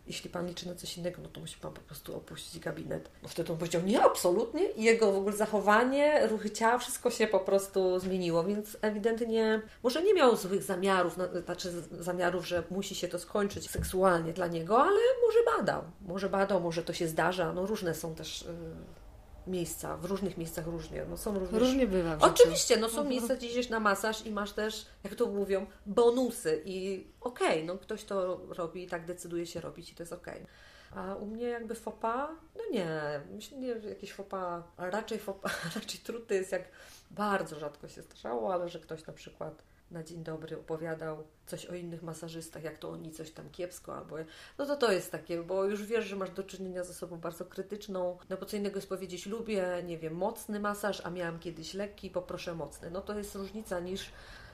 jeśli 0.07 0.29
pan 0.29 0.47
liczy 0.47 0.67
na 0.67 0.75
coś 0.75 0.97
innego, 0.97 1.21
no 1.21 1.29
to 1.29 1.39
musi 1.39 1.57
pan 1.57 1.73
po 1.73 1.81
prostu 1.81 2.17
opuścić 2.17 2.59
gabinet. 2.59 3.09
No 3.23 3.29
wtedy 3.29 3.51
on 3.51 3.57
powiedział, 3.57 3.81
nie, 3.81 4.03
absolutnie. 4.03 4.69
I 4.69 4.83
jego 4.83 5.11
w 5.11 5.15
ogóle 5.15 5.35
zachowanie, 5.35 6.27
ruchy 6.27 6.51
ciała, 6.51 6.77
wszystko 6.77 7.11
się 7.11 7.27
po 7.27 7.39
prostu 7.39 7.99
zmieniło, 7.99 8.43
więc 8.43 8.77
ewidentnie 8.81 9.61
może 9.83 10.03
nie 10.03 10.13
miał 10.13 10.35
złych 10.35 10.63
zamiarów, 10.63 11.17
znaczy 11.45 11.71
zamiarów, 11.91 12.47
że 12.47 12.63
musi 12.69 12.95
się 12.95 13.07
to 13.07 13.19
skończyć 13.19 13.69
seksualnie 13.69 14.33
dla 14.33 14.47
niego, 14.47 14.83
ale 14.83 14.99
może 15.25 15.57
badał. 15.57 15.83
Może 16.01 16.29
badał, 16.29 16.61
może 16.61 16.83
to 16.83 16.93
się 16.93 17.07
zdarza. 17.07 17.53
No 17.53 17.65
różne 17.65 17.95
są 17.95 18.15
też. 18.15 18.41
Yy 18.41 19.04
miejsca, 19.47 19.97
w 19.97 20.05
różnych 20.05 20.37
miejscach 20.37 20.67
różnie. 20.67 21.05
No, 21.09 21.17
są 21.17 21.39
różne... 21.39 21.59
Różnie 21.59 21.87
bywa. 21.87 22.17
Oczywiście, 22.21 22.77
no 22.77 22.87
są 22.87 22.97
mhm. 22.97 23.09
miejsca, 23.09 23.35
gdzie 23.35 23.47
idziesz 23.47 23.69
na 23.69 23.79
masaż 23.79 24.25
i 24.25 24.31
masz 24.31 24.51
też, 24.51 24.85
jak 25.03 25.15
to 25.15 25.25
mówią, 25.25 25.65
bonusy 25.85 26.61
i 26.65 27.07
okej, 27.21 27.47
okay, 27.47 27.63
no 27.63 27.77
ktoś 27.77 28.03
to 28.03 28.39
robi 28.49 28.83
i 28.83 28.87
tak 28.87 29.05
decyduje 29.05 29.45
się 29.45 29.61
robić 29.61 29.91
i 29.91 29.95
to 29.95 30.03
jest 30.03 30.13
okej. 30.13 30.41
Okay. 30.41 31.03
A 31.03 31.15
u 31.15 31.25
mnie 31.25 31.47
jakby 31.47 31.75
fopa, 31.75 32.35
no 32.55 32.63
nie, 32.71 33.21
myślę, 33.31 33.57
nie, 33.57 33.67
jakieś 33.67 34.13
fopa, 34.13 34.63
raczej 34.77 35.19
fopa, 35.19 35.49
raczej 35.75 35.99
truty 35.99 36.35
jest 36.35 36.51
jak 36.51 36.63
bardzo 37.11 37.59
rzadko 37.59 37.87
się 37.87 38.01
zdarzało, 38.01 38.53
ale 38.53 38.69
że 38.69 38.79
ktoś 38.79 39.05
na 39.05 39.13
przykład 39.13 39.63
na 39.91 40.03
dzień 40.03 40.23
dobry 40.23 40.59
opowiadał 40.59 41.23
coś 41.45 41.65
o 41.65 41.75
innych 41.75 42.03
masażystach, 42.03 42.63
jak 42.63 42.77
to 42.77 42.89
oni 42.89 43.11
coś 43.11 43.31
tam 43.31 43.49
kiepsko, 43.49 43.95
albo 43.95 44.15
no 44.57 44.65
to 44.65 44.75
to 44.75 44.91
jest 44.91 45.11
takie, 45.11 45.43
bo 45.43 45.65
już 45.65 45.83
wiesz, 45.83 46.05
że 46.05 46.15
masz 46.15 46.29
do 46.29 46.43
czynienia 46.43 46.83
ze 46.83 46.93
sobą 46.93 47.17
bardzo 47.17 47.45
krytyczną, 47.45 48.17
no 48.29 48.37
bo 48.37 48.45
co 48.45 48.57
innego 48.57 48.75
jest 48.75 48.89
powiedzieć, 48.89 49.25
lubię, 49.25 49.83
nie 49.85 49.97
wiem, 49.97 50.15
mocny 50.15 50.59
masaż, 50.59 51.01
a 51.05 51.09
miałam 51.09 51.39
kiedyś 51.39 51.73
lekki, 51.73 52.09
poproszę 52.09 52.55
mocny. 52.55 52.91
No 52.91 53.01
to 53.01 53.17
jest 53.17 53.35
różnica 53.35 53.79
niż 53.79 54.11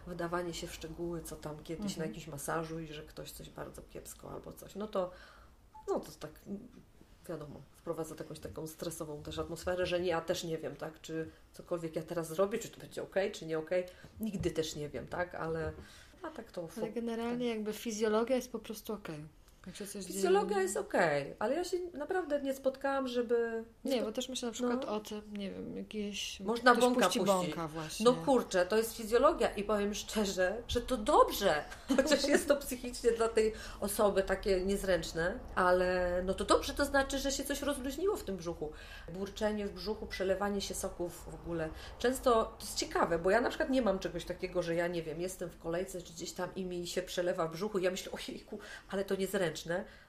wydawanie 0.08 0.54
się 0.54 0.68
w 0.68 0.74
szczegóły, 0.74 1.22
co 1.22 1.36
tam 1.36 1.64
kiedyś 1.64 1.92
mhm. 1.92 2.00
na 2.00 2.06
jakimś 2.06 2.28
masażu 2.28 2.80
i 2.80 2.88
że 2.88 3.04
ktoś 3.04 3.32
coś 3.32 3.50
bardzo 3.50 3.82
kiepsko 3.82 4.32
albo 4.32 4.54
coś. 4.54 4.76
No 4.76 4.88
to, 4.88 5.12
no 5.88 6.00
to 6.00 6.12
tak 6.12 6.32
wiadomo, 7.30 7.62
wprowadza 7.82 8.16
jakąś 8.20 8.40
taką 8.40 8.68
stresową 8.68 9.24
też 9.24 9.40
atmosferę, 9.40 9.86
że 9.86 10.00
nie, 10.00 10.10
ja 10.10 10.22
też 10.22 10.44
nie 10.44 10.58
wiem, 10.58 10.76
tak, 10.76 11.02
czy 11.02 11.30
cokolwiek 11.52 11.96
ja 11.96 12.04
teraz 12.04 12.28
zrobię, 12.28 12.60
czy 12.60 12.70
to 12.70 12.80
będzie 12.80 13.04
ok, 13.04 13.16
czy 13.32 13.46
nie 13.46 13.60
ok, 13.60 13.70
nigdy 14.20 14.52
też 14.52 14.76
nie 14.76 14.90
wiem, 14.90 15.08
tak, 15.08 15.36
ale 15.36 15.74
a 16.24 16.30
tak 16.30 16.52
to... 16.52 16.68
Ale 16.78 16.92
generalnie 16.92 17.48
tak. 17.48 17.58
jakby 17.58 17.74
fizjologia 17.74 18.36
jest 18.36 18.52
po 18.52 18.60
prostu 18.60 18.94
ok. 18.94 19.08
Jak 19.08 19.18
się 19.18 19.18
coś 19.18 19.41
Fizjologia 20.08 20.50
dzieje. 20.50 20.62
jest 20.62 20.78
okej, 20.78 21.36
ale 21.40 21.56
ja 21.56 21.64
się 21.64 21.78
naprawdę 21.94 22.42
nie 22.42 22.54
spotkałam, 22.54 23.08
żeby... 23.08 23.64
Nie, 23.86 24.02
bo 24.02 24.12
też 24.12 24.30
myślę 24.30 24.48
na 24.48 24.54
przykład 24.54 24.86
No. 24.86 24.96
o 24.96 25.00
tym, 25.00 25.22
nie 25.38 25.52
wiem, 25.52 25.78
jakieś... 25.78 26.40
Można 26.40 26.72
ktoś 26.72 26.84
bąka 26.84 27.06
puści 27.06 27.20
bąka 27.22 27.68
właśnie. 27.68 28.04
No 28.04 28.14
kurczę, 28.14 28.66
to 28.66 28.78
jest 28.78 28.98
fizjologia 28.98 29.50
i 29.50 29.64
powiem 29.64 29.94
szczerze, 29.94 30.64
że 30.68 30.82
to 30.82 30.98
dobrze, 30.98 31.64
chociaż 31.98 32.28
jest 32.28 32.48
to 32.48 32.56
psychicznie 32.56 33.12
dla 33.12 33.30
tej 33.30 33.54
osoby 33.80 34.24
takie 34.24 34.62
niezręczne, 34.66 35.40
ale 35.56 36.22
no 36.26 36.34
to 36.34 36.46
dobrze, 36.46 36.74
to 36.74 36.86
znaczy, 36.86 37.20
że 37.20 37.32
się 37.32 37.44
coś 37.44 37.62
rozluźniło 37.62 38.16
w 38.18 38.24
tym 38.24 38.38
brzuchu. 38.38 38.72
Burczenie 39.14 39.68
w 39.68 39.74
brzuchu, 39.74 40.08
przelewanie 40.08 40.62
się 40.62 40.74
soków 40.76 41.26
w 41.32 41.36
ogóle. 41.36 41.70
Często 42.00 42.32
to 42.32 42.66
jest 42.66 42.78
ciekawe, 42.78 43.20
bo 43.20 43.30
ja 43.30 43.42
na 43.42 43.50
przykład 43.50 43.70
nie 43.70 43.82
mam 43.82 44.00
czegoś 44.00 44.26
takiego, 44.26 44.64
że 44.64 44.76
ja 44.76 44.88
nie 44.88 45.04
wiem, 45.04 45.22
jestem 45.22 45.50
w 45.50 45.58
kolejce 45.58 46.02
czy 46.02 46.14
gdzieś 46.14 46.32
tam 46.32 46.56
i 46.56 46.66
mi 46.66 46.88
się 46.88 47.02
przelewa 47.02 47.48
w 47.48 47.52
brzuchu 47.52 47.80
i 47.80 47.84
ja 47.84 47.92
myślę, 47.92 48.12
ojejku, 48.12 48.60
ale 48.90 49.06
to 49.06 49.16
niezręczne. 49.16 49.51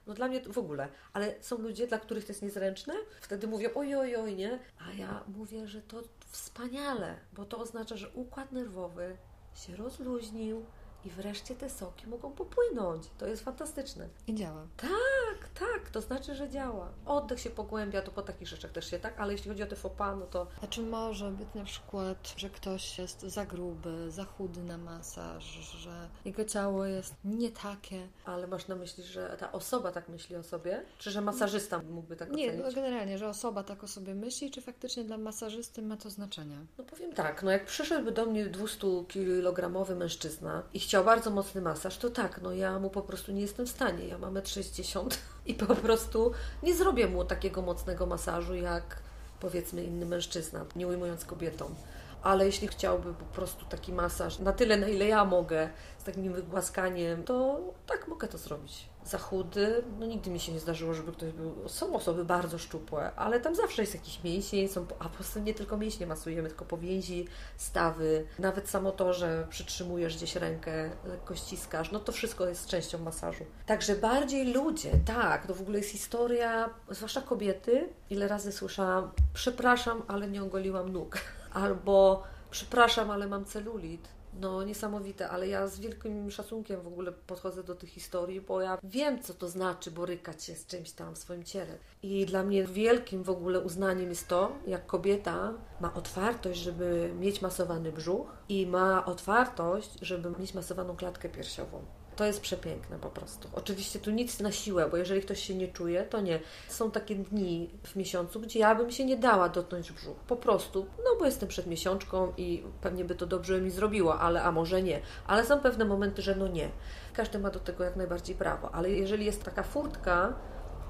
No 0.07 0.15
dla 0.15 0.29
mnie 0.29 0.41
w 0.41 0.59
ogóle. 0.59 0.89
Ale 1.13 1.35
są 1.41 1.59
ludzie, 1.59 1.87
dla 1.87 1.99
których 1.99 2.25
to 2.25 2.33
jest 2.33 2.43
niezręczne, 2.43 2.95
wtedy 3.21 3.47
mówią 3.47 3.71
oj, 3.75 3.95
oj, 3.95 4.17
oj, 4.17 4.37
nie? 4.37 4.59
A 4.89 4.93
ja 4.93 5.25
mówię, 5.37 5.69
że 5.69 5.83
to 5.83 6.03
wspaniale, 6.31 7.17
bo 7.33 7.45
to 7.45 7.59
oznacza, 7.59 7.97
że 7.97 8.11
układ 8.11 8.53
nerwowy 8.53 9.17
się 9.55 9.77
rozluźnił 9.77 10.65
i 11.05 11.11
wreszcie 11.11 11.55
te 11.55 11.71
soki 11.71 12.07
mogą 12.09 12.33
popłynąć. 12.33 13.05
To 13.19 13.27
jest 13.27 13.45
fantastyczne. 13.45 14.09
I 14.27 14.35
działa. 14.35 14.67
Tak, 14.77 15.49
tak, 15.55 15.91
to 15.91 16.01
znaczy, 16.01 16.35
że 16.35 16.49
działa. 16.51 16.89
Oddech 17.07 17.41
się 17.41 17.51
pogłębia, 17.51 18.03
to 18.03 18.11
po 18.11 18.23
takich 18.23 18.49
rzeczach 18.49 18.71
też 18.73 18.91
się 18.91 18.99
tak, 18.99 19.21
ale 19.21 19.33
jeśli 19.33 19.49
chodzi 19.49 19.63
o 19.63 19.67
te 19.67 19.77
fopa, 19.77 20.17
no 20.17 20.27
to 20.27 20.47
A 20.63 20.67
czy 20.67 20.83
może 20.83 21.31
być 21.31 21.49
na 21.55 21.65
przykład, 21.65 22.35
że 22.37 22.51
ktoś 22.51 22.99
jest 22.99 23.21
za 23.21 23.47
gruby, 23.47 24.11
za 24.11 24.25
chudy 24.25 24.63
na 24.63 24.79
masaż, 24.79 25.45
że 25.45 26.09
jego 26.25 26.45
ciało 26.45 26.85
jest 26.85 27.15
nie 27.25 27.51
takie? 27.51 28.09
ale 28.25 28.47
masz 28.47 28.69
na 28.69 28.75
myśli, 28.77 29.05
że 29.05 29.37
ta 29.41 29.53
osoba 29.53 29.93
tak 29.93 30.09
myśli 30.09 30.37
o 30.37 30.43
sobie? 30.43 30.83
Czy 30.99 31.11
że 31.11 31.21
masażysta 31.21 31.81
mógłby 31.91 32.17
tak 32.17 32.31
Nie, 32.33 32.47
ocenić? 32.49 32.67
no 32.67 32.73
generalnie, 32.73 33.19
że 33.19 33.29
osoba 33.29 33.63
tak 33.63 33.85
o 33.85 33.89
sobie 33.89 34.15
myśli, 34.15 34.51
czy 34.51 34.61
faktycznie 34.61 35.05
dla 35.05 35.19
masażysty 35.19 35.83
ma 35.83 35.97
to 35.97 36.11
znaczenie? 36.11 36.57
No 36.79 36.85
powiem 36.85 37.13
tak, 37.13 37.43
no 37.43 37.51
jak 37.51 37.67
przyszedłby 37.67 38.13
do 38.13 38.27
mnie 38.27 38.47
200-kilogramowy 38.51 39.97
mężczyzna 39.97 40.63
i 40.75 40.81
chciał 40.93 41.05
bardzo 41.05 41.31
mocny 41.31 41.61
masaż, 41.61 41.99
to 41.99 42.11
tak, 42.11 42.41
no 42.43 42.53
ja 42.53 42.79
mu 42.79 42.91
po 42.91 43.03
prostu 43.03 43.33
nie 43.33 43.41
jestem 43.41 43.67
w 43.67 43.71
stanie. 43.71 44.09
Ja 44.09 44.19
mam 44.19 44.35
1,60 44.35 45.17
i 45.47 45.55
po 45.55 45.75
prostu 45.75 46.33
nie 46.63 46.75
zrobię 46.75 47.07
mu 47.07 47.25
takiego 47.25 47.63
mocnego 47.63 48.07
masażu 48.07 48.55
jak 48.55 48.99
powiedzmy 49.41 49.85
inny 49.85 50.07
mężczyzna, 50.07 50.65
nie 50.77 50.87
ujmując 50.87 51.25
kobietom. 51.25 51.75
Ale 52.23 52.47
jeśli 52.47 52.69
chciałby 52.69 53.15
po 53.15 53.25
prostu 53.25 53.65
taki 53.65 53.93
masaż 53.93 54.39
na 54.39 54.53
tyle, 54.53 54.77
na 54.77 54.89
ile 54.89 55.07
ja 55.07 55.25
mogę, 55.25 55.69
z 55.99 56.05
takim 56.05 56.33
wygłaskaniem, 56.33 57.25
to 57.25 57.61
tak 57.87 58.09
mogę 58.09 58.29
to 58.29 58.39
zrobić. 58.39 58.89
Za 59.05 59.19
chudy, 59.19 59.85
no 59.99 60.07
nigdy 60.07 60.31
mi 60.31 60.41
się 60.41 60.53
nie 60.53 60.61
zdarzyło, 60.61 60.95
żeby 60.95 61.13
ktoś 61.13 61.33
był. 61.33 61.69
Są 61.69 61.95
osoby 61.95 62.25
bardzo 62.25 62.59
szczupłe, 62.59 63.13
ale 63.17 63.41
tam 63.41 63.55
zawsze 63.55 63.83
jest 63.83 63.95
jakiś 63.95 64.25
mięsień, 64.25 64.69
są, 64.69 64.87
a 64.99 65.05
po 65.05 65.15
prostu 65.15 65.41
nie 65.41 65.55
tylko 65.55 65.77
mięśnie 65.77 66.07
masujemy, 66.07 66.49
tylko 66.49 66.65
powięzi, 66.65 67.29
stawy, 67.57 68.27
nawet 68.39 68.71
samo 68.71 68.93
to, 68.93 69.13
że 69.13 69.47
przytrzymujesz 69.51 70.17
gdzieś 70.17 70.37
rękę, 70.37 70.91
lekko 71.05 71.35
ściskasz, 71.35 71.93
no 71.93 72.01
to 72.01 72.13
wszystko 72.13 72.49
jest 72.49 72.67
częścią 72.67 72.99
masażu. 72.99 73.45
Także 73.67 73.95
bardziej 73.95 74.53
ludzie, 74.53 74.91
tak, 75.07 75.47
to 75.47 75.55
w 75.55 75.61
ogóle 75.61 75.79
jest 75.79 75.91
historia, 75.91 76.71
zwłaszcza 76.91 77.21
kobiety, 77.21 77.89
ile 78.11 78.29
razy 78.29 78.53
słyszałam, 78.53 79.11
przepraszam, 79.35 80.03
ale 80.09 80.29
nie 80.29 80.43
ogoliłam 80.43 80.93
nóg, 80.93 81.19
albo 81.55 82.23
przepraszam, 82.51 83.11
ale 83.11 83.27
mam 83.27 83.45
celulit. 83.45 84.09
No 84.41 84.63
niesamowite, 84.63 85.29
ale 85.31 85.49
ja 85.49 85.67
z 85.67 85.81
wielkim 85.81 86.31
szacunkiem 86.31 86.81
w 86.81 86.87
ogóle 86.87 87.13
podchodzę 87.13 87.65
do 87.65 87.75
tych 87.75 87.91
historii, 87.91 88.41
bo 88.41 88.61
ja 88.61 88.79
wiem, 88.83 89.23
co 89.23 89.35
to 89.35 89.49
znaczy 89.49 89.91
borykać 89.91 90.45
się 90.45 90.55
z 90.55 90.67
czymś 90.67 90.91
tam 90.91 91.15
w 91.15 91.19
swoim 91.19 91.45
ciele. 91.45 91.79
I 92.03 92.27
dla 92.27 92.43
mnie 92.43 92.65
wielkim 92.65 93.23
w 93.23 93.31
ogóle 93.31 93.61
uznaniem 93.61 94.09
jest 94.09 94.29
to, 94.29 94.53
jak 94.67 94.87
kobieta 94.87 95.53
ma 95.81 95.95
otwartość, 95.95 96.61
żeby 96.61 97.13
mieć 97.19 97.43
masowany 97.43 97.93
brzuch 97.93 98.37
i 98.49 98.67
ma 98.67 99.05
otwartość, 99.05 99.91
żeby 100.03 100.31
mieć 100.31 100.55
masowaną 100.55 100.97
klatkę 100.97 101.29
piersiową. 101.29 101.85
To 102.17 102.25
jest 102.25 102.41
przepiękne 102.41 102.99
po 102.99 103.11
prostu. 103.11 103.49
Oczywiście 103.53 103.99
tu 103.99 104.11
nic 104.11 104.41
na 104.41 104.53
siłę, 104.53 104.89
bo 104.91 104.97
jeżeli 104.97 105.23
ktoś 105.23 105.43
się 105.43 105.55
nie 105.55 105.69
czuje, 105.69 106.03
to 106.03 106.21
nie. 106.21 106.41
Są 106.69 106.91
takie 106.91 107.15
dni 107.15 107.71
w 107.85 107.97
miesiącu, 107.97 108.41
gdzie 108.41 108.59
ja 108.59 108.75
bym 108.75 108.91
się 108.91 109.05
nie 109.05 109.17
dała 109.17 109.49
dotknąć 109.49 109.93
brzuch. 109.93 110.17
Po 110.17 110.37
prostu, 110.37 110.87
no 110.99 111.11
bo 111.19 111.25
jestem 111.25 111.49
przed 111.49 111.67
miesiączką 111.67 112.33
i 112.37 112.63
pewnie 112.81 113.05
by 113.05 113.15
to 113.15 113.27
dobrze 113.27 113.61
mi 113.61 113.71
zrobiło, 113.71 114.19
ale 114.19 114.43
a 114.43 114.53
może 114.53 114.83
nie. 114.83 115.01
Ale 115.27 115.47
są 115.47 115.61
pewne 115.61 115.85
momenty, 115.85 116.23
że 116.23 116.35
no 116.35 116.49
nie. 116.49 116.71
Każdy 117.13 117.39
ma 117.39 117.51
do 117.51 117.61
tego 117.61 117.85
jak 117.85 117.97
najbardziej 117.97 118.37
prawo, 118.37 118.75
ale 118.75 118.91
jeżeli 118.91 119.25
jest 119.25 119.45
taka 119.45 119.63
furtka, 119.63 120.35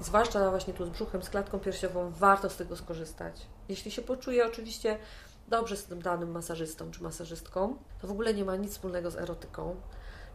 zwłaszcza 0.01 0.49
właśnie 0.49 0.73
tu 0.73 0.85
z 0.85 0.89
brzuchem, 0.89 1.23
z 1.23 1.29
klatką 1.29 1.59
piersiową, 1.59 2.11
warto 2.11 2.49
z 2.49 2.55
tego 2.55 2.75
skorzystać. 2.75 3.41
Jeśli 3.69 3.91
się 3.91 4.01
poczuje 4.01 4.45
oczywiście 4.45 4.97
dobrze 5.47 5.77
z 5.77 5.83
tym 5.83 6.01
danym 6.01 6.31
masażystą 6.31 6.91
czy 6.91 7.03
masażystką, 7.03 7.75
to 8.01 8.07
w 8.07 8.11
ogóle 8.11 8.33
nie 8.33 8.45
ma 8.45 8.55
nic 8.55 8.71
wspólnego 8.71 9.11
z 9.11 9.15
erotyką. 9.15 9.75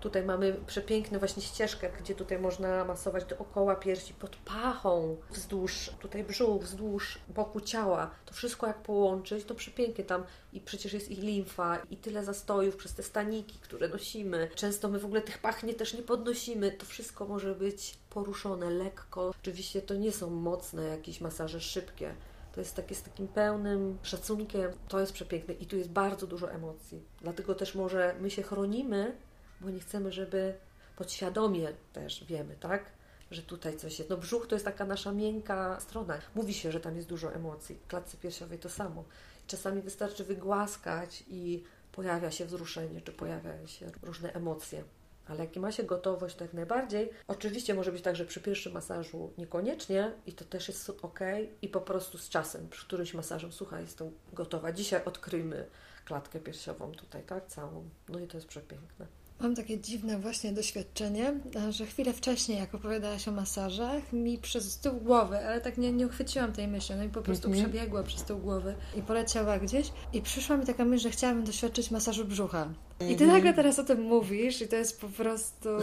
Tutaj 0.00 0.24
mamy 0.24 0.56
przepiękną 0.66 1.18
właśnie 1.18 1.42
ścieżkę, 1.42 1.90
gdzie 2.00 2.14
tutaj 2.14 2.38
można 2.38 2.84
masować 2.84 3.24
dookoła 3.24 3.76
piersi, 3.76 4.14
pod 4.14 4.36
pachą, 4.36 5.16
wzdłuż 5.30 5.90
tutaj 6.00 6.24
brzuch, 6.24 6.62
wzdłuż 6.62 7.18
boku 7.28 7.60
ciała. 7.60 8.10
To 8.26 8.34
wszystko 8.34 8.66
jak 8.66 8.82
połączyć, 8.82 9.44
to 9.44 9.54
przepięknie 9.54 10.04
tam 10.04 10.24
i 10.52 10.60
przecież 10.60 10.92
jest 10.92 11.10
i 11.10 11.14
limfa, 11.14 11.78
i 11.90 11.96
tyle 11.96 12.24
zastojów 12.24 12.76
przez 12.76 12.94
te 12.94 13.02
staniki, 13.02 13.58
które 13.58 13.88
nosimy. 13.88 14.48
Często 14.54 14.88
my 14.88 14.98
w 14.98 15.04
ogóle 15.04 15.20
tych 15.20 15.38
pachnie 15.38 15.74
też 15.74 15.94
nie 15.94 16.02
podnosimy. 16.02 16.72
To 16.72 16.86
wszystko 16.86 17.26
może 17.26 17.54
być 17.54 17.98
poruszone 18.10 18.70
lekko. 18.70 19.30
Oczywiście 19.40 19.82
to 19.82 19.94
nie 19.94 20.12
są 20.12 20.30
mocne 20.30 20.84
jakieś 20.84 21.20
masaże 21.20 21.60
szybkie. 21.60 22.14
To 22.52 22.60
jest 22.60 22.76
takie 22.76 22.94
z 22.94 23.02
takim 23.02 23.28
pełnym 23.28 23.98
szacunkiem. 24.02 24.70
To 24.88 25.00
jest 25.00 25.12
przepiękne 25.12 25.54
i 25.54 25.66
tu 25.66 25.76
jest 25.76 25.90
bardzo 25.90 26.26
dużo 26.26 26.50
emocji. 26.50 27.02
Dlatego 27.20 27.54
też 27.54 27.74
może 27.74 28.14
my 28.20 28.30
się 28.30 28.42
chronimy, 28.42 29.16
bo 29.60 29.70
nie 29.70 29.80
chcemy, 29.80 30.12
żeby 30.12 30.54
podświadomie 30.96 31.68
też 31.92 32.24
wiemy, 32.24 32.56
tak? 32.60 32.84
Że 33.30 33.42
tutaj 33.42 33.76
coś 33.76 33.98
jest. 33.98 34.10
No 34.10 34.16
brzuch 34.16 34.46
to 34.46 34.54
jest 34.54 34.64
taka 34.64 34.84
nasza 34.84 35.12
miękka 35.12 35.80
strona. 35.80 36.18
Mówi 36.34 36.54
się, 36.54 36.72
że 36.72 36.80
tam 36.80 36.96
jest 36.96 37.08
dużo 37.08 37.34
emocji. 37.34 37.74
W 37.74 37.86
klatce 37.86 38.16
piersiowej 38.16 38.58
to 38.58 38.68
samo. 38.68 39.04
Czasami 39.46 39.82
wystarczy 39.82 40.24
wygłaskać 40.24 41.24
i 41.28 41.64
pojawia 41.92 42.30
się 42.30 42.46
wzruszenie, 42.46 43.00
czy 43.00 43.12
pojawiają 43.12 43.66
się 43.66 43.90
różne 44.02 44.32
emocje. 44.32 44.84
Ale 45.28 45.44
jak 45.44 45.56
ma 45.56 45.72
się 45.72 45.82
gotowość, 45.82 46.36
to 46.36 46.44
jak 46.44 46.52
najbardziej. 46.52 47.10
Oczywiście 47.28 47.74
może 47.74 47.92
być 47.92 48.02
tak, 48.02 48.16
że 48.16 48.24
przy 48.24 48.40
pierwszym 48.40 48.72
masażu 48.72 49.32
niekoniecznie 49.38 50.12
i 50.26 50.32
to 50.32 50.44
też 50.44 50.68
jest 50.68 50.90
ok. 51.02 51.20
I 51.62 51.68
po 51.68 51.80
prostu 51.80 52.18
z 52.18 52.28
czasem, 52.28 52.68
przy 52.68 52.86
którymś 52.86 53.14
masażem, 53.14 53.52
słuchaj, 53.52 53.82
jestem 53.82 54.10
gotowa. 54.32 54.72
Dzisiaj 54.72 55.04
odkryjmy 55.04 55.66
klatkę 56.04 56.40
piersiową 56.40 56.92
tutaj, 56.92 57.22
tak? 57.22 57.46
Całą. 57.46 57.88
No 58.08 58.18
i 58.18 58.26
to 58.26 58.36
jest 58.36 58.46
przepiękne. 58.46 59.06
Mam 59.40 59.54
takie 59.54 59.78
dziwne 59.80 60.18
właśnie 60.18 60.52
doświadczenie, 60.52 61.34
że 61.70 61.86
chwilę 61.86 62.12
wcześniej, 62.12 62.58
jak 62.58 62.74
opowiadałaś 62.74 63.28
o 63.28 63.32
masażach, 63.32 64.12
mi 64.12 64.38
przez 64.38 64.78
tył 64.78 64.92
głowy, 64.92 65.46
ale 65.46 65.60
tak 65.60 65.78
nie, 65.78 65.92
nie 65.92 66.06
uchwyciłam 66.06 66.52
tej 66.52 66.68
myśli, 66.68 66.94
no 66.96 67.04
i 67.04 67.08
po 67.08 67.22
prostu 67.22 67.48
Mhm. 67.48 67.64
przebiegła 67.70 68.02
przez 68.02 68.22
tył 68.22 68.38
głowy 68.38 68.74
i 68.96 69.02
poleciała 69.02 69.58
gdzieś 69.58 69.92
i 70.12 70.22
przyszła 70.22 70.56
mi 70.56 70.66
taka 70.66 70.84
myśl, 70.84 71.02
że 71.02 71.10
chciałabym 71.10 71.44
doświadczyć 71.44 71.90
masażu 71.90 72.24
brzucha. 72.24 72.68
I 73.00 73.16
ty 73.16 73.24
Mhm. 73.24 73.30
nagle 73.30 73.54
teraz 73.54 73.78
o 73.78 73.84
tym 73.84 74.00
mówisz 74.02 74.62
i 74.62 74.68
to 74.68 74.76
jest 74.76 75.00
po 75.00 75.08
prostu... 75.08 75.68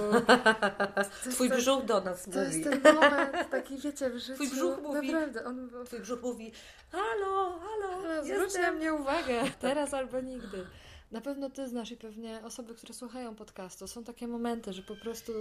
To 1.23 1.29
Twój 1.31 1.49
brzuch 1.49 1.85
do 1.85 2.01
nas 2.01 2.23
ten, 2.23 2.33
To 2.33 2.41
jest 2.43 2.57
mówi. 2.65 2.69
ten 2.81 2.95
moment 2.95 3.31
taki, 3.51 3.77
wiecie, 3.77 4.09
w 4.09 4.17
życiu. 4.17 4.33
Twój 4.33 4.49
brzuch 4.49 4.81
mówi. 4.83 5.11
Naprawdę, 5.11 5.45
on... 5.45 5.69
Twój 5.85 5.99
brzuch 5.99 6.21
mówi 6.21 6.51
halo, 6.91 7.59
halo, 7.59 7.97
Ale 8.05 8.25
Zwróć 8.25 8.53
na 8.53 8.71
mnie 8.71 8.93
uwagę, 8.93 9.41
teraz 9.59 9.93
albo 9.93 10.21
nigdy. 10.21 10.65
Na 11.11 11.21
pewno 11.21 11.49
ty 11.49 11.67
znasz 11.67 11.91
i 11.91 11.97
pewnie 11.97 12.41
osoby, 12.43 12.75
które 12.75 12.93
słuchają 12.93 13.35
podcastu. 13.35 13.87
Są 13.87 14.03
takie 14.03 14.27
momenty, 14.27 14.73
że 14.73 14.81
po 14.81 14.95
prostu 14.95 15.31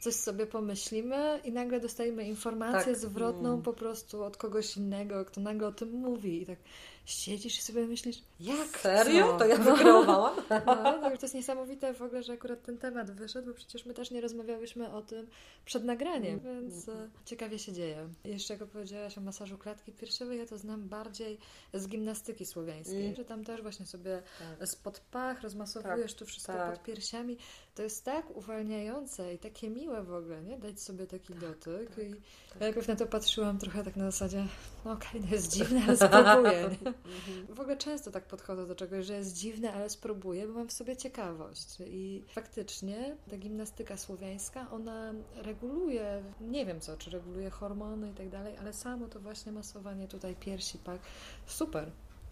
coś 0.00 0.14
sobie 0.14 0.46
pomyślimy 0.46 1.40
i 1.44 1.52
nagle 1.52 1.80
dostajemy 1.80 2.24
informację 2.28 2.92
Tak. 2.92 3.02
zwrotną 3.02 3.50
Mm. 3.50 3.62
po 3.62 3.72
prostu 3.72 4.22
od 4.24 4.36
kogoś 4.36 4.76
innego, 4.76 5.24
kto 5.24 5.40
nagle 5.40 5.66
o 5.68 5.72
tym 5.72 5.90
mówi. 5.90 6.42
I 6.42 6.46
tak 6.46 6.58
siedzisz 7.04 7.58
i 7.58 7.62
sobie 7.62 7.86
myślisz, 7.86 8.16
jak 8.40 8.78
Serio? 8.78 9.26
co? 9.32 9.38
To 9.38 9.46
ja 9.46 9.58
No. 9.58 9.64
wykreowałam? 9.64 10.36
No, 10.66 11.10
to 11.10 11.16
to 11.16 11.22
jest 11.22 11.34
niesamowite 11.34 11.94
w 11.94 12.02
ogóle, 12.02 12.22
że 12.22 12.32
akurat 12.32 12.62
ten 12.62 12.78
temat 12.78 13.10
wyszedł, 13.10 13.48
bo 13.48 13.54
przecież 13.54 13.84
my 13.86 13.94
też 13.94 14.10
nie 14.10 14.20
rozmawiałyśmy 14.20 14.92
o 14.92 15.02
tym 15.02 15.26
przed 15.64 15.84
nagraniem, 15.84 16.40
Mm. 16.44 16.60
więc 16.70 16.88
e, 16.88 17.08
ciekawie 17.24 17.58
się 17.58 17.72
dzieje. 17.72 18.08
Jeszcze 18.24 18.54
jak 18.54 18.62
opowiedziałaś 18.62 19.18
o 19.18 19.20
masażu 19.20 19.58
klatki 19.58 19.92
piersiowej, 19.92 20.38
ja 20.38 20.46
to 20.46 20.58
znam 20.58 20.88
bardziej 20.88 21.38
z 21.74 21.88
gimnastyki 21.88 22.46
słowiańskiej, 22.46 23.02
Mm. 23.04 23.14
że 23.16 23.24
tam 23.24 23.44
też 23.44 23.62
właśnie 23.62 23.86
sobie 23.86 24.22
Tak. 24.58 24.68
spod 24.68 25.00
pach, 25.10 25.42
rozmasowujesz 25.42 26.14
tu 26.14 26.26
wszystko 26.26 26.52
tak. 26.52 26.72
pod 26.74 26.82
piersiami. 26.82 27.36
To 27.80 27.84
jest 27.84 28.04
tak 28.04 28.36
uwalniające 28.36 29.34
i 29.34 29.38
takie 29.38 29.70
miłe 29.70 30.02
w 30.02 30.12
ogóle, 30.12 30.42
nie? 30.42 30.58
Dać 30.58 30.80
sobie 30.80 31.06
taki 31.06 31.34
dotyk. 31.34 31.90
tak, 31.90 32.04
I 32.04 32.10
tak. 32.50 32.60
najpierw 32.60 32.88
na 32.88 32.96
to 32.96 33.06
patrzyłam 33.06 33.58
trochę 33.58 33.84
tak 33.84 33.96
na 33.96 34.04
zasadzie, 34.04 34.46
no 34.84 34.92
okej, 34.92 35.20
to 35.20 35.34
jest 35.34 35.52
dziwne, 35.52 35.80
ale 35.86 35.96
spróbuję. 35.96 36.64
Mhm. 36.70 37.46
W 37.48 37.60
ogóle 37.60 37.76
często 37.76 38.10
tak 38.10 38.24
podchodzę 38.24 38.66
do 38.66 38.74
czegoś, 38.74 39.06
że 39.06 39.14
jest 39.14 39.36
dziwne, 39.36 39.72
ale 39.72 39.90
spróbuję, 39.90 40.46
bo 40.46 40.52
mam 40.52 40.68
w 40.68 40.72
sobie 40.72 40.96
ciekawość. 40.96 41.76
I 41.86 42.24
faktycznie 42.28 43.16
ta 43.30 43.36
gimnastyka 43.36 43.96
słowiańska, 43.96 44.70
ona 44.70 45.14
reguluje, 45.34 46.22
nie 46.40 46.66
wiem 46.66 46.80
co, 46.80 46.96
czy 46.96 47.10
reguluje 47.10 47.50
hormony 47.50 48.10
i 48.10 48.14
tak 48.14 48.28
dalej, 48.28 48.56
ale 48.56 48.72
samo 48.72 49.08
to 49.08 49.20
właśnie 49.20 49.52
masowanie 49.52 50.08
tutaj 50.08 50.36
piersi, 50.36 50.78
pak, 50.78 51.00
super. 51.46 51.90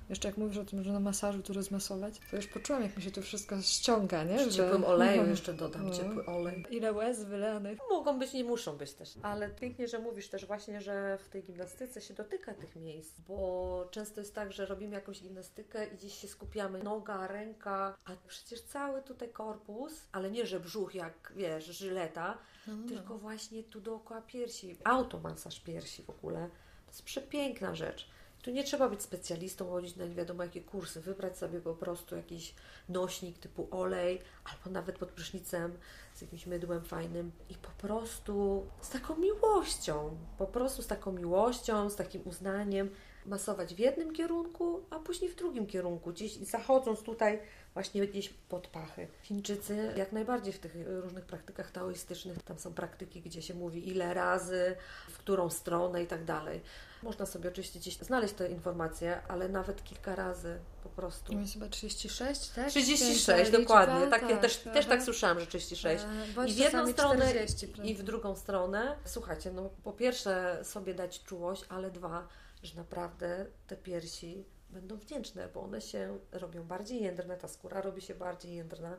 Jeszcze 0.08 0.28
jak 0.28 0.36
mówisz 0.36 0.58
o 0.58 0.64
tym, 0.64 0.82
że 0.82 0.92
na 0.92 1.00
masażu 1.00 1.42
tu 1.42 1.52
rozmasować, 1.52 2.14
to 2.30 2.36
już 2.36 2.46
poczułam, 2.46 2.82
jak 2.82 2.96
mi 2.96 3.02
się 3.02 3.10
tu 3.10 3.22
wszystko 3.22 3.62
ściąga, 3.62 4.24
nie? 4.24 4.36
Przy 4.36 4.50
Że- 4.50 4.56
ciepłym 4.56 4.84
oleju 4.84 5.10
Mhm. 5.12 5.30
jeszcze 5.30 5.52
dodam 5.54 5.86
No. 5.88 5.94
ciepły 5.94 6.26
olej. 6.26 6.66
Ile 6.70 6.92
łez 6.92 7.24
wylanych. 7.24 7.78
Mogą 7.90 8.18
być, 8.18 8.32
nie 8.32 8.44
muszą 8.44 8.76
być 8.76 8.92
też. 8.92 9.14
Ale 9.22 9.48
pięknie, 9.50 9.88
że 9.88 9.98
mówisz 9.98 10.28
też 10.28 10.46
właśnie, 10.46 10.80
że 10.80 11.18
w 11.24 11.28
tej 11.28 11.42
gimnastyce 11.44 12.00
się 12.00 12.14
dotyka 12.14 12.54
tych 12.54 12.76
miejsc, 12.76 13.20
bo 13.28 13.88
często 13.90 14.20
jest 14.20 14.34
tak, 14.34 14.52
że 14.52 14.66
robimy 14.66 14.94
jakąś 14.94 15.22
gimnastykę 15.22 15.86
i 15.86 15.96
gdzieś 15.96 16.14
się 16.14 16.28
skupiamy, 16.28 16.82
noga, 16.82 17.26
ręka, 17.26 17.96
a 18.04 18.10
przecież 18.28 18.62
cały 18.62 19.02
tutaj 19.02 19.28
korpus, 19.28 19.92
ale 20.12 20.30
nie, 20.30 20.46
że 20.46 20.60
brzuch 20.60 20.94
jak, 20.94 21.32
wiesz, 21.36 21.64
żyleta, 21.64 22.38
No, 22.66 22.76
no, 22.76 22.82
no. 22.82 22.88
tylko 22.88 23.18
właśnie 23.18 23.62
tu 23.62 23.80
dookoła 23.80 24.22
piersi. 24.22 24.76
Automasaż 24.84 25.60
piersi 25.60 26.02
w 26.02 26.10
ogóle. 26.10 26.48
To 26.86 26.92
jest 26.92 27.02
przepiękna 27.02 27.74
rzecz. 27.74 28.08
Tu 28.42 28.50
nie 28.50 28.64
trzeba 28.64 28.88
być 28.88 29.02
specjalistą, 29.02 29.70
chodzić 29.70 29.96
na 29.96 30.04
nie 30.04 30.14
wiadomo 30.14 30.42
jakie 30.42 30.60
kursy, 30.60 31.00
wybrać 31.00 31.38
sobie 31.38 31.60
po 31.60 31.74
prostu 31.74 32.16
jakiś 32.16 32.54
nośnik 32.88 33.38
typu 33.38 33.68
olej, 33.70 34.20
albo 34.44 34.70
nawet 34.70 34.98
pod 34.98 35.08
prysznicem 35.08 35.78
z 36.14 36.20
jakimś 36.20 36.46
mydłem 36.46 36.84
fajnym 36.84 37.32
i 37.50 37.54
po 37.54 37.70
prostu 37.70 38.66
z 38.80 38.90
taką 38.90 39.16
miłością, 39.16 40.16
po 40.38 40.46
prostu 40.46 40.82
z 40.82 40.86
taką 40.86 41.12
miłością, 41.12 41.90
z 41.90 41.96
takim 41.96 42.22
uznaniem 42.24 42.90
masować 43.26 43.74
w 43.74 43.78
jednym 43.78 44.12
kierunku, 44.12 44.84
a 44.90 44.98
później 44.98 45.30
w 45.30 45.36
drugim 45.36 45.66
kierunku, 45.66 46.12
gdzieś 46.12 46.36
zachodząc 46.36 47.02
tutaj 47.02 47.40
właśnie 47.74 48.06
gdzieś 48.06 48.28
pod 48.28 48.66
pachy. 48.66 49.08
Chińczycy 49.22 49.92
jak 49.96 50.12
najbardziej 50.12 50.52
w 50.52 50.58
tych 50.58 50.76
różnych 50.86 51.24
praktykach 51.24 51.70
taoistycznych, 51.70 52.42
tam 52.42 52.58
są 52.58 52.74
praktyki, 52.74 53.20
gdzie 53.20 53.42
się 53.42 53.54
mówi 53.54 53.88
ile 53.88 54.14
razy, 54.14 54.76
w 55.10 55.18
którą 55.18 55.50
stronę 55.50 56.02
i 56.02 56.06
tak 56.06 56.24
dalej. 56.24 56.60
Można 57.02 57.26
sobie 57.26 57.48
oczywiście 57.48 57.78
gdzieś 57.78 57.96
znaleźć 57.96 58.34
te 58.34 58.48
informacje, 58.48 59.22
ale 59.28 59.48
nawet 59.48 59.84
kilka 59.84 60.14
razy 60.14 60.58
po 60.82 60.88
prostu. 60.88 61.32
Jest 61.32 61.52
chyba 61.52 61.68
36, 61.68 62.48
tak? 62.48 62.68
36, 62.68 63.26
Piękna 63.26 63.58
dokładnie. 63.58 64.00
liczba, 64.00 64.18
Tak, 64.18 64.30
ja 64.30 64.36
też, 64.36 64.56
też 64.56 64.86
tak 64.86 65.02
słyszałam, 65.02 65.40
że 65.40 65.46
36. 65.46 66.04
E, 66.38 66.48
I 66.48 66.52
w 66.52 66.56
jedną 66.56 66.92
stronę 66.92 67.28
40, 67.28 67.68
prawda? 67.68 67.90
i 67.90 67.94
w 67.94 68.02
drugą 68.02 68.36
stronę. 68.36 68.96
Słuchajcie, 69.04 69.52
no 69.52 69.70
po 69.84 69.92
pierwsze 69.92 70.60
sobie 70.64 70.94
dać 70.94 71.22
czułość, 71.22 71.64
ale 71.68 71.90
dwa, 71.90 72.28
że 72.62 72.76
naprawdę 72.76 73.46
te 73.66 73.76
piersi 73.76 74.44
będą 74.70 74.96
wdzięczne, 74.96 75.48
bo 75.54 75.62
one 75.62 75.80
się 75.80 76.18
robią 76.32 76.64
bardziej 76.64 77.02
jędrne, 77.02 77.36
ta 77.36 77.48
skóra 77.48 77.80
robi 77.80 78.02
się 78.02 78.14
bardziej 78.14 78.54
jędrna, 78.54 78.96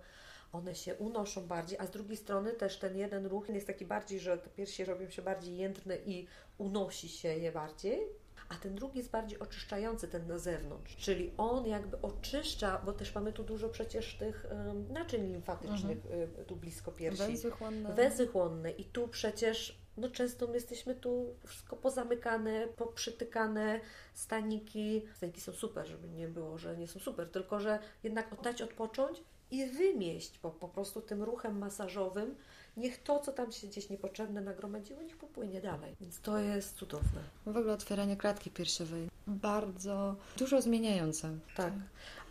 one 0.52 0.76
się 0.76 0.96
unoszą 0.96 1.48
bardziej, 1.48 1.80
a 1.80 1.86
z 1.86 1.92
drugiej 1.92 2.18
strony 2.18 2.52
też 2.52 2.80
ten 2.80 2.98
jeden 2.98 3.26
ruch 3.26 3.50
jest 3.50 3.68
taki 3.68 3.86
bardziej, 3.86 4.20
że 4.20 4.38
te 4.38 4.50
piersi 4.50 4.86
robią 4.86 5.10
się 5.10 5.22
bardziej 5.22 5.58
jędrne 5.58 5.98
i 5.98 6.28
unosi 6.58 7.10
się 7.10 7.28
je 7.28 7.52
bardziej, 7.52 8.08
a 8.50 8.56
ten 8.56 8.76
drugi 8.76 8.98
jest 8.98 9.12
bardziej 9.12 9.40
oczyszczający, 9.40 10.08
ten 10.08 10.28
na 10.28 10.38
zewnątrz, 10.38 10.96
czyli 10.96 11.32
on 11.38 11.68
jakby 11.68 12.02
oczyszcza, 12.02 12.82
bo 12.86 12.94
też 12.94 13.16
mamy 13.16 13.34
tu 13.34 13.44
dużo 13.44 13.70
przecież 13.70 14.16
tych 14.16 14.46
um, 14.52 14.94
naczyń 14.94 15.28
limfatycznych 15.28 15.98
y, 16.40 16.46
tu 16.46 16.56
blisko 16.56 16.92
piersi. 16.92 17.18
Węzły 17.18 17.52
chłonne. 17.52 17.96
Chłonne 18.28 18.72
i 18.72 18.86
tu 18.86 19.08
przecież 19.08 19.80
no 19.98 20.10
często 20.10 20.48
my 20.48 20.54
jesteśmy 20.54 20.96
tu 20.96 21.36
wszystko 21.46 21.76
pozamykane, 21.76 22.68
poprzytykane, 22.68 23.80
staniki. 24.14 25.06
Staniki 25.16 25.42
są 25.42 25.52
super, 25.52 25.88
żeby 25.88 26.08
nie 26.08 26.28
było, 26.28 26.58
że 26.58 26.78
nie 26.78 26.88
są 26.88 27.00
super, 27.00 27.32
tylko 27.32 27.60
że 27.60 27.80
jednak 28.04 28.34
oddać 28.34 28.62
odpocząć 28.62 29.24
i 29.52 29.66
wymieść, 29.66 30.40
bo 30.44 30.52
po 30.52 30.68
prostu 30.68 31.02
tym 31.02 31.24
ruchem 31.24 31.58
masażowym 31.58 32.36
niech 32.78 33.04
to, 33.04 33.20
co 33.20 33.32
tam 33.32 33.52
się 33.52 33.68
gdzieś 33.68 33.90
niepotrzebne 33.90 34.42
nagromadziło, 34.42 35.02
niech 35.02 35.18
popłynie 35.18 35.62
dalej. 35.62 35.96
Więc 36.02 36.20
to 36.20 36.38
jest 36.40 36.76
cudowne. 36.76 37.22
W 37.46 37.58
ogóle 37.58 37.74
otwieranie 37.74 38.18
klatki 38.18 38.50
piersiowej. 38.50 39.10
Bardzo 39.28 40.16
dużo 40.38 40.62
zmieniające. 40.62 41.38
Tak. 41.56 41.74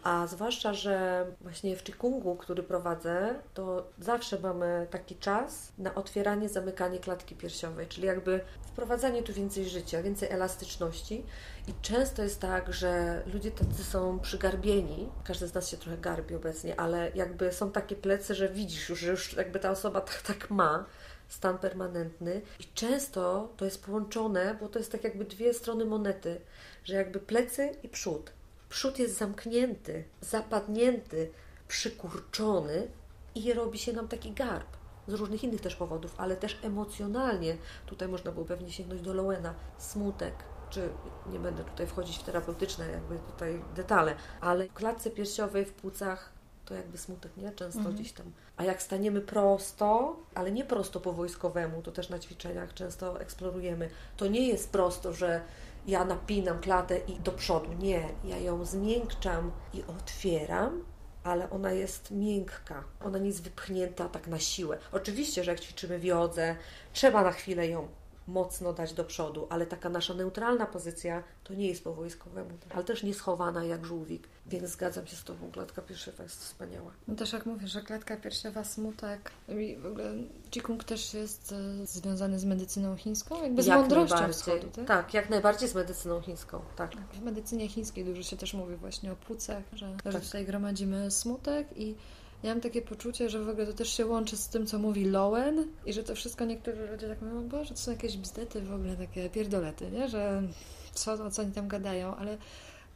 A 0.03 0.27
zwłaszcza, 0.27 0.75
że 0.75 1.27
właśnie 1.41 1.77
w 1.77 1.83
Qigong, 1.83 2.43
który 2.43 2.63
prowadzę, 2.63 3.35
to 3.55 3.87
zawsze 3.99 4.39
mamy 4.39 4.87
taki 4.91 5.17
czas 5.17 5.73
na 5.79 5.95
otwieranie, 5.95 6.49
zamykanie 6.49 6.99
klatki 6.99 7.37
piersiowej, 7.37 7.87
czyli 7.87 8.07
jakby 8.07 8.41
wprowadzanie 8.63 9.23
tu 9.23 9.33
więcej 9.33 9.69
życia, 9.69 10.03
więcej 10.03 10.31
elastyczności. 10.31 11.25
I 11.69 11.75
często 11.83 12.23
jest 12.23 12.41
tak, 12.41 12.73
że 12.73 13.23
ludzie 13.33 13.51
tacy 13.51 13.85
są 13.85 14.19
przygarbieni, 14.21 15.09
każdy 15.25 15.47
z 15.47 15.55
nas 15.55 15.69
się 15.69 15.77
trochę 15.77 15.99
garbi 15.99 16.35
obecnie, 16.35 16.81
ale 16.81 17.11
jakby 17.15 17.53
są 17.53 17.71
takie 17.71 17.97
plecy, 17.97 18.35
że 18.35 18.49
widzisz 18.49 18.89
już, 18.89 19.01
że 19.01 19.11
już 19.11 19.33
jakby 19.33 19.59
ta 19.59 19.71
osoba 19.71 20.01
tak, 20.01 20.23
tak 20.23 20.51
ma 20.51 20.85
stan 21.29 21.59
permanentny 21.59 22.41
i 22.61 22.65
często 22.75 23.53
to 23.57 23.65
jest 23.65 23.85
połączone, 23.85 24.57
bo 24.61 24.69
to 24.69 24.79
jest 24.79 24.93
tak 24.93 25.05
jakby 25.05 25.25
dwie 25.25 25.55
strony 25.55 25.85
monety, 25.85 26.41
że 26.85 26.95
jakby 26.95 27.21
plecy 27.21 27.73
i 27.83 27.89
przód. 27.89 28.38
Przód 28.69 28.99
jest 28.99 29.19
zamknięty, 29.19 30.05
zapadnięty, 30.21 31.31
przykurczony 31.69 32.89
i 33.35 33.53
robi 33.53 33.79
się 33.79 33.93
nam 33.93 34.09
taki 34.09 34.33
garb. 34.33 34.67
Z 35.09 35.13
różnych 35.13 35.45
innych 35.45 35.61
też 35.61 35.77
powodów, 35.77 36.15
ale 36.17 36.37
też 36.37 36.59
emocjonalnie. 36.63 37.57
Tutaj 37.87 38.09
można 38.09 38.33
było 38.33 38.45
pewnie 38.47 38.73
sięgnąć 38.73 39.03
do 39.03 39.15
Lowena. 39.15 39.55
Smutek, 39.79 40.35
czy 40.71 40.89
nie 41.33 41.39
będę 41.39 41.65
tutaj 41.65 41.87
wchodzić 41.87 42.19
w 42.19 42.23
terapeutyczne 42.23 42.89
jakby 42.91 43.19
tutaj 43.19 43.63
detale, 43.77 44.15
ale 44.41 44.67
w 44.67 44.73
klatce 44.75 45.11
piersiowej, 45.11 45.65
w 45.65 45.73
płucach 45.73 46.33
to 46.65 46.75
jakby 46.75 46.99
smutek, 46.99 47.37
nie? 47.37 47.53
Często 47.53 47.79
Mhm. 47.79 47.97
gdzieś 47.97 48.13
tam. 48.13 48.33
A 48.57 48.65
jak 48.65 48.83
staniemy 48.83 49.21
prosto, 49.21 50.17
ale 50.35 50.53
nie 50.53 50.65
prosto 50.65 51.01
po 51.01 51.13
wojskowemu, 51.13 51.83
to 51.83 51.93
też 51.93 52.09
na 52.09 52.19
ćwiczeniach 52.19 52.75
często 52.75 53.21
eksplorujemy. 53.21 53.91
To 54.17 54.27
nie 54.27 54.49
jest 54.49 54.71
prosto, 54.71 55.13
że 55.13 55.41
ja 55.89 56.05
napinam 56.05 56.61
klatę 56.61 56.99
i 56.99 57.21
do 57.21 57.33
przodu. 57.33 57.73
Nie, 57.73 58.09
ja 58.25 58.39
ją 58.39 58.65
zmiękczam 58.65 59.53
i 59.75 59.83
otwieram, 59.83 60.85
ale 61.25 61.51
ona 61.51 61.73
jest 61.73 62.11
miękka. 62.11 62.85
Ona 63.05 63.19
nie 63.19 63.27
jest 63.27 63.43
wypchnięta 63.43 64.09
tak 64.09 64.27
na 64.27 64.39
siłę. 64.39 64.79
Oczywiście, 64.93 65.45
że 65.45 65.51
jak 65.51 65.61
ćwiczymy 65.61 65.99
w 65.99 66.05
jodze, 66.05 66.57
trzeba 66.93 67.23
na 67.23 67.33
chwilę 67.33 67.69
ją 67.69 67.89
mocno 68.29 68.73
dać 68.73 68.93
do 68.93 69.05
przodu, 69.05 69.47
ale 69.51 69.67
taka 69.67 69.89
nasza 69.89 70.15
neutralna 70.15 70.67
pozycja 70.67 71.23
to 71.45 71.55
nie 71.55 71.69
jest 71.69 71.85
po 71.85 71.95
wojskowemu, 71.95 72.51
ale 72.75 72.85
też 72.85 73.03
nie 73.03 73.15
schowana 73.15 73.65
jak 73.65 73.85
żółwik. 73.85 74.29
Więc 74.47 74.71
zgadzam 74.71 75.07
się 75.07 75.17
z 75.17 75.25
Tobą, 75.25 75.51
klatka 75.53 75.83
piersiowa 75.83 76.23
jest 76.23 76.45
wspaniała. 76.45 76.91
No 77.09 77.15
też 77.15 77.33
jak 77.33 77.47
mówisz, 77.47 77.71
że 77.71 77.83
klatka 77.83 78.17
piersiowa, 78.17 78.65
smutek 78.65 79.31
i 79.49 79.77
w 79.77 79.87
ogóle 79.87 80.15
Qigong 80.51 80.85
też 80.85 81.15
jest 81.15 81.53
e, 81.83 81.87
związany 81.87 82.39
z 82.39 82.45
medycyną 82.45 82.97
chińską, 82.97 83.43
jakby 83.43 83.63
z 83.63 83.67
Jak 83.67 83.79
mądrością 83.79 84.33
wschodu, 84.33 84.67
tak? 84.77 84.87
tak, 84.87 85.15
jak 85.15 85.31
najbardziej 85.31 85.69
z 85.69 85.75
medycyną 85.75 86.21
chińską, 86.21 86.61
tak. 86.77 86.97
W 86.97 87.21
medycynie 87.23 87.69
chińskiej 87.69 88.05
dużo 88.05 88.23
się 88.23 88.37
też 88.37 88.55
mówi 88.55 88.77
właśnie 88.77 89.13
o 89.13 89.17
płucach, 89.17 89.63
że, 89.73 89.97
że 90.05 90.13
Tak. 90.13 90.23
tutaj 90.25 90.47
gromadzimy 90.47 91.11
smutek 91.11 91.69
i 91.77 91.95
ja 92.43 92.51
mam 92.51 92.61
takie 92.61 92.83
poczucie, 92.83 93.31
że 93.31 93.45
w 93.45 93.49
ogóle 93.49 93.67
to 93.67 93.73
też 93.73 93.97
się 93.97 94.07
łączy 94.07 94.37
z 94.37 94.49
tym, 94.49 94.67
co 94.67 94.79
mówi 94.79 95.05
Lowen 95.05 95.67
i 95.87 95.93
że 95.93 96.03
to 96.03 96.15
wszystko 96.15 96.45
niektórzy 96.45 96.87
ludzie 96.87 97.09
tak 97.09 97.23
mówią, 97.23 97.49
Boże, 97.49 97.71
to 97.71 97.81
są 97.81 97.91
jakieś 97.91 98.17
bzdety 98.17 98.61
w 98.61 98.73
ogóle, 98.73 98.97
takie 98.97 99.31
pierdolety, 99.31 99.91
nie? 99.91 100.09
Że 100.09 100.43
co, 100.93 101.31
co 101.31 101.43
oni 101.43 101.53
tam 101.53 101.69
gadają, 101.69 102.17
ale 102.17 102.39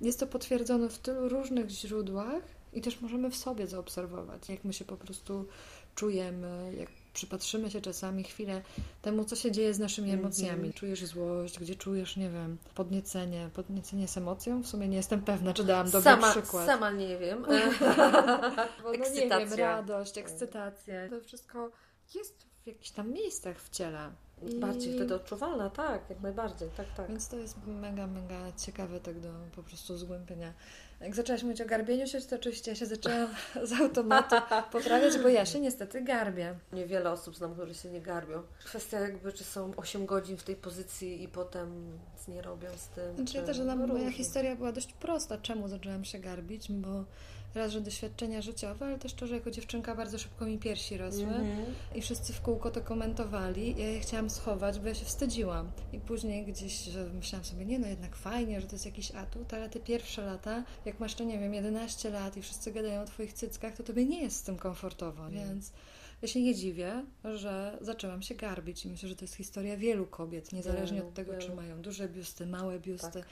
jest 0.01 0.21
to 0.21 0.27
potwierdzone 0.27 0.89
w 0.89 0.99
tylu 0.99 1.29
różnych 1.29 1.71
źródłach 1.71 2.43
i 2.73 2.81
też 2.81 3.01
możemy 3.01 3.31
w 3.31 3.37
sobie 3.37 3.67
zaobserwować, 3.67 4.49
jak 4.49 4.65
my 4.65 4.73
się 4.73 4.85
po 4.85 4.97
prostu 4.97 5.47
czujemy, 5.95 6.75
jak 6.79 6.89
przypatrzymy 7.13 7.71
się 7.71 7.81
czasami 7.81 8.25
chwilę 8.25 8.63
temu, 9.03 9.25
co 9.25 9.37
się 9.37 9.51
dzieje 9.53 9.75
z 9.75 9.79
naszymi 9.79 10.11
Mhm. 10.11 10.21
emocjami. 10.27 10.73
Czujesz 10.73 11.05
złość, 11.05 11.59
gdzie 11.59 11.75
czujesz, 11.75 12.17
nie 12.17 12.31
wiem, 12.31 12.59
podniecenie. 12.75 13.51
Podniecenie 13.55 14.09
z 14.09 14.17
emocją? 14.17 14.63
W 14.63 14.67
sumie 14.67 14.89
nie 14.89 14.97
jestem 14.97 15.23
pewna, 15.23 15.55
czy 15.55 15.65
dałam 15.65 15.87
dobry 15.91 16.03
sama, 16.03 16.31
przykład. 16.31 16.67
sama 16.67 16.91
nie 16.91 17.19
wiem. 17.19 17.47
No 18.85 18.93
nie 18.93 18.99
wiem, 18.99 19.03
ekscytacja. 19.03 19.77
radość, 19.77 20.19
ekscytację. 20.19 21.07
To 21.11 21.21
wszystko 21.21 21.71
jest 22.15 22.47
w 22.63 22.67
jakichś 22.67 22.91
tam 22.91 23.11
miejscach 23.13 23.63
w 23.63 23.71
ciele. 23.71 24.11
I- 24.49 24.55
Bardziej 24.61 24.95
wtedy 24.95 25.15
odczuwalna, 25.15 25.71
tak, 25.71 26.11
jak 26.11 26.21
najbardziej, 26.21 26.69
tak, 26.77 26.87
tak. 26.97 27.09
Więc 27.09 27.29
to 27.29 27.37
jest 27.37 27.57
mega, 27.67 28.07
mega 28.07 28.53
ciekawe 28.57 29.01
tak 29.01 29.21
do 29.21 29.29
po 29.57 29.63
prostu 29.63 29.99
zgłębienia. 29.99 30.53
Jak 31.03 31.15
zaczęłaś 31.15 31.43
mówić 31.43 31.61
o 31.61 31.67
garbieniu 31.67 32.07
się, 32.07 32.21
to 32.21 32.37
oczywiście 32.37 32.71
ja 32.71 32.75
się 32.75 32.87
zaczęłam 32.87 33.29
z 33.69 33.73
automatu 33.73 34.37
poprawiać, 34.73 35.19
bo 35.19 35.29
ja 35.29 35.47
się 35.47 35.61
niestety 35.61 36.03
garbię. 36.03 36.55
Niewiele 36.73 37.11
osób 37.11 37.37
znam, 37.37 37.55
które 37.55 37.75
się 37.75 37.91
nie 37.91 38.01
garbią. 38.01 38.43
Kwestia 38.65 39.01
jakby, 39.01 39.33
czy 39.33 39.45
są 39.45 39.73
8 39.77 40.07
godzin 40.07 40.37
w 40.37 40.43
tej 40.43 40.57
pozycji 40.57 41.23
i 41.23 41.29
potem 41.29 41.99
nic 42.15 42.29
nie 42.29 42.43
robią 42.43 42.69
z 42.77 42.89
tym. 42.89 43.15
Znaczy 43.17 43.33
czy... 43.33 43.39
ja 43.39 43.45
też, 43.45 43.59
moja 43.89 44.11
historia 44.11 44.57
była 44.57 44.73
dość 44.73 44.93
prosta, 44.93 45.39
czemu 45.39 45.69
zaczęłam 45.69 46.05
się 46.05 46.19
garbić, 46.19 46.73
bo 46.73 47.05
raz, 47.55 47.73
że 47.73 47.81
doświadczenia 47.81 48.43
życiowe, 48.43 48.87
ale 48.87 48.99
też 48.99 49.15
to, 49.15 49.27
że 49.27 49.35
jako 49.35 49.51
dziewczynka 49.51 49.95
bardzo 49.95 50.19
szybko 50.19 50.47
mi 50.47 50.59
piersi 50.59 50.97
rosły 50.97 51.23
Mhm. 51.23 51.65
i 51.95 52.03
wszyscy 52.03 52.33
w 52.33 52.41
kółko 52.41 52.71
to 52.71 52.81
komentowali. 52.81 53.75
Ja 53.79 53.89
je 53.89 54.01
chciałam 54.01 54.31
schować, 54.31 54.81
bo 54.81 54.89
ja 54.89 54.95
się 54.95 55.05
wstydziłam. 55.05 55.71
I 55.93 56.01
później 56.01 56.45
gdzieś 56.45 56.89
myślałam 57.15 57.45
sobie, 57.45 57.65
nie 57.65 57.79
no 57.79 57.87
jednak 57.87 58.17
fajnie, 58.17 58.61
że 58.61 58.67
to 58.67 58.73
jest 58.73 58.87
jakiś 58.87 59.11
atut, 59.11 59.55
ale 59.55 59.69
te 59.71 59.81
pierwsze 59.81 60.25
lata, 60.25 60.65
jak 60.85 61.01
masz 61.01 61.15
to, 61.15 61.25
nie 61.25 61.39
wiem, 61.39 61.55
11 61.55 62.11
lat 62.11 62.37
i 62.37 62.43
wszyscy 62.43 62.73
gadają 62.73 63.03
o 63.03 63.05
twoich 63.05 63.33
cyckach, 63.33 63.77
to 63.77 63.83
tobie 63.83 64.07
nie 64.07 64.23
jest 64.23 64.37
z 64.37 64.43
tym 64.43 64.57
komfortowo, 64.57 65.31
więc... 65.31 65.73
Ja 66.23 66.29
się 66.29 66.43
nie 66.43 66.55
dziwię, 66.55 67.05
że 67.25 67.79
zaczęłam 67.81 68.23
się 68.23 68.35
garbić 68.35 68.85
i 68.85 68.89
myślę, 68.89 69.09
że 69.09 69.17
to 69.17 69.25
jest 69.25 69.35
historia 69.35 69.77
wielu 69.77 70.07
kobiet, 70.07 70.53
niezależnie 70.53 71.03
od 71.03 71.15
tego, 71.15 71.39
czy 71.39 71.55
mają 71.55 71.83
duże 71.83 72.09
biusty, 72.09 72.47
małe 72.47 72.81
biusty. 72.81 73.13
Tak. 73.13 73.27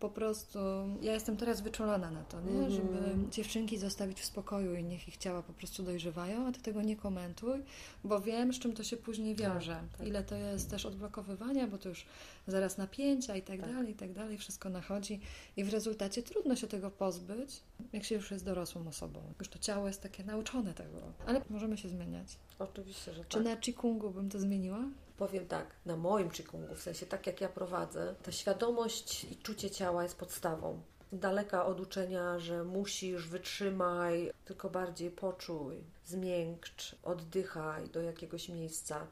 Po 0.00 0.08
prostu 0.10 0.58
ja 1.02 1.12
jestem 1.12 1.36
teraz 1.36 1.60
wyczulona 1.60 2.10
na 2.10 2.22
to, 2.24 2.40
nie? 2.40 2.50
Mhm. 2.50 2.70
żeby 2.72 3.30
dziewczynki 3.30 3.78
zostawić 3.78 4.20
w 4.20 4.24
spokoju 4.24 4.74
i 4.74 4.84
niech 4.84 5.08
ich 5.08 5.16
ciała 5.16 5.42
po 5.42 5.52
prostu 5.52 5.82
dojrzewają, 5.82 6.46
a 6.46 6.52
ty 6.52 6.60
tego 6.60 6.82
nie 6.82 6.96
komentuj, 6.96 7.62
bo 8.04 8.20
wiem, 8.20 8.52
z 8.52 8.58
czym 8.58 8.72
to 8.72 8.84
się 8.84 8.96
później 8.96 9.34
wiąże. 9.34 9.80
tak. 9.98 10.06
Ile 10.06 10.22
to 10.24 10.34
jest 10.34 10.70
też 10.70 10.86
odblokowywania, 10.86 11.66
bo 11.66 11.78
to 11.78 11.88
już 11.88 12.06
zaraz 12.46 12.78
napięcia 12.78 13.36
i 13.36 13.42
tak, 13.42 13.60
Tak. 13.60 13.72
dalej, 13.72 13.90
i 13.92 13.94
tak 13.94 14.12
dalej, 14.12 14.38
wszystko 14.38 14.68
nachodzi 14.68 15.20
i 15.56 15.64
w 15.64 15.68
rezultacie 15.72 16.22
trudno 16.22 16.56
się 16.56 16.66
tego 16.66 16.90
pozbyć, 16.90 17.62
jak 17.92 18.04
się 18.04 18.14
już 18.14 18.30
jest 18.30 18.44
dorosłą 18.44 18.88
osobą. 18.88 19.20
Już 19.38 19.48
to 19.48 19.58
ciało 19.58 19.86
jest 19.86 20.02
takie 20.02 20.24
nauczone 20.24 20.74
tego, 20.74 20.98
ale 21.26 21.42
możemy 21.50 21.76
się 21.78 21.88
zmieniać. 21.88 22.38
Oczywiście, 22.58 23.12
że 23.12 23.24
Czy 23.24 23.38
tak. 23.38 23.44
na 23.46 23.60
Chikungu 23.60 24.10
bym 24.10 24.30
to 24.30 24.38
zmieniła? 24.38 24.78
Powiem 25.18 25.46
tak, 25.46 25.66
na 25.86 25.96
moim 25.96 26.30
Chikungu, 26.30 26.74
w 26.74 26.80
sensie 26.82 27.06
tak 27.06 27.26
jak 27.26 27.40
ja 27.40 27.48
prowadzę, 27.48 28.14
ta 28.22 28.32
świadomość 28.32 29.24
i 29.24 29.36
czucie 29.36 29.70
ciała 29.70 30.02
jest 30.02 30.18
podstawą. 30.18 30.80
Daleka 31.12 31.66
od 31.66 31.80
uczenia, 31.80 32.38
że 32.38 32.64
musisz, 32.64 33.28
wytrzymaj, 33.28 34.32
tylko 34.44 34.70
bardziej 34.70 35.10
poczuj, 35.10 35.76
zmiękcz, 36.06 36.96
oddychaj 37.02 37.88
do 37.88 38.00
jakiegoś 38.02 38.48
miejsca. 38.48 39.06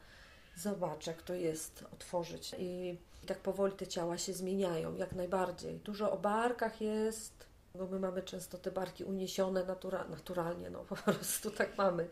Zobacz, 0.56 1.06
jak 1.06 1.22
to 1.22 1.34
jest 1.34 1.84
otworzyć. 1.92 2.54
I 2.58 2.98
tak 3.26 3.38
powoli 3.38 3.72
te 3.72 3.86
ciała 3.86 4.18
się 4.18 4.32
zmieniają, 4.32 4.94
jak 4.94 5.12
najbardziej. 5.12 5.76
Dużo 5.78 6.12
o 6.12 6.18
barkach 6.18 6.80
jest, 6.80 7.46
bo 7.74 7.86
my 7.86 7.98
mamy 8.00 8.22
często 8.22 8.58
te 8.58 8.70
barki 8.70 9.04
uniesione 9.04 9.64
natura- 9.64 10.08
naturalnie, 10.08 10.70
no 10.70 10.84
po 10.84 10.96
prostu 10.96 11.50
tak 11.50 11.78
mamy. 11.78 12.08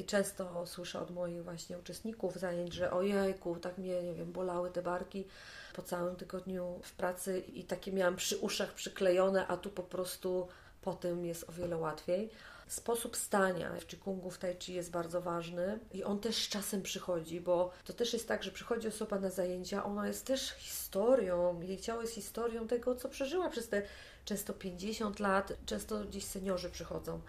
I 0.00 0.04
często 0.04 0.66
słyszę 0.66 1.00
od 1.00 1.10
moich 1.10 1.44
właśnie 1.44 1.78
uczestników 1.78 2.36
zajęć, 2.36 2.74
że 2.74 2.90
ojejku, 2.90 3.56
tak 3.56 3.78
mnie, 3.78 4.02
nie 4.02 4.14
wiem, 4.14 4.32
bolały 4.32 4.70
te 4.70 4.82
barki 4.82 5.26
po 5.74 5.82
całym 5.82 6.16
tygodniu 6.16 6.80
w 6.82 6.92
pracy 6.92 7.38
i 7.38 7.64
takie 7.64 7.92
miałam 7.92 8.16
przy 8.16 8.38
uszach 8.38 8.72
przyklejone, 8.72 9.46
a 9.46 9.56
tu 9.56 9.70
po 9.70 9.82
prostu 9.82 10.48
potem 10.82 11.24
jest 11.24 11.48
o 11.48 11.52
wiele 11.52 11.76
łatwiej. 11.76 12.30
Sposób 12.68 13.16
stania 13.16 13.72
w 13.80 13.90
Chikungu, 13.90 14.30
w 14.30 14.38
Tai 14.38 14.56
Chi 14.60 14.74
jest 14.74 14.90
bardzo 14.90 15.20
ważny 15.20 15.78
i 15.92 16.04
on 16.04 16.18
też 16.18 16.36
z 16.36 16.48
czasem 16.48 16.82
przychodzi, 16.82 17.40
bo 17.40 17.70
to 17.84 17.92
też 17.92 18.12
jest 18.12 18.28
tak, 18.28 18.42
że 18.42 18.50
przychodzi 18.50 18.88
osoba 18.88 19.18
na 19.18 19.30
zajęcia, 19.30 19.84
ona 19.84 20.08
jest 20.08 20.26
też 20.26 20.50
historią, 20.50 21.60
jej 21.60 21.80
ciało 21.80 22.00
jest 22.02 22.14
historią 22.14 22.68
tego, 22.68 22.94
co 22.94 23.08
przeżyła 23.08 23.50
przez 23.50 23.68
te 23.68 23.82
często 24.24 24.54
50 24.54 25.20
lat, 25.20 25.52
często 25.66 26.04
gdzieś 26.04 26.24
seniorzy 26.24 26.70
przychodzą. 26.70 27.20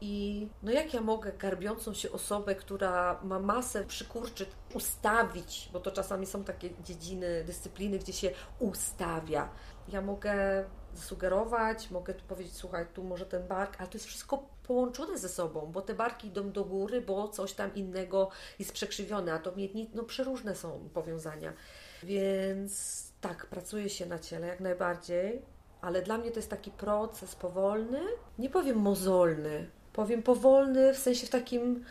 I 0.00 0.48
no 0.62 0.72
jak 0.72 0.94
ja 0.94 1.00
mogę 1.00 1.32
garbiącą 1.32 1.94
się 1.94 2.12
osobę, 2.12 2.54
która 2.54 3.20
ma 3.22 3.38
masę 3.38 3.84
przykurczy, 3.84 4.46
ustawić, 4.74 5.70
bo 5.72 5.80
to 5.80 5.90
czasami 5.90 6.26
są 6.26 6.44
takie 6.44 6.70
dziedziny, 6.84 7.44
dyscypliny, 7.44 7.98
gdzie 7.98 8.12
się 8.12 8.30
ustawia. 8.58 9.48
Ja 9.88 10.02
mogę 10.02 10.64
zasugerować, 10.94 11.90
mogę 11.90 12.14
tu 12.14 12.24
powiedzieć, 12.24 12.54
słuchaj, 12.54 12.86
tu 12.94 13.04
może 13.04 13.26
ten 13.26 13.46
bark, 13.46 13.76
ale 13.78 13.88
to 13.88 13.94
jest 13.94 14.06
wszystko 14.06 14.42
połączone 14.62 15.18
ze 15.18 15.28
sobą, 15.28 15.70
bo 15.72 15.82
te 15.82 15.94
barki 15.94 16.28
idą 16.28 16.52
do 16.52 16.64
góry, 16.64 17.00
bo 17.00 17.28
coś 17.28 17.52
tam 17.52 17.74
innego 17.74 18.30
jest 18.58 18.72
przekrzywione, 18.72 19.32
a 19.32 19.38
to 19.38 19.56
miedni, 19.56 19.90
no 19.94 20.02
przeróżne 20.02 20.56
są 20.56 20.88
powiązania. 20.94 21.52
Więc 22.02 23.02
tak, 23.20 23.46
pracuje 23.46 23.88
się 23.88 24.06
na 24.06 24.18
ciele 24.18 24.46
jak 24.46 24.60
najbardziej, 24.60 25.42
ale 25.80 26.02
dla 26.02 26.18
mnie 26.18 26.30
to 26.30 26.38
jest 26.38 26.50
taki 26.50 26.70
proces 26.70 27.34
powolny, 27.34 28.00
nie 28.38 28.50
powiem 28.50 28.76
mozolny, 28.76 29.70
powiem 29.98 30.22
powolny 30.22 30.94
w 30.94 30.98
sensie 30.98 31.26
w 31.26 31.30
takim, 31.30 31.84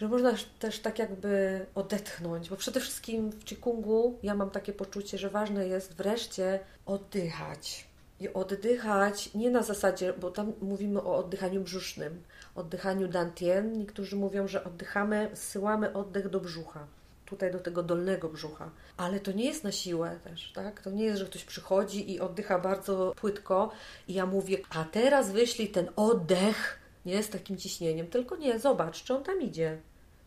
że 0.00 0.08
można 0.08 0.32
też 0.58 0.78
tak 0.78 0.98
jakby 0.98 1.66
odetchnąć, 1.74 2.50
bo 2.50 2.56
przede 2.56 2.80
wszystkim 2.80 3.30
w 3.30 3.48
Chikungu 3.48 4.18
ja 4.22 4.34
mam 4.34 4.50
takie 4.50 4.72
poczucie, 4.72 5.18
że 5.18 5.30
ważne 5.30 5.68
jest 5.68 5.94
wreszcie 5.94 6.60
oddychać. 6.86 7.86
I 8.20 8.28
oddychać 8.28 9.34
nie 9.34 9.50
na 9.50 9.62
zasadzie, 9.62 10.12
bo 10.12 10.30
tam 10.30 10.52
mówimy 10.60 11.02
o 11.02 11.16
oddychaniu 11.16 11.60
brzusznym, 11.60 12.22
oddychaniu 12.54 13.08
dantien. 13.08 13.78
Niektórzy 13.78 14.16
mówią, 14.16 14.48
że 14.48 14.64
oddychamy, 14.64 15.30
zsyłamy 15.34 15.92
oddech 15.92 16.28
do 16.28 16.40
brzucha 16.40 16.86
tutaj 17.26 17.52
do 17.52 17.58
tego 17.58 17.82
dolnego 17.82 18.28
brzucha. 18.28 18.70
Ale 18.96 19.20
to 19.20 19.32
nie 19.32 19.44
jest 19.44 19.64
na 19.64 19.72
siłę 19.72 20.18
też, 20.24 20.52
tak? 20.52 20.80
To 20.80 20.90
nie 20.90 21.04
jest, 21.04 21.18
że 21.18 21.26
ktoś 21.26 21.44
przychodzi 21.44 22.12
i 22.12 22.20
oddycha 22.20 22.58
bardzo 22.58 23.14
płytko 23.16 23.70
i 24.08 24.14
ja 24.14 24.26
mówię, 24.26 24.58
a 24.70 24.84
teraz 24.84 25.32
wyślij 25.32 25.68
ten 25.68 25.88
oddech, 25.96 26.83
nie 27.06 27.22
z 27.22 27.30
takim 27.30 27.56
ciśnieniem, 27.56 28.06
tylko 28.06 28.36
nie, 28.36 28.58
zobacz, 28.58 29.04
czy 29.04 29.14
on 29.14 29.22
tam 29.22 29.42
idzie. 29.42 29.80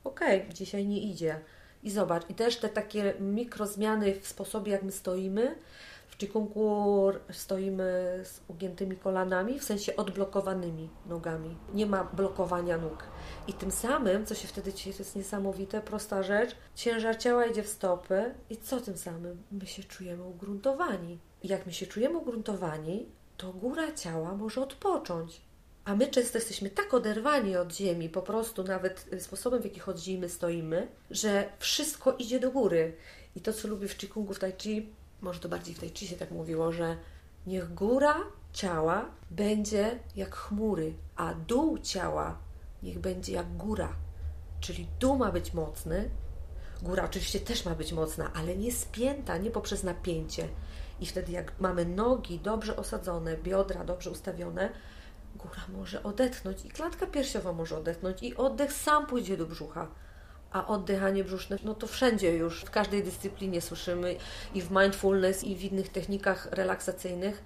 Okej, 0.03 0.45
dzisiaj 0.53 0.87
nie 0.87 0.99
idzie. 0.99 1.39
I 1.83 1.91
zobacz, 1.91 2.29
i 2.29 2.33
też 2.33 2.57
te 2.57 2.69
takie 2.69 3.13
mikrozmiany 3.19 4.19
w 4.21 4.27
sposobie, 4.27 4.71
jak 4.71 4.83
my 4.83 4.91
stoimy, 4.91 5.55
w 6.07 6.19
Chikungu 6.19 7.11
stoimy 7.31 8.19
z 8.23 8.41
ugiętymi 8.47 8.97
kolanami, 8.97 9.59
w 9.59 9.63
sensie 9.63 9.95
odblokowanymi 9.95 10.89
nogami. 11.05 11.57
Nie 11.73 11.85
ma 11.85 12.03
blokowania 12.03 12.77
nóg. 12.77 13.03
I 13.47 13.53
tym 13.53 13.71
samym, 13.71 14.25
co 14.25 14.35
się 14.35 14.47
wtedy 14.47 14.73
dzieje, 14.73 14.95
to 14.95 15.03
jest 15.03 15.15
niesamowite, 15.15 15.81
prosta 15.81 16.23
rzecz, 16.23 16.55
ciężar 16.75 17.17
ciała 17.17 17.45
idzie 17.45 17.63
w 17.63 17.67
stopy 17.67 18.35
i 18.49 18.57
co 18.57 18.81
tym 18.81 18.97
samym? 18.97 19.43
My 19.51 19.67
się 19.67 19.83
czujemy 19.83 20.23
ugruntowani. 20.23 21.19
I 21.43 21.47
jak 21.47 21.65
my 21.65 21.73
się 21.73 21.87
czujemy 21.87 22.17
ugruntowani, 22.17 23.05
to 23.37 23.53
góra 23.53 23.91
ciała 23.91 24.35
może 24.35 24.61
odpocząć. 24.61 25.46
A 25.87 25.95
my 25.95 26.07
często 26.07 26.37
jesteśmy 26.37 26.69
tak 26.69 26.93
oderwani 26.93 27.57
od 27.57 27.73
ziemi, 27.73 28.09
po 28.09 28.21
prostu 28.21 28.63
nawet 28.63 29.09
sposobem, 29.19 29.61
w 29.61 29.65
jaki 29.65 29.79
chodzimy, 29.79 30.29
stoimy, 30.29 30.87
że 31.11 31.49
wszystko 31.59 32.13
idzie 32.13 32.39
do 32.39 32.51
góry. 32.51 32.95
I 33.35 33.41
to, 33.41 33.53
co 33.53 33.67
lubię 33.67 33.87
w 33.87 33.97
Chikungu, 33.97 34.33
w 34.33 34.39
Tai 34.39 34.53
Chi, 34.57 34.89
może 35.21 35.39
to 35.39 35.49
bardziej 35.49 35.75
w 35.75 35.79
Tai 35.79 35.89
Chi 35.89 36.07
się 36.07 36.15
tak 36.15 36.31
mówiło, 36.31 36.71
że 36.71 36.97
niech 37.47 37.73
góra 37.73 38.15
ciała 38.53 39.11
będzie 39.31 39.99
jak 40.15 40.35
chmury, 40.35 40.93
a 41.15 41.33
dół 41.33 41.79
ciała 41.79 42.37
niech 42.83 42.99
będzie 42.99 43.33
jak 43.33 43.57
góra. 43.57 43.95
Czyli 44.59 44.87
dół 44.99 45.17
ma 45.17 45.31
być 45.31 45.53
mocny, 45.53 46.09
góra 46.81 47.05
oczywiście 47.05 47.39
też 47.39 47.65
ma 47.65 47.75
być 47.75 47.93
mocna, 47.93 48.31
ale 48.33 48.57
nie 48.57 48.71
spięta, 48.71 49.37
nie 49.37 49.51
poprzez 49.51 49.83
napięcie. 49.83 50.47
I 50.99 51.05
wtedy, 51.05 51.31
jak 51.31 51.59
mamy 51.59 51.85
nogi 51.85 52.39
dobrze 52.39 52.75
osadzone, 52.75 53.37
biodra 53.37 53.83
dobrze 53.83 54.09
ustawione, 54.09 54.69
góra 55.37 55.61
może 55.69 56.03
odetchnąć 56.03 56.65
i 56.65 56.69
klatka 56.69 57.07
piersiowa 57.07 57.53
może 57.53 57.77
odetchnąć 57.77 58.23
i 58.23 58.35
oddech 58.35 58.73
sam 58.73 59.05
pójdzie 59.05 59.37
do 59.37 59.45
brzucha. 59.45 59.87
A 60.51 60.67
oddychanie 60.67 61.23
brzuszne, 61.23 61.57
no 61.63 61.75
to 61.75 61.87
wszędzie 61.87 62.37
już, 62.37 62.61
w 62.61 62.71
każdej 62.71 63.03
dyscyplinie 63.03 63.61
słyszymy 63.61 64.15
i 64.53 64.61
w 64.61 64.71
mindfulness, 64.71 65.43
i 65.43 65.55
w 65.55 65.63
innych 65.63 65.89
technikach 65.89 66.47
relaksacyjnych, 66.51 67.43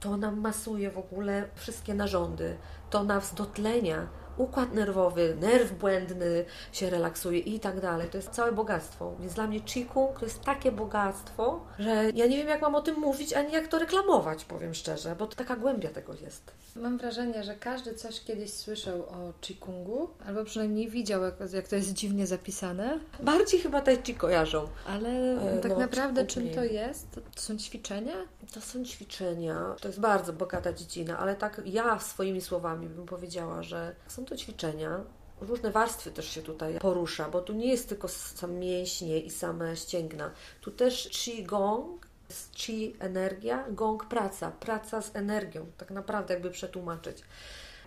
to 0.00 0.16
nam 0.16 0.40
masuje 0.40 0.90
w 0.90 0.98
ogóle 0.98 1.48
wszystkie 1.54 1.94
narządy, 1.94 2.56
to 2.90 3.04
nas 3.04 3.34
dotlenia, 3.34 4.08
układ 4.36 4.74
nerwowy, 4.74 5.36
nerw 5.40 5.72
błędny 5.72 6.44
się 6.72 6.90
relaksuje 6.90 7.38
i 7.38 7.60
tak 7.60 7.80
dalej. 7.80 8.08
To 8.08 8.16
jest 8.16 8.30
całe 8.30 8.52
bogactwo. 8.52 9.14
Więc 9.20 9.34
dla 9.34 9.46
mnie 9.46 9.60
Qigong 9.60 10.18
to 10.18 10.24
jest 10.24 10.40
takie 10.40 10.72
bogactwo, 10.72 11.60
że 11.78 12.10
ja 12.14 12.26
nie 12.26 12.36
wiem, 12.36 12.48
jak 12.48 12.62
mam 12.62 12.74
o 12.74 12.82
tym 12.82 12.96
mówić, 13.00 13.32
ani 13.32 13.52
jak 13.52 13.68
to 13.68 13.78
reklamować, 13.78 14.44
powiem 14.44 14.74
szczerze, 14.74 15.16
bo 15.16 15.26
to 15.26 15.36
taka 15.36 15.56
głębia 15.56 15.90
tego 15.90 16.14
jest. 16.14 16.52
Mam 16.76 16.98
wrażenie, 16.98 17.44
że 17.44 17.54
każdy 17.54 17.94
coś 17.94 18.20
kiedyś 18.24 18.52
słyszał 18.52 19.00
o 19.00 19.32
Chikungu, 19.42 20.08
albo 20.26 20.44
przynajmniej 20.44 20.88
widział, 20.88 21.22
jak, 21.22 21.34
jak 21.52 21.68
to 21.68 21.76
jest 21.76 21.92
dziwnie 21.92 22.26
zapisane, 22.26 22.98
Bardziej 23.22 23.60
chyba 23.60 23.80
tai 23.80 23.98
chi 24.02 24.14
kojarzą. 24.14 24.68
ale 24.86 25.08
E, 25.08 25.58
tak 25.58 25.72
no, 25.72 25.78
naprawdę 25.78 26.26
czym 26.26 26.50
to 26.50 26.64
jest? 26.64 27.06
To 27.34 27.40
są 27.40 27.56
ćwiczenia? 27.58 28.14
To 28.54 28.60
są 28.60 28.84
ćwiczenia, 28.84 29.74
to 29.80 29.88
jest 29.88 30.00
bardzo 30.00 30.32
bogata 30.32 30.72
dziedzina, 30.72 31.18
ale 31.18 31.36
tak 31.36 31.60
ja 31.64 31.98
swoimi 31.98 32.40
słowami 32.40 32.88
bym 32.88 33.06
powiedziała, 33.06 33.62
że 33.62 33.94
są 34.08 34.21
to 34.24 34.36
ćwiczenia. 34.36 35.00
Różne 35.40 35.70
warstwy 35.70 36.10
też 36.10 36.28
się 36.30 36.42
tutaj 36.42 36.78
porusza, 36.78 37.28
bo 37.28 37.40
tu 37.40 37.52
nie 37.52 37.70
jest 37.70 37.88
tylko 37.88 38.08
sam 38.08 38.54
mięśnie 38.54 39.20
i 39.20 39.30
same 39.30 39.76
ścięgna. 39.76 40.30
Tu 40.60 40.70
też 40.70 41.08
chi 41.12 41.44
gong, 41.44 42.06
chi 42.54 42.96
energia, 42.98 43.64
gong 43.70 44.04
praca, 44.04 44.50
praca 44.50 45.02
z 45.02 45.16
energią, 45.16 45.66
tak 45.78 45.90
naprawdę 45.90 46.34
jakby 46.34 46.50
przetłumaczyć. 46.50 47.22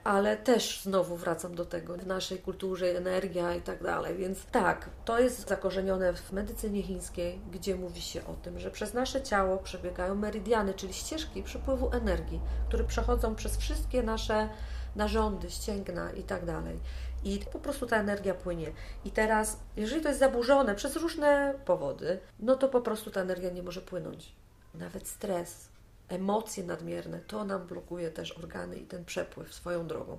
Ale 0.03 0.37
też 0.37 0.81
znowu 0.83 1.15
wracam 1.15 1.55
do 1.55 1.65
tego, 1.65 1.97
w 1.97 2.07
naszej 2.07 2.39
kulturze 2.39 2.97
energia 2.97 3.55
i 3.55 3.61
tak 3.61 3.83
dalej. 3.83 4.15
Więc 4.17 4.45
tak, 4.45 4.89
to 5.05 5.19
jest 5.19 5.49
zakorzenione 5.49 6.13
w 6.13 6.31
medycynie 6.31 6.83
chińskiej, 6.83 7.39
gdzie 7.51 7.75
mówi 7.75 8.01
się 8.01 8.25
o 8.25 8.33
tym, 8.33 8.59
że 8.59 8.71
przez 8.71 8.93
nasze 8.93 9.21
ciało 9.21 9.57
przebiegają 9.57 10.15
meridiany, 10.15 10.73
czyli 10.73 10.93
ścieżki 10.93 11.43
przepływu 11.43 11.91
energii, 11.91 12.39
które 12.67 12.83
przechodzą 12.83 13.35
przez 13.35 13.57
wszystkie 13.57 14.03
nasze 14.03 14.49
narządy, 14.95 15.51
ścięgna 15.51 16.11
i 16.11 16.23
tak 16.23 16.45
dalej. 16.45 16.79
I 17.23 17.39
po 17.53 17.59
prostu 17.59 17.87
ta 17.87 17.97
energia 17.97 18.33
płynie. 18.33 18.71
I 19.05 19.11
teraz, 19.11 19.59
jeżeli 19.77 20.01
to 20.01 20.07
jest 20.07 20.19
zaburzone 20.19 20.75
przez 20.75 20.95
różne 20.95 21.53
powody, 21.65 22.19
no 22.39 22.55
to 22.55 22.69
po 22.69 22.81
prostu 22.81 23.11
ta 23.11 23.21
energia 23.21 23.49
nie 23.49 23.63
może 23.63 23.81
płynąć. 23.81 24.31
Nawet 24.73 25.07
stres, 25.07 25.69
emocje 26.09 26.63
nadmierne, 26.63 27.19
to 27.19 27.45
nam 27.45 27.67
blokuje 27.67 28.11
też 28.11 28.37
organy 28.37 28.77
i 28.77 28.85
ten 28.85 29.05
przepływ 29.05 29.53
swoją 29.53 29.87
drogą. 29.87 30.17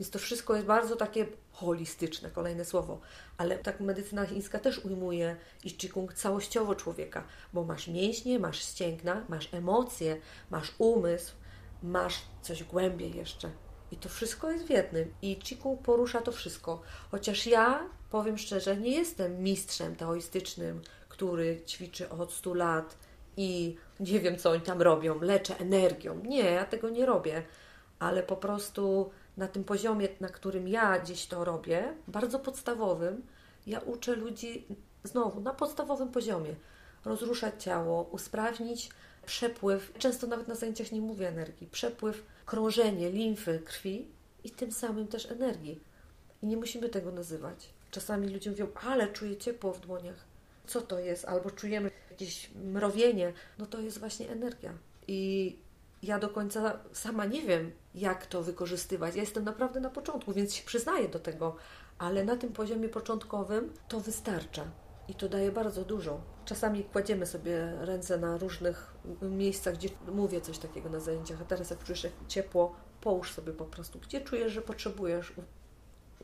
Więc 0.00 0.10
to 0.10 0.18
wszystko 0.18 0.54
jest 0.54 0.66
bardzo 0.66 0.96
takie 0.96 1.26
holistyczne, 1.52 2.30
kolejne 2.30 2.64
słowo. 2.64 3.00
Ale 3.38 3.58
tak 3.58 3.80
medycyna 3.80 4.26
chińska 4.26 4.58
też 4.58 4.78
ujmuje 4.78 5.36
i 5.64 5.72
Qigong 5.72 6.14
całościowo 6.14 6.74
człowieka, 6.74 7.24
bo 7.52 7.64
masz 7.64 7.88
mięśnie, 7.88 8.38
masz 8.38 8.58
ścięgna, 8.58 9.24
masz 9.28 9.54
emocje, 9.54 10.20
masz 10.50 10.74
umysł, 10.78 11.34
masz 11.82 12.22
coś 12.42 12.64
głębiej 12.64 13.16
jeszcze. 13.16 13.50
I 13.94 13.96
to 13.96 14.08
wszystko 14.08 14.50
jest 14.50 14.66
w 14.66 14.70
jednym. 14.70 15.14
I 15.22 15.36
Qigong 15.36 15.82
porusza 15.82 16.20
to 16.20 16.32
wszystko. 16.32 16.82
Chociaż 17.10 17.46
ja, 17.46 17.88
powiem 18.10 18.38
szczerze, 18.38 18.76
nie 18.76 18.90
jestem 18.90 19.42
mistrzem 19.42 19.96
taoistycznym, 19.96 20.82
który 21.08 21.60
ćwiczy 21.66 22.08
od 22.08 22.32
100 22.32 22.54
lat 22.54 22.96
i 23.36 23.76
nie 24.00 24.20
wiem, 24.20 24.36
co 24.38 24.50
oni 24.50 24.60
tam 24.60 24.82
robią, 24.82 25.20
leczę 25.20 25.58
energią. 25.58 26.20
Nie, 26.24 26.44
ja 26.44 26.64
tego 26.64 26.90
nie 26.90 27.06
robię. 27.06 27.42
Ale 27.98 28.22
po 28.22 28.36
prostu 28.36 29.10
na 29.36 29.48
tym 29.48 29.64
poziomie, 29.64 30.08
na 30.20 30.28
którym 30.28 30.68
ja 30.68 31.04
dziś 31.04 31.26
to 31.26 31.44
robię, 31.44 31.94
bardzo 32.08 32.38
podstawowym, 32.38 33.22
ja 33.66 33.80
uczę 33.80 34.16
ludzi 34.16 34.66
znowu 35.04 35.40
na 35.40 35.54
podstawowym 35.54 36.08
poziomie 36.08 36.54
rozruszać 37.04 37.62
ciało, 37.62 38.02
usprawnić 38.02 38.90
przepływ. 39.26 39.92
Często 39.98 40.26
nawet 40.26 40.48
na 40.48 40.54
zajęciach 40.54 40.92
nie 40.92 41.00
mówię 41.00 41.28
energii. 41.28 41.66
Przepływ, 41.66 42.22
krążenie 42.46 43.10
limfy, 43.10 43.62
krwi 43.64 44.08
i 44.44 44.50
tym 44.50 44.72
samym 44.72 45.08
też 45.08 45.30
energii. 45.30 45.80
I 46.42 46.46
nie 46.46 46.56
musimy 46.56 46.88
tego 46.88 47.12
nazywać. 47.12 47.68
Czasami 47.90 48.28
ludzie 48.28 48.50
mówią, 48.50 48.68
ale 48.88 49.08
czuję 49.08 49.36
ciepło 49.36 49.72
w 49.72 49.80
dłoniach. 49.80 50.24
Co 50.66 50.80
to 50.80 50.98
jest? 50.98 51.24
Albo 51.24 51.50
czujemy 51.50 51.90
jakieś 52.10 52.50
mrowienie. 52.54 53.32
No 53.58 53.66
to 53.66 53.80
jest 53.80 53.98
właśnie 53.98 54.30
energia. 54.30 54.72
I 55.08 55.56
ja 56.02 56.18
do 56.18 56.28
końca 56.28 56.78
sama 56.92 57.24
nie 57.24 57.42
wiem, 57.42 57.72
jak 57.94 58.26
to 58.26 58.42
wykorzystywać. 58.42 59.14
Ja 59.14 59.20
jestem 59.20 59.44
naprawdę 59.44 59.80
na 59.80 59.90
początku, 59.90 60.32
więc 60.32 60.54
się 60.54 60.64
przyznaję 60.64 61.08
do 61.08 61.18
tego, 61.18 61.56
ale 61.98 62.24
na 62.24 62.36
tym 62.36 62.52
poziomie 62.52 62.88
początkowym 62.88 63.72
to 63.88 64.00
wystarcza 64.00 64.64
i 65.08 65.14
to 65.14 65.28
daje 65.28 65.52
bardzo 65.52 65.84
dużo. 65.84 66.20
Czasami 66.44 66.84
kładziemy 66.84 67.26
sobie 67.26 67.72
ręce 67.80 68.18
na 68.18 68.38
różnych 68.38 68.93
miejscach, 69.22 69.74
gdzie 69.74 69.88
mówię 70.12 70.40
coś 70.40 70.58
takiego 70.58 70.88
na 70.88 71.00
zajęciach, 71.00 71.42
a 71.42 71.44
teraz 71.44 71.70
jak 71.70 71.84
czujesz 71.84 72.06
ciepło, 72.28 72.76
połóż 73.00 73.32
sobie 73.32 73.52
po 73.52 73.64
prostu, 73.64 73.98
gdzie 73.98 74.20
czujesz, 74.20 74.52
że 74.52 74.62
potrzebujesz 74.62 75.32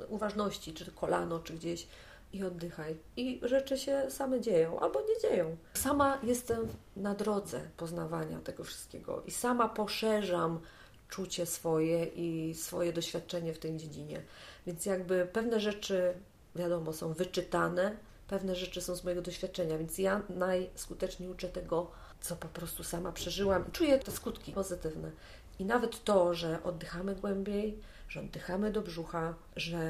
uważności, 0.08 0.74
czy 0.74 0.92
kolano, 0.92 1.38
czy 1.38 1.52
gdzieś 1.52 1.86
i 2.32 2.44
oddychaj. 2.44 2.96
I 3.16 3.40
rzeczy 3.42 3.78
się 3.78 4.10
same 4.10 4.40
dzieją 4.40 4.80
albo 4.80 5.00
nie 5.00 5.20
dzieją. 5.20 5.56
Sama 5.74 6.18
jestem 6.22 6.68
na 6.96 7.14
drodze 7.14 7.60
poznawania 7.76 8.40
tego 8.40 8.64
wszystkiego 8.64 9.22
i 9.26 9.30
sama 9.30 9.68
poszerzam 9.68 10.60
czucie 11.08 11.46
swoje 11.46 12.04
i 12.04 12.54
swoje 12.54 12.92
doświadczenie 12.92 13.54
w 13.54 13.58
tej 13.58 13.76
dziedzinie. 13.76 14.22
Więc 14.66 14.86
jakby 14.86 15.28
pewne 15.32 15.60
rzeczy, 15.60 16.14
wiadomo, 16.54 16.92
są 16.92 17.12
wyczytane, 17.12 17.96
pewne 18.28 18.54
rzeczy 18.54 18.80
są 18.80 18.94
z 18.94 19.04
mojego 19.04 19.22
doświadczenia, 19.22 19.78
więc 19.78 19.98
ja 19.98 20.22
najskuteczniej 20.28 21.28
uczę 21.28 21.48
tego, 21.48 21.90
co 22.20 22.36
po 22.36 22.48
prostu 22.48 22.84
sama 22.84 23.12
przeżyłam. 23.12 23.64
Czuję 23.72 23.98
te 23.98 24.10
skutki 24.12 24.52
pozytywne. 24.52 25.10
I 25.58 25.64
nawet 25.64 26.04
to, 26.04 26.34
że 26.34 26.62
oddychamy 26.62 27.14
głębiej, 27.14 27.78
że 28.08 28.20
oddychamy 28.20 28.72
do 28.72 28.82
brzucha, 28.82 29.34
że 29.56 29.80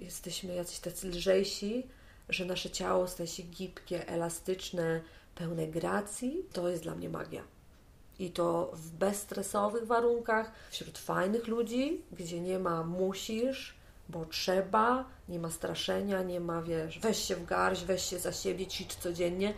jesteśmy 0.00 0.54
jacyś 0.54 0.78
tacy 0.78 1.08
lżejsi, 1.08 1.86
że 2.28 2.44
nasze 2.44 2.70
ciało 2.70 3.08
staje 3.08 3.26
się 3.26 3.42
gibkie, 3.42 4.08
elastyczne, 4.08 5.00
pełne 5.34 5.66
gracji, 5.66 6.44
to 6.52 6.68
jest 6.68 6.82
dla 6.82 6.94
mnie 6.94 7.08
magia. 7.08 7.42
I 8.18 8.30
to 8.30 8.70
w 8.74 8.90
bezstresowych 8.90 9.86
warunkach, 9.86 10.52
wśród 10.70 10.98
fajnych 10.98 11.48
ludzi, 11.48 12.02
gdzie 12.12 12.40
nie 12.40 12.58
ma 12.58 12.82
musisz, 12.82 13.74
bo 14.08 14.24
trzeba, 14.24 15.04
nie 15.28 15.38
ma 15.38 15.50
straszenia, 15.50 16.22
nie 16.22 16.40
ma, 16.40 16.62
wiesz, 16.62 16.98
weź 16.98 17.18
się 17.18 17.36
w 17.36 17.44
garść, 17.44 17.84
weź 17.84 18.02
się 18.02 18.18
za 18.18 18.32
siebie, 18.32 18.66
ćwicz 18.66 18.94
codziennie. 18.94 19.54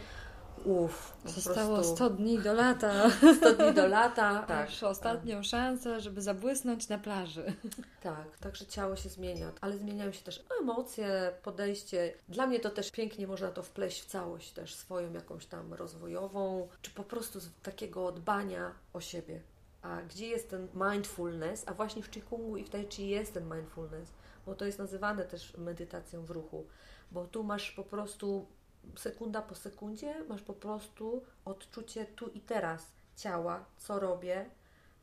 Uff, 0.65 1.17
Zostało 1.25 1.75
prostu... 1.75 1.97
100 1.97 2.11
dni 2.11 2.39
do 2.39 2.53
lata. 2.53 3.11
100 3.37 3.53
dni 3.53 3.75
do 3.75 3.87
lata. 3.87 4.45
Tak. 4.49 4.69
Masz 4.69 4.83
ostatnią 4.83 5.37
tak. 5.37 5.45
szansę, 5.45 6.01
żeby 6.01 6.23
zabłysnąć 6.23 6.89
na 6.89 6.99
plaży. 6.99 7.45
Tak, 8.03 8.39
także 8.39 8.67
ciało 8.67 8.97
się 8.97 9.09
zmienia, 9.09 9.53
ale 9.61 9.79
zmieniają 9.79 10.13
się 10.13 10.25
też 10.25 10.45
emocje, 10.61 11.33
podejście. 11.43 12.15
Dla 12.29 12.47
mnie 12.47 12.61
to 12.61 12.71
też 12.71 12.91
pięknie 12.91 13.27
można 13.27 13.51
to 13.51 13.63
wpleść 13.63 14.03
w 14.03 14.07
całość 14.07 14.53
też 14.53 14.75
swoją 14.75 15.13
jakąś 15.13 15.47
tam 15.47 15.75
rozwojową, 15.75 16.69
czy 16.83 16.91
po 16.91 17.05
prostu 17.05 17.41
z 17.41 17.51
takiego 17.63 18.13
dbania 18.13 18.73
o 18.93 19.01
siebie. 19.01 19.41
A 19.83 20.03
gdzie 20.03 20.27
jest 20.27 20.51
ten 20.51 20.69
mindfulness? 20.75 21.65
A 21.67 21.75
właśnie 21.75 22.03
w 22.03 22.11
Qigongu 22.11 22.57
i 22.57 22.65
w 22.65 22.71
Tai 22.71 22.87
Chi 22.91 23.09
jest 23.09 23.35
ten 23.35 23.55
mindfulness, 23.55 24.13
bo 24.47 24.55
to 24.55 24.65
jest 24.65 24.79
nazywane 24.79 25.25
też 25.25 25.57
medytacją 25.57 26.25
w 26.25 26.31
ruchu, 26.31 26.67
bo 27.11 27.27
tu 27.27 27.45
masz 27.45 27.71
po 27.71 27.85
prostu 27.85 28.47
sekunda 28.97 29.43
po 29.43 29.55
sekundzie 29.55 30.25
masz 30.29 30.43
po 30.43 30.55
prostu 30.55 31.23
odczucie 31.45 32.07
tu 32.07 32.29
i 32.29 32.41
teraz 32.41 32.87
ciała, 33.17 33.65
co 33.79 34.01
robię, 34.01 34.47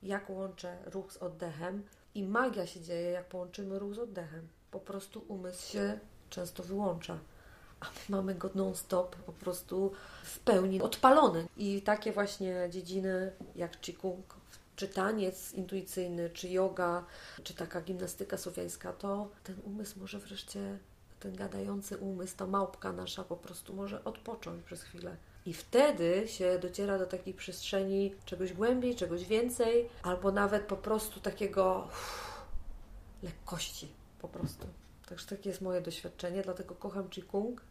jak 0.04 0.30
łączę 0.30 0.78
ruch 0.86 1.14
z 1.14 1.18
oddechem 1.18 1.84
i 2.16 2.24
magia 2.24 2.68
się 2.68 2.82
dzieje, 2.82 3.12
jak 3.12 3.26
połączymy 3.26 3.80
ruch 3.80 3.96
z 3.96 4.00
oddechem. 4.00 4.48
Po 4.72 4.80
prostu 4.80 5.26
umysł 5.28 5.72
się 5.72 6.00
często 6.30 6.64
wyłącza, 6.64 7.20
a 7.80 7.86
my 7.86 8.18
mamy 8.18 8.36
go 8.36 8.50
non-stop 8.56 9.16
po 9.16 9.34
prostu 9.34 9.92
w 10.24 10.40
pełni 10.40 10.82
odpalony. 10.82 11.48
I 11.58 11.82
takie 11.82 12.12
właśnie 12.12 12.68
dziedziny 12.70 13.32
jak 13.56 13.80
Qigong, 13.80 14.36
czy 14.76 14.88
taniec 14.88 15.54
intuicyjny, 15.54 16.30
czy 16.30 16.50
yoga, 16.50 17.06
czy 17.44 17.54
taka 17.54 17.82
gimnastyka 17.82 18.38
słowiańska, 18.38 18.94
to 18.94 19.30
ten 19.44 19.56
umysł 19.64 20.00
może 20.00 20.20
wreszcie 20.20 20.80
ten 21.20 21.36
gadający 21.36 21.98
umysł, 21.98 22.38
ta 22.38 22.48
małpka 22.48 22.94
nasza 22.94 23.24
po 23.24 23.38
prostu 23.38 23.74
może 23.74 24.04
odpocząć 24.04 24.64
przez 24.64 24.84
chwilę. 24.84 25.16
I 25.46 25.54
wtedy 25.54 26.28
się 26.28 26.60
dociera 26.60 26.98
do 27.00 27.06
takiej 27.06 27.34
przestrzeni 27.34 28.16
czegoś 28.26 28.54
głębiej, 28.54 28.96
czegoś 28.96 29.24
więcej, 29.26 29.90
albo 30.04 30.32
nawet 30.32 30.64
po 30.64 30.78
prostu 30.78 31.20
takiego 31.20 31.88
uff, 31.88 32.44
lekkości 33.24 33.88
po 34.22 34.28
prostu. 34.28 34.68
Także 35.10 35.28
takie 35.28 35.50
jest 35.50 35.62
moje 35.62 35.82
doświadczenie, 35.82 36.42
dlatego 36.42 36.76
kocham 36.76 37.10
Qigong, 37.10 37.62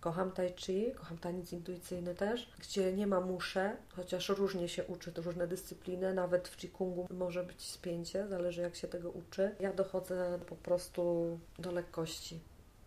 kocham 0.00 0.32
Tai 0.32 0.52
Chi, 0.56 0.92
kocham 0.96 1.18
taniec 1.18 1.52
intuicyjny 1.52 2.14
też, 2.14 2.52
gdzie 2.58 2.92
nie 2.92 3.06
ma 3.06 3.20
muszę, 3.20 3.76
chociaż 3.96 4.28
różnie 4.28 4.68
się 4.68 4.84
uczy, 4.84 5.12
to 5.12 5.22
różne 5.22 5.46
dyscypliny, 5.46 6.14
nawet 6.14 6.48
w 6.48 6.56
Qigongu 6.56 7.06
może 7.10 7.44
być 7.44 7.62
spięcie, 7.62 8.28
zależy 8.28 8.60
jak 8.60 8.76
się 8.76 8.88
tego 8.88 9.10
uczy. 9.10 9.54
Ja 9.60 9.72
dochodzę 9.72 10.38
po 10.46 10.56
prostu 10.56 11.38
do 11.58 11.72
lekkości 11.72 12.40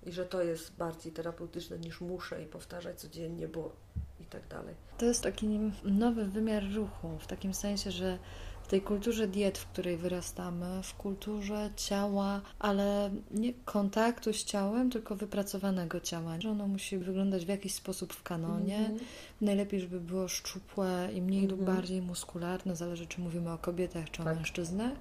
i 0.06 0.12
że 0.12 0.26
to 0.26 0.44
jest 0.44 0.76
bardziej 0.76 1.12
terapeutyczne 1.12 1.80
niż 1.80 2.02
muszę 2.02 2.44
i 2.44 2.46
powtarzać 2.46 3.00
codziennie, 3.00 3.48
bo 3.48 3.72
i 4.20 4.26
tak 4.26 4.48
dalej. 4.48 4.76
To 4.98 5.06
jest 5.06 5.24
taki 5.24 5.48
nowy 5.84 6.26
wymiar 6.26 6.64
ruchu, 6.74 7.18
w 7.20 7.28
takim 7.28 7.54
sensie, 7.54 7.92
że 7.92 8.18
w 8.64 8.68
tej 8.68 8.82
kulturze 8.82 9.28
diet, 9.28 9.58
w 9.58 9.68
której 9.68 9.98
wyrastamy, 9.98 10.84
w 10.84 10.94
kulturze 10.94 11.70
ciała, 11.76 12.42
ale 12.60 13.12
nie 13.32 13.54
kontaktu 13.54 14.34
z 14.34 14.44
ciałem, 14.44 14.92
tylko 14.92 15.16
wypracowanego 15.16 16.00
ciała. 16.00 16.42
Że 16.42 16.50
ono 16.50 16.68
musi 16.68 16.98
wyglądać 16.98 17.46
w 17.46 17.50
jakiś 17.50 17.74
sposób 17.74 18.14
w 18.14 18.24
kanonie. 18.24 18.78
Mm 18.78 18.98
-hmm. 18.98 19.02
Najlepiej, 19.42 19.80
żeby 19.82 20.00
było 20.00 20.28
szczupłe 20.28 21.10
i 21.14 21.22
mniej 21.22 21.40
mm 21.40 21.48
-hmm. 21.48 21.52
lub 21.52 21.60
mhm. 21.60 21.78
bardziej 21.78 22.02
muskularne, 22.02 22.76
zależy 22.76 23.08
czy 23.08 23.22
mówimy 23.22 23.52
o 23.52 23.58
kobietach 23.58 24.12
czy 24.12 24.22
o 24.22 24.26
tak. 24.26 24.36
mężczyznach 24.36 24.94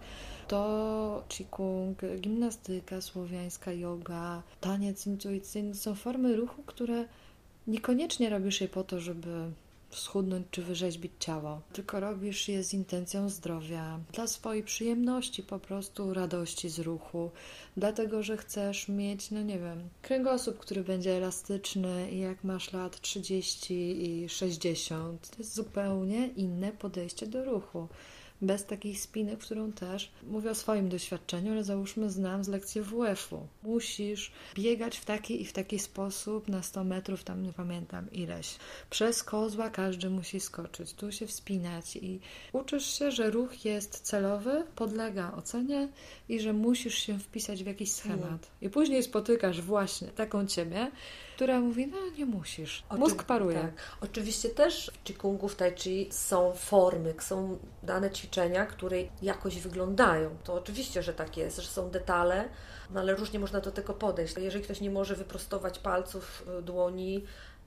to 0.48 1.24
qigong, 1.28 2.02
gimnastyka 2.20 3.00
słowiańska, 3.00 3.72
yoga, 3.72 4.42
taniec 4.60 5.06
intuicyjny 5.06 5.74
są 5.74 5.94
formy 5.94 6.36
ruchu, 6.36 6.62
które 6.66 7.04
niekoniecznie 7.66 8.30
robisz 8.30 8.60
je 8.60 8.68
po 8.68 8.84
to, 8.84 9.00
żeby 9.00 9.50
schudnąć 9.90 10.46
czy 10.50 10.62
wyrzeźbić 10.62 11.12
ciało, 11.18 11.60
tylko 11.72 12.00
robisz 12.00 12.48
je 12.48 12.64
z 12.64 12.74
intencją 12.74 13.28
zdrowia, 13.28 14.00
dla 14.12 14.26
swojej 14.26 14.62
przyjemności, 14.62 15.42
po 15.42 15.58
prostu 15.58 16.14
radości 16.14 16.68
z 16.68 16.78
ruchu, 16.78 17.30
dlatego 17.76 18.22
że 18.22 18.36
chcesz 18.36 18.88
mieć, 18.88 19.30
no 19.30 19.42
nie 19.42 19.58
wiem, 19.58 19.88
kręgosłup, 20.02 20.58
który 20.58 20.84
będzie 20.84 21.16
elastyczny 21.16 22.10
i 22.10 22.18
jak 22.18 22.44
masz 22.44 22.72
lat 22.72 23.00
30 23.00 23.74
i 23.74 24.28
60, 24.28 25.30
to 25.30 25.38
jest 25.38 25.54
zupełnie 25.54 26.28
inne 26.28 26.72
podejście 26.72 27.26
do 27.26 27.44
ruchu 27.44 27.88
bez 28.42 28.64
takich 28.64 29.00
spinek, 29.00 29.38
którą 29.38 29.72
też 29.72 30.10
mówię 30.26 30.50
o 30.50 30.54
swoim 30.54 30.88
doświadczeniu, 30.88 31.52
ale 31.52 31.64
załóżmy 31.64 32.10
znam 32.10 32.44
z 32.44 32.48
lekcji 32.48 32.80
WF-u. 32.80 33.46
Musisz 33.62 34.32
biegać 34.54 34.98
w 34.98 35.04
taki 35.04 35.42
i 35.42 35.44
w 35.44 35.52
taki 35.52 35.78
sposób 35.78 36.48
na 36.48 36.62
100 36.62 36.84
metrów, 36.84 37.24
tam 37.24 37.42
nie 37.42 37.52
pamiętam 37.52 38.12
ileś. 38.12 38.56
Przez 38.90 39.22
kozła 39.22 39.70
każdy 39.70 40.10
musi 40.10 40.40
skoczyć, 40.40 40.92
tu 40.92 41.12
się 41.12 41.26
wspinać 41.26 41.96
i 41.96 42.20
uczysz 42.52 42.98
się, 42.98 43.10
że 43.10 43.30
ruch 43.30 43.64
jest 43.64 44.00
celowy, 44.00 44.64
podlega 44.76 45.32
ocenie 45.32 45.88
i 46.28 46.40
że 46.40 46.52
musisz 46.52 46.94
się 46.94 47.18
wpisać 47.18 47.64
w 47.64 47.66
jakiś 47.66 47.92
schemat. 47.92 48.50
I 48.62 48.70
później 48.70 49.02
spotykasz 49.02 49.60
właśnie 49.60 50.08
taką 50.08 50.46
ciebie, 50.46 50.90
która 51.34 51.60
mówi, 51.60 51.86
no 51.86 51.96
nie 52.18 52.26
musisz. 52.26 52.84
Mózg 52.98 53.22
paruje. 53.22 53.60
Tak. 53.60 53.72
Oczywiście 54.00 54.48
też 54.48 54.90
w 54.94 55.02
Qigong, 55.04 55.50
w 55.50 55.54
Tai 55.54 55.74
Chi 55.76 56.08
są 56.10 56.52
formy, 56.52 57.14
są 57.20 57.58
dane 57.82 58.10
ćwiczenia, 58.10 58.66
które 58.66 58.96
jakoś 59.22 59.60
wyglądają. 59.60 60.36
To 60.44 60.54
oczywiście, 60.54 61.02
że 61.02 61.14
tak 61.14 61.36
jest, 61.36 61.56
że 61.56 61.68
są 61.68 61.90
detale, 61.90 62.48
no 62.90 63.00
ale 63.00 63.14
różnie 63.14 63.38
można 63.38 63.60
do 63.60 63.70
tego 63.70 63.94
podejść. 63.94 64.36
Jeżeli 64.36 64.64
ktoś 64.64 64.80
nie 64.80 64.90
może 64.90 65.14
wyprostować 65.14 65.78
palców 65.78 66.46
y, 66.58 66.62
dłoni, 66.62 67.24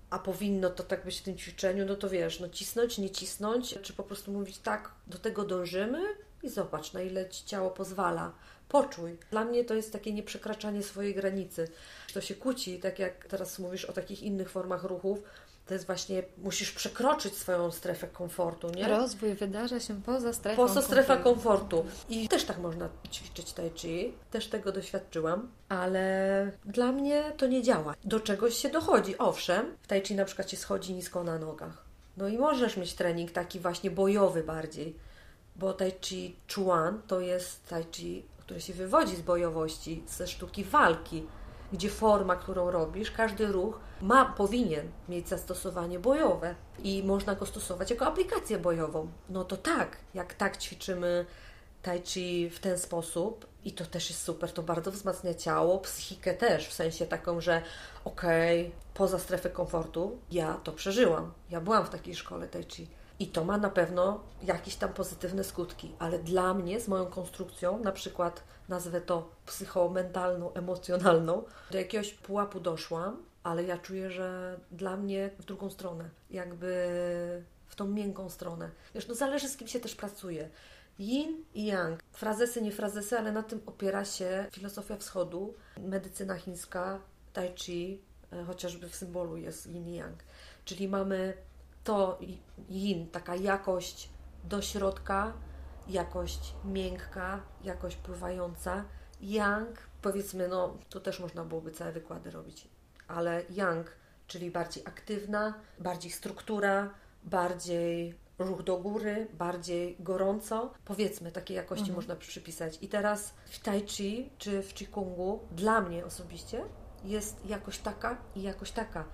a 0.09 0.19
powinno 0.19 0.69
to 0.69 0.83
tak 0.83 1.05
być 1.05 1.19
w 1.19 1.23
tym 1.23 1.37
ćwiczeniu, 1.37 1.85
no 1.85 1.95
to 1.95 2.09
wiesz, 2.09 2.39
no 2.39 2.49
cisnąć, 2.49 2.97
nie 2.97 3.09
cisnąć, 3.09 3.75
czy 3.81 3.93
po 3.93 4.03
prostu 4.03 4.31
mówić 4.31 4.57
tak, 4.57 4.91
do 5.07 5.17
tego 5.17 5.43
dążymy 5.43 6.01
i 6.43 6.49
zobacz, 6.49 6.93
na 6.93 7.01
ile 7.01 7.29
ci 7.29 7.45
ciało 7.45 7.69
pozwala. 7.69 8.31
Poczuj. 8.69 9.17
Dla 9.31 9.45
mnie 9.45 9.65
to 9.65 9.73
jest 9.73 9.93
takie 9.93 10.13
nieprzekraczanie 10.13 10.83
swojej 10.83 11.15
granicy. 11.15 11.67
To 12.13 12.21
się 12.21 12.35
kłóci, 12.35 12.79
tak 12.79 12.99
jak 12.99 13.25
teraz 13.25 13.59
mówisz 13.59 13.85
o 13.85 13.93
takich 13.93 14.23
innych 14.23 14.49
formach 14.49 14.83
ruchów, 14.83 15.23
to 15.67 15.73
jest 15.73 15.85
właśnie, 15.85 16.23
musisz 16.37 16.71
przekroczyć 16.71 17.35
swoją 17.35 17.71
strefę 17.71 18.07
komfortu, 18.07 18.69
nie? 18.69 18.87
Rozwój 18.87 19.33
wydarza 19.33 19.79
się 19.79 20.01
poza 20.01 20.33
strefą 20.33 20.67
Poza 20.67 20.81
strefa 20.81 21.17
komfortu. 21.17 21.85
I 22.09 22.27
też 22.27 22.43
tak 22.43 22.57
można 22.57 22.89
ćwiczyć 23.11 23.53
tai 23.53 23.71
chi, 23.75 24.13
też 24.31 24.47
tego 24.47 24.71
doświadczyłam, 24.71 25.51
ale 25.69 26.51
dla 26.65 26.91
mnie 26.91 27.31
to 27.37 27.47
nie 27.47 27.63
działa. 27.63 27.95
Do 28.03 28.19
czegoś 28.19 28.57
się 28.57 28.69
dochodzi. 28.69 29.17
Owszem, 29.17 29.77
w 29.81 29.87
tai 29.87 30.01
chi 30.01 30.15
na 30.15 30.25
przykład 30.25 30.49
się 30.49 30.57
schodzi 30.57 30.93
nisko 30.93 31.23
na 31.23 31.39
nogach. 31.39 31.85
No 32.17 32.27
i 32.27 32.37
możesz 32.37 32.77
mieć 32.77 32.93
trening 32.93 33.31
taki 33.31 33.59
właśnie 33.59 33.91
bojowy 33.91 34.43
bardziej, 34.43 34.95
bo 35.57 35.73
tai 35.73 35.91
chi 36.01 36.35
chuan 36.55 37.01
to 37.07 37.19
jest 37.19 37.67
tai 37.69 37.85
chi, 37.91 38.25
które 38.39 38.61
się 38.61 38.73
wywodzi 38.73 39.15
z 39.15 39.21
bojowości, 39.21 40.03
ze 40.07 40.27
sztuki 40.27 40.63
walki 40.63 41.23
gdzie 41.73 41.89
forma, 41.89 42.35
którą 42.35 42.71
robisz, 42.71 43.11
każdy 43.11 43.47
ruch 43.47 43.79
ma, 44.01 44.25
powinien 44.25 44.91
mieć 45.09 45.29
zastosowanie 45.29 45.99
bojowe 45.99 46.55
i 46.83 47.03
można 47.03 47.35
go 47.35 47.45
stosować 47.45 47.89
jako 47.91 48.05
aplikację 48.05 48.59
bojową. 48.59 49.07
No 49.29 49.43
to 49.43 49.57
tak, 49.57 49.97
jak 50.13 50.33
tak 50.33 50.57
ćwiczymy 50.57 51.25
tai 51.81 52.01
chi 52.01 52.49
w 52.49 52.59
ten 52.59 52.77
sposób 52.77 53.47
i 53.65 53.71
to 53.71 53.85
też 53.85 54.09
jest 54.09 54.21
super, 54.21 54.51
to 54.51 54.63
bardzo 54.63 54.91
wzmacnia 54.91 55.33
ciało, 55.33 55.79
psychikę 55.79 56.33
też, 56.33 56.67
w 56.67 56.73
sensie 56.73 57.05
taką, 57.05 57.41
że 57.41 57.61
okej, 58.05 58.61
okay, 58.61 58.71
poza 58.93 59.19
strefę 59.19 59.49
komfortu 59.49 60.17
ja 60.31 60.53
to 60.63 60.71
przeżyłam. 60.71 61.33
Ja 61.49 61.61
byłam 61.61 61.85
w 61.85 61.89
takiej 61.89 62.15
szkole 62.15 62.47
tai 62.47 62.63
chi. 62.63 62.87
I 63.19 63.27
to 63.27 63.43
ma 63.43 63.57
na 63.57 63.69
pewno 63.69 64.23
jakieś 64.43 64.75
tam 64.75 64.93
pozytywne 64.93 65.43
skutki, 65.43 65.91
ale 65.99 66.19
dla 66.19 66.53
mnie, 66.53 66.79
z 66.79 66.87
moją 66.87 67.05
konstrukcją, 67.05 67.79
na 67.79 67.91
przykład 67.91 68.43
nazwę 68.69 69.01
to 69.01 69.29
psychomentalną, 69.45 70.53
emocjonalną, 70.53 71.43
do 71.71 71.77
jakiegoś 71.77 72.13
pułapu 72.13 72.59
doszłam, 72.59 73.23
ale 73.43 73.63
ja 73.63 73.77
czuję, 73.77 74.11
że 74.11 74.59
dla 74.71 74.97
mnie 74.97 75.29
w 75.39 75.45
drugą 75.45 75.69
stronę, 75.69 76.09
jakby 76.29 77.43
w 77.67 77.75
tą 77.75 77.87
miękką 77.87 78.29
stronę. 78.29 78.69
Wiesz, 78.95 79.07
no 79.07 79.15
zależy 79.15 79.49
z 79.49 79.57
kim 79.57 79.67
się 79.67 79.79
też 79.79 79.95
pracuje. 79.95 80.49
Yin 80.99 81.43
i 81.53 81.65
Yang, 81.65 82.03
frazesy, 82.11 82.61
nie 82.61 82.71
frazesy, 82.71 83.19
ale 83.19 83.31
na 83.31 83.43
tym 83.43 83.61
opiera 83.65 84.05
się 84.05 84.45
filozofia 84.51 84.97
wschodu, 84.97 85.53
medycyna 85.77 86.35
chińska, 86.35 86.99
tai 87.33 87.53
chi, 87.55 88.01
e, 88.31 88.43
chociażby 88.43 88.89
w 88.89 88.95
symbolu 88.95 89.37
jest 89.37 89.67
Yin 89.67 89.87
i 89.87 89.95
Yang. 89.95 90.23
Czyli 90.65 90.87
mamy 90.87 91.33
to 91.87 92.19
Yin, 92.69 93.07
taka 93.11 93.35
jakość 93.35 94.09
do 94.43 94.61
środka, 94.61 95.33
jakość 95.87 96.53
miękka, 96.65 97.41
jakość 97.63 97.97
pływająca. 97.97 98.83
Yang, 99.21 99.77
powiedzmy, 100.01 100.47
no 100.47 100.77
tu 100.89 100.99
też 100.99 101.19
można 101.19 101.43
byłoby 101.43 101.71
całe 101.71 101.91
wykłady 101.91 102.31
robić, 102.31 102.67
ale 103.07 103.43
yang, 103.49 103.91
czyli 104.27 104.51
bardziej 104.51 104.83
aktywna, 104.85 105.53
bardziej 105.79 106.11
struktura, 106.11 106.89
bardziej 107.23 108.15
ruch 108.39 108.63
do 108.63 108.77
góry, 108.77 109.27
bardziej 109.33 109.97
gorąco. 109.99 110.73
Powiedzmy, 110.85 111.31
takiej 111.31 111.57
jakości 111.57 111.81
mhm. 111.81 111.95
można 111.95 112.15
przypisać. 112.15 112.77
I 112.81 112.87
teraz 112.87 113.33
w 113.45 113.59
Tai 113.59 113.87
Chi 113.87 114.29
czy 114.37 114.61
w 114.63 114.73
Qigong 114.73 115.41
dla 115.51 115.81
mnie 115.81 116.05
osobiście 116.05 116.63
jest 117.03 117.45
jakoś 117.45 117.77
taka 117.77 118.17
i 118.35 118.41
jakoś 118.41 118.71
taka. 118.71 119.05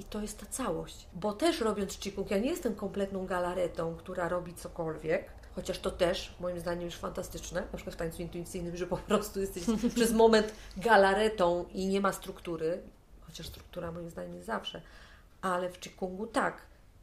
I 0.00 0.04
to 0.04 0.20
jest 0.20 0.40
ta 0.40 0.46
całość. 0.46 1.06
Bo 1.12 1.32
też 1.32 1.60
robiąc 1.60 1.98
Qigong, 1.98 2.30
ja 2.30 2.38
nie 2.38 2.50
jestem 2.50 2.74
kompletną 2.74 3.26
galaretą, 3.26 3.96
która 3.96 4.28
robi 4.28 4.54
cokolwiek, 4.54 5.30
chociaż 5.54 5.78
to 5.78 5.90
też 5.90 6.34
moim 6.40 6.60
zdaniem 6.60 6.84
już 6.84 6.94
fantastyczne, 6.94 7.60
na 7.60 7.76
przykład 7.76 7.94
w 7.94 7.98
tańcu 7.98 8.22
intuicyjnym, 8.22 8.76
że 8.76 8.86
po 8.86 8.96
prostu 8.96 9.40
jesteś 9.40 9.64
przez 9.94 10.12
moment 10.12 10.52
galaretą 10.76 11.64
i 11.72 11.86
nie 11.86 12.00
ma 12.00 12.12
struktury, 12.12 12.82
chociaż 13.20 13.46
struktura 13.46 13.92
moim 13.92 14.10
zdaniem 14.10 14.34
jest 14.34 14.46
zawsze, 14.46 14.82
ale 15.42 15.70
w 15.70 15.78
Qigongu 15.78 16.26
tak, 16.26 16.56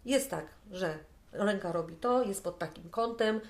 jest 0.05 0.29
tak, 0.29 0.45
że 0.71 0.97
ręka 1.31 1.71
robi 1.71 1.95
to, 1.95 2.23
jest 2.23 2.43
pod 2.43 2.59
takim 2.59 2.89
kątem, 2.89 3.41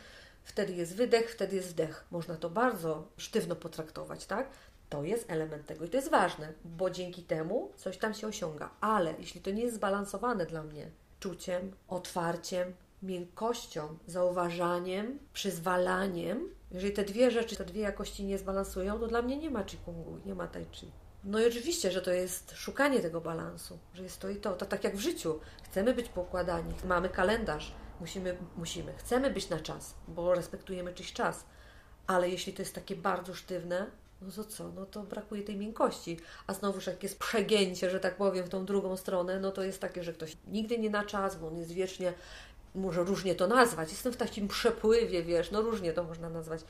wtedy 0.43 0.73
jest 0.73 0.95
wydech, 0.95 1.31
wtedy 1.31 1.55
jest 1.55 1.69
wdech. 1.69 2.05
Można 2.11 2.35
to 2.35 2.49
bardzo 2.49 3.07
sztywno 3.17 3.55
potraktować, 3.55 4.25
tak? 4.25 4.49
To 4.89 5.03
jest 5.03 5.31
element 5.31 5.65
tego 5.65 5.85
i 5.85 5.89
to 5.89 5.97
jest 5.97 6.11
ważne, 6.11 6.53
bo 6.65 6.89
dzięki 6.89 7.23
temu 7.23 7.71
coś 7.75 7.97
tam 7.97 8.13
się 8.13 8.27
osiąga. 8.27 8.69
Ale 8.81 9.13
jeśli 9.19 9.41
to 9.41 9.51
nie 9.51 9.63
jest 9.63 9.75
zbalansowane 9.75 10.45
dla 10.45 10.63
mnie 10.63 10.91
czuciem, 11.19 11.71
otwarciem, 11.87 12.73
miękkością, 13.03 13.97
zauważaniem, 14.07 15.19
przyzwalaniem. 15.33 16.49
Jeżeli 16.71 16.93
te 16.93 17.03
dwie 17.03 17.31
rzeczy, 17.31 17.55
te 17.55 17.65
dwie 17.65 17.81
jakości 17.81 18.25
nie 18.25 18.37
zbalansują, 18.37 18.99
to 18.99 19.07
dla 19.07 19.21
mnie 19.21 19.37
nie 19.37 19.49
ma 19.49 19.63
Qigong, 19.63 20.25
nie 20.25 20.35
ma 20.35 20.47
Tai 20.47 20.65
Chi. 20.71 20.91
No 21.23 21.39
i 21.39 21.47
oczywiście, 21.47 21.91
że 21.91 22.01
to 22.01 22.11
jest 22.11 22.51
szukanie 22.55 22.99
tego 22.99 23.21
balansu, 23.21 23.79
że 23.93 24.03
jest 24.03 24.19
to 24.19 24.29
i 24.29 24.35
to. 24.35 24.55
To 24.55 24.65
tak 24.65 24.83
jak 24.83 24.95
w 24.95 24.99
życiu. 24.99 25.39
Chcemy 25.63 25.93
być 25.93 26.09
pokładani, 26.09 26.73
mamy 26.85 27.09
kalendarz, 27.09 27.73
musimy, 27.99 28.37
musimy, 28.57 28.93
chcemy 28.93 29.31
być 29.31 29.49
na 29.49 29.59
czas, 29.59 29.95
bo 30.07 30.33
respektujemy 30.33 30.93
czyjś 30.93 31.13
czas. 31.13 31.45
Ale 32.07 32.29
jeśli 32.29 32.53
to 32.53 32.61
jest 32.61 32.75
takie 32.75 32.95
bardzo 32.95 33.33
sztywne, 33.33 33.85
no 34.21 34.31
to 34.31 34.43
co? 34.43 34.71
No 34.71 34.85
to 34.85 35.03
brakuje 35.03 35.43
tej 35.43 35.57
miękkości. 35.57 36.19
A 36.47 36.53
znowuż 36.53 36.87
jak 36.87 37.03
jest 37.03 37.19
przegięcie, 37.19 37.89
że 37.89 37.99
tak 37.99 38.15
powiem, 38.15 38.45
w 38.45 38.49
tą 38.49 38.65
drugą 38.65 38.97
stronę, 38.97 39.39
no 39.39 39.51
to 39.51 39.63
jest 39.63 39.81
takie, 39.81 40.03
że 40.03 40.13
ktoś 40.13 40.37
nigdy 40.47 40.79
nie 40.79 40.89
na 40.89 41.03
czas, 41.03 41.35
bo 41.35 41.47
on 41.47 41.57
jest 41.57 41.71
wiecznie 41.71 42.13
może 42.75 43.03
różnie 43.03 43.35
to 43.35 43.47
nazwać. 43.47 43.91
Jestem 43.91 44.13
w 44.13 44.17
takim 44.17 44.47
przepływie, 44.47 45.23
wiesz, 45.23 45.51
no 45.51 45.61
różnie 45.61 45.93
to 45.93 46.03
można 46.03 46.29
nazwać, 46.29 46.61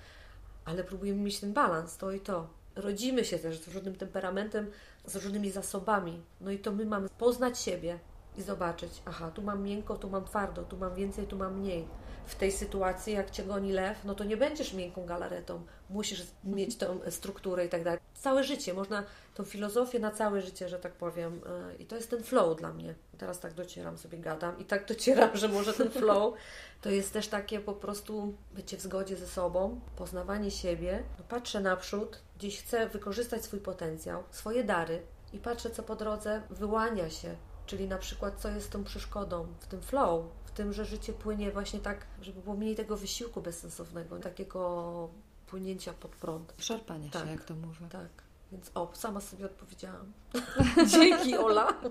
ale 0.66 0.84
próbujemy 0.84 1.22
mieć 1.22 1.40
ten 1.40 1.54
balans, 1.54 1.98
to 1.98 2.12
i 2.12 2.20
to. 2.20 2.48
Rodzimy 2.76 3.26
się 3.26 3.40
też 3.40 3.60
z 3.60 3.68
różnym 3.68 3.96
temperamentem, 3.96 4.72
z 5.06 5.16
różnymi 5.16 5.52
zasobami. 5.52 6.22
No 6.42 6.52
i 6.52 6.60
to 6.60 6.72
my 6.72 6.86
mamy 6.86 7.10
poznać 7.10 7.60
siebie 7.60 8.00
i 8.38 8.42
zobaczyć, 8.42 8.92
aha, 9.06 9.32
tu 9.32 9.42
mam 9.42 9.64
miękko, 9.64 9.96
tu 9.98 10.10
mam 10.10 10.26
twardo, 10.26 10.64
tu 10.64 10.78
mam 10.78 10.96
więcej, 10.96 11.28
tu 11.28 11.38
mam 11.38 11.60
mniej 11.60 11.88
w 12.28 12.36
tej 12.36 12.52
sytuacji, 12.52 13.14
jak 13.14 13.32
cię 13.32 13.44
goni 13.44 13.72
lew, 13.72 14.06
no 14.06 14.16
to 14.16 14.24
nie 14.24 14.38
będziesz 14.38 14.74
miękką 14.74 15.06
galaretą. 15.06 15.66
Musisz 15.90 16.24
mieć 16.44 16.78
tą 16.78 17.00
strukturę 17.10 17.66
i 17.66 17.70
tak 17.70 17.84
dalej. 17.84 18.00
Całe 18.14 18.44
życie, 18.44 18.74
można 18.74 19.04
tą 19.36 19.44
filozofię 19.44 20.00
na 20.00 20.12
całe 20.12 20.42
życie, 20.42 20.70
że 20.70 20.80
tak 20.80 20.94
powiem. 20.94 21.42
E, 21.72 21.76
I 21.76 21.86
to 21.86 21.96
jest 21.96 22.10
ten 22.10 22.24
flow 22.24 22.58
dla 22.58 22.74
mnie. 22.74 22.96
Teraz 23.18 23.40
tak 23.40 23.54
docieram, 23.54 23.98
sobie 23.98 24.18
gadam 24.18 24.60
i 24.60 24.66
tak 24.66 24.88
docieram, 24.88 25.38
że 25.38 25.48
może 25.48 25.74
ten 25.74 25.90
flow 25.90 26.34
to 26.82 26.90
jest 26.90 27.14
też 27.14 27.28
takie 27.28 27.60
po 27.60 27.74
prostu 27.74 28.34
bycie 28.56 28.78
w 28.78 28.82
zgodzie 28.82 29.16
ze 29.16 29.28
sobą, 29.28 29.80
poznawanie 29.96 30.52
siebie. 30.52 31.04
No 31.20 31.26
patrzę 31.30 31.60
naprzód, 31.60 32.20
gdzieś 32.38 32.62
chcę 32.62 32.90
wykorzystać 32.90 33.44
swój 33.44 33.60
potencjał, 33.60 34.24
swoje 34.32 34.64
dary 34.64 35.02
i 35.34 35.40
patrzę, 35.40 35.70
co 35.70 35.84
po 35.84 35.96
drodze 35.96 36.42
wyłania 36.50 37.10
się. 37.10 37.36
Czyli 37.66 37.88
na 37.88 37.98
przykład, 37.98 38.42
co 38.42 38.50
jest 38.50 38.72
tą 38.72 38.84
przeszkodą 38.84 39.48
w 39.60 39.68
tym 39.68 39.82
flow, 39.82 40.26
tym, 40.58 40.74
że 40.74 40.86
życie 40.86 41.14
płynie 41.14 41.52
właśnie 41.52 41.80
tak, 41.80 42.06
żeby 42.22 42.42
było 42.42 42.56
mniej 42.56 42.76
tego 42.76 42.98
wysiłku 42.98 43.42
bezsensownego, 43.42 44.20
takiego 44.20 45.10
płynięcia 45.48 45.94
pod 45.94 46.12
prąd. 46.12 46.54
Szarpania 46.58 47.10
tak, 47.10 47.26
się, 47.26 47.32
jak 47.32 47.46
to 47.46 47.56
mówię. 47.56 47.88
Tak. 47.90 48.27
Więc 48.52 48.72
o, 48.76 48.90
sama 48.94 49.22
sobie 49.22 49.46
odpowiedziałam. 49.46 50.14
Dzięki 50.94 51.38
Ola. 51.38 51.82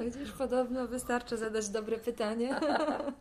Widzisz, 0.00 0.32
podobno 0.32 0.88
wystarczy 0.88 1.36
zadać 1.36 1.68
dobre 1.68 1.98
pytanie 1.98 2.60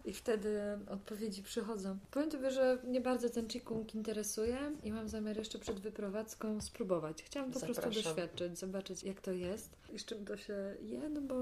i 0.06 0.14
wtedy 0.14 0.80
odpowiedzi 0.90 1.44
przychodzą. 1.44 1.98
Powiem 2.12 2.30
Tobie, 2.30 2.52
że 2.52 2.78
mnie 2.84 3.02
bardzo 3.02 3.30
ten 3.30 3.48
Qigong 3.48 3.96
interesuje 3.96 4.58
i 4.84 4.92
mam 4.92 5.10
zamiar 5.10 5.38
jeszcze 5.38 5.60
przed 5.60 5.80
wyprowadzką 5.80 6.62
spróbować. 6.62 7.24
Chciałam 7.24 7.52
po 7.52 7.60
prostu 7.60 7.74
Zapraszam. 7.74 8.04
doświadczyć, 8.04 8.60
zobaczyć 8.60 9.04
jak 9.04 9.22
to 9.22 9.32
jest 9.32 9.70
i 9.94 10.00
z 10.00 10.06
czym 10.06 10.26
to 10.26 10.38
się 10.38 10.76
je, 10.82 11.10
no 11.10 11.22
bo 11.22 11.36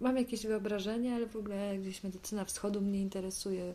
mam 0.00 0.16
jakieś 0.16 0.46
wyobrażenie, 0.46 1.14
ale 1.14 1.26
w 1.26 1.36
ogóle 1.36 1.78
gdzieś 1.78 2.04
medycyna 2.04 2.44
wschodu 2.44 2.80
mnie 2.80 3.00
interesuje. 3.00 3.74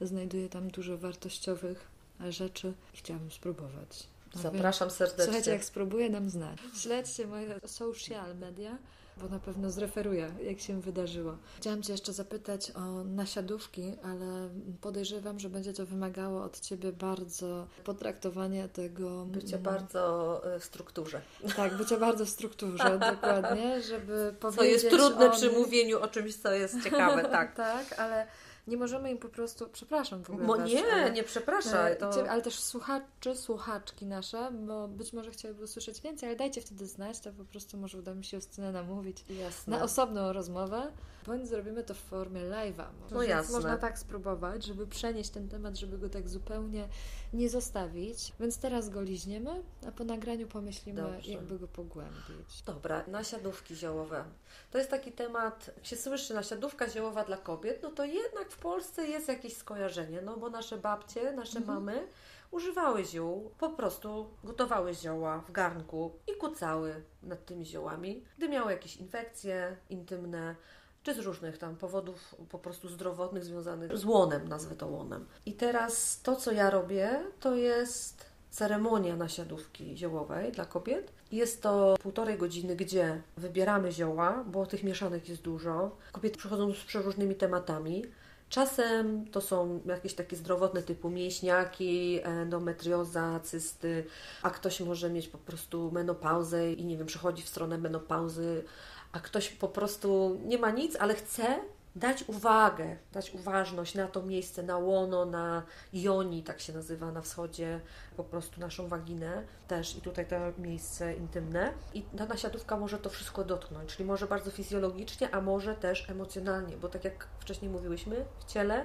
Znajduję 0.00 0.48
tam 0.48 0.68
dużo 0.70 0.98
wartościowych 0.98 1.88
rzeczy 2.28 2.72
i 2.94 2.96
chciałabym 2.96 3.30
spróbować. 3.30 4.08
Zapraszam 4.34 4.90
serdecznie. 4.90 5.24
Słuchajcie, 5.24 5.50
jak 5.50 5.64
spróbuję, 5.64 6.10
nam 6.10 6.30
znać. 6.30 6.58
Śledźcie 6.74 7.26
moje 7.26 7.60
social 7.66 8.36
media, 8.36 8.78
bo 9.16 9.28
na 9.28 9.38
pewno 9.38 9.70
zreferuję, 9.70 10.30
jak 10.42 10.60
się 10.60 10.80
wydarzyło. 10.80 11.36
Chciałam 11.56 11.82
Cię 11.82 11.92
jeszcze 11.92 12.12
zapytać 12.12 12.70
o 12.70 13.04
nasiadówki, 13.04 13.92
ale 14.02 14.48
podejrzewam, 14.80 15.38
że 15.38 15.50
będzie 15.50 15.72
to 15.72 15.86
wymagało 15.86 16.42
od 16.42 16.60
Ciebie 16.60 16.92
bardzo 16.92 17.66
potraktowania 17.84 18.68
tego... 18.68 19.24
Bycie 19.24 19.56
mm, 19.56 19.62
bardzo 19.62 20.42
y, 20.56 20.60
w 20.60 20.64
strukturze. 20.64 21.20
Tak, 21.56 21.76
bycie 21.76 21.96
bardzo 21.96 22.24
w 22.24 22.28
strukturze, 22.28 22.98
dokładnie, 23.12 23.82
żeby 23.82 24.34
Co 24.42 24.52
powiedzieć 24.52 24.82
jest 24.82 24.96
trudne 24.96 25.30
o 25.30 25.32
przy 25.32 25.50
mówieniu 25.50 26.00
o 26.00 26.08
czymś, 26.08 26.36
co 26.36 26.52
jest 26.52 26.84
ciekawe, 26.84 27.22
tak. 27.22 27.54
tak, 27.66 27.98
ale 27.98 28.26
nie 28.68 28.76
możemy 28.76 29.10
im 29.10 29.18
po 29.18 29.28
prostu... 29.28 29.68
Przepraszam 29.72 30.24
w 30.24 30.30
ogóle 30.30 30.46
was, 30.46 30.70
nie, 30.70 30.92
ale- 30.92 31.10
nie 31.10 31.22
przepraszaj. 31.24 31.92
E, 31.92 31.96
To... 31.96 32.12
Ciebie, 32.12 32.30
ale 32.30 32.42
też 32.42 32.58
słuchaczy, 32.60 33.36
słuchaczki 33.36 34.06
nasze, 34.06 34.50
bo 34.52 34.88
być 34.88 35.12
może 35.12 35.30
chciałyby 35.30 35.64
usłyszeć 35.64 36.00
więcej, 36.00 36.28
ale 36.28 36.36
dajcie 36.38 36.60
wtedy 36.60 36.86
znać, 36.86 37.20
to 37.20 37.32
po 37.32 37.44
prostu 37.44 37.76
może 37.76 37.98
uda 37.98 38.14
mi 38.14 38.24
się 38.24 38.36
Justynę 38.36 38.72
namówić 38.72 39.24
Jasne. 39.30 39.76
na 39.76 39.84
osobną 39.84 40.32
rozmowę, 40.32 40.92
bądź 41.28 41.48
zrobimy 41.48 41.84
to 41.84 41.94
w 41.94 41.98
formie 41.98 42.40
live'a. 42.40 42.84
No 43.10 43.22
jasne. 43.22 43.52
Można 43.56 43.76
tak 43.78 43.98
spróbować, 43.98 44.64
żeby 44.64 44.86
przenieść 44.86 45.30
ten 45.30 45.48
temat, 45.48 45.76
żeby 45.76 45.98
go 45.98 46.08
tak 46.08 46.28
zupełnie 46.28 46.88
nie 47.32 47.48
zostawić. 47.50 48.32
Więc 48.40 48.58
teraz 48.58 48.88
go 48.90 49.02
liźniemy, 49.02 49.62
a 49.88 49.92
po 49.92 50.04
nagraniu 50.04 50.46
pomyślimy, 50.46 51.02
Dobrze. 51.02 51.32
jakby 51.32 51.58
go 51.58 51.68
pogłębić. 51.68 52.62
Dobra, 52.66 53.04
nasiadówki 53.08 53.76
ziołowe. 53.76 54.24
To 54.70 54.78
jest 54.78 54.90
taki 54.90 55.12
temat, 55.12 55.70
jak 55.76 55.86
się 55.86 55.96
słyszy 55.96 56.34
nasiadówka 56.34 56.88
ziołowa 56.88 57.24
dla 57.24 57.36
kobiet, 57.36 57.82
no 57.82 57.90
to 57.90 58.04
jednak 58.04 58.50
w 58.50 58.56
Polsce 58.58 59.06
jest 59.06 59.28
jakieś 59.28 59.56
skojarzenie, 59.56 60.22
no 60.22 60.36
bo 60.36 60.50
nasze 60.50 60.78
babcie, 60.78 61.32
nasze 61.32 61.58
Mhm. 61.58 61.78
mamy 61.78 62.06
używały 62.50 63.04
ziół, 63.04 63.50
po 63.58 63.70
prostu 63.70 64.30
gotowały 64.44 64.94
zioła 64.94 65.38
w 65.40 65.52
garnku 65.52 66.18
i 66.26 66.36
kucały 66.36 67.02
nad 67.22 67.44
tymi 67.46 67.66
ziołami, 67.66 68.24
gdy 68.38 68.48
miały 68.48 68.72
jakieś 68.72 68.96
infekcje 68.96 69.76
intymne, 69.90 70.56
czy 71.02 71.14
z 71.14 71.18
różnych 71.18 71.58
tam 71.58 71.76
powodów 71.76 72.34
po 72.50 72.58
prostu 72.58 72.88
zdrowotnych 72.88 73.44
związanych 73.44 73.98
z 73.98 74.04
łonem, 74.04 74.48
nazwę 74.48 74.76
to 74.76 74.86
łonem. 74.86 75.26
I 75.46 75.52
teraz 75.52 76.20
to, 76.22 76.36
co 76.36 76.52
ja 76.52 76.70
robię, 76.70 77.20
to 77.40 77.54
jest 77.54 78.24
ceremonia 78.50 79.16
nasiadówki 79.16 79.96
ziołowej 79.96 80.52
dla 80.52 80.66
kobiet. 80.66 81.12
Jest 81.32 81.62
to 81.62 81.96
półtorej 82.02 82.38
godziny, 82.38 82.76
gdzie 82.76 83.22
wybieramy 83.36 83.92
zioła, 83.92 84.44
bo 84.46 84.66
tych 84.66 84.84
mieszanek 84.84 85.28
jest 85.28 85.42
dużo. 85.42 85.96
Kobiety 86.12 86.38
przychodzą 86.38 86.74
z 86.74 86.84
przeróżnymi 86.84 87.34
tematami. 87.34 88.04
Czasem 88.48 89.26
to 89.30 89.40
są 89.40 89.80
jakieś 89.86 90.14
takie 90.14 90.36
zdrowotne 90.36 90.82
typu 90.82 91.10
mięśniaki, 91.10 92.20
endometrioza, 92.22 93.40
cysty, 93.40 94.04
a 94.42 94.50
ktoś 94.50 94.80
może 94.80 95.10
mieć 95.10 95.28
po 95.28 95.38
prostu 95.38 95.90
menopauzę 95.92 96.72
i 96.72 96.84
nie 96.84 96.96
wiem, 96.96 97.06
przechodzi 97.06 97.42
w 97.42 97.48
stronę 97.48 97.78
menopauzy, 97.78 98.64
a 99.12 99.20
ktoś 99.20 99.48
po 99.48 99.68
prostu 99.68 100.40
nie 100.44 100.58
ma 100.58 100.70
nic, 100.70 100.96
ale 100.96 101.14
chce 101.14 101.60
dać 101.96 102.24
uwagę, 102.26 102.96
dać 103.12 103.30
uważność 103.30 103.94
na 103.94 104.06
to 104.06 104.22
miejsce, 104.22 104.62
na 104.62 104.78
łono, 104.78 105.24
na 105.24 105.62
joni, 105.92 106.42
tak 106.42 106.60
się 106.60 106.72
nazywa 106.72 107.12
na 107.12 107.22
wschodzie, 107.22 107.80
po 108.16 108.24
prostu 108.24 108.60
naszą 108.60 108.88
waginę 108.88 109.42
też 109.68 109.96
i 109.96 110.00
tutaj 110.00 110.26
to 110.26 110.36
miejsce 110.58 111.14
intymne. 111.14 111.72
I 111.94 112.02
ta 112.02 112.26
nasiadówka 112.26 112.76
może 112.76 112.98
to 112.98 113.10
wszystko 113.10 113.44
dotknąć, 113.44 113.96
czyli 113.96 114.04
może 114.04 114.26
bardzo 114.26 114.50
fizjologicznie, 114.50 115.34
a 115.34 115.40
może 115.40 115.74
też 115.74 116.10
emocjonalnie, 116.10 116.76
bo 116.76 116.88
tak 116.88 117.04
jak 117.04 117.28
wcześniej 117.40 117.70
mówiłyśmy, 117.70 118.24
w 118.38 118.44
ciele 118.44 118.84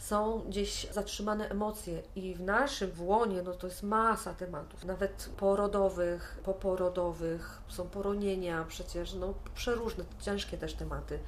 są 0.00 0.40
gdzieś 0.48 0.86
zatrzymane 0.92 1.48
emocje 1.48 2.02
i 2.16 2.34
w 2.34 2.40
naszym 2.40 2.90
w 2.90 3.02
łonie 3.02 3.42
no 3.42 3.52
to 3.52 3.66
jest 3.66 3.82
masa 3.82 4.34
tematów, 4.34 4.84
nawet 4.84 5.30
porodowych, 5.36 6.40
poporodowych, 6.44 7.62
są 7.68 7.88
poronienia 7.88 8.64
przecież, 8.68 9.14
no 9.14 9.34
przeróżne, 9.54 10.04
ciężkie 10.20 10.58
też 10.58 10.74
tematy. 10.74 11.18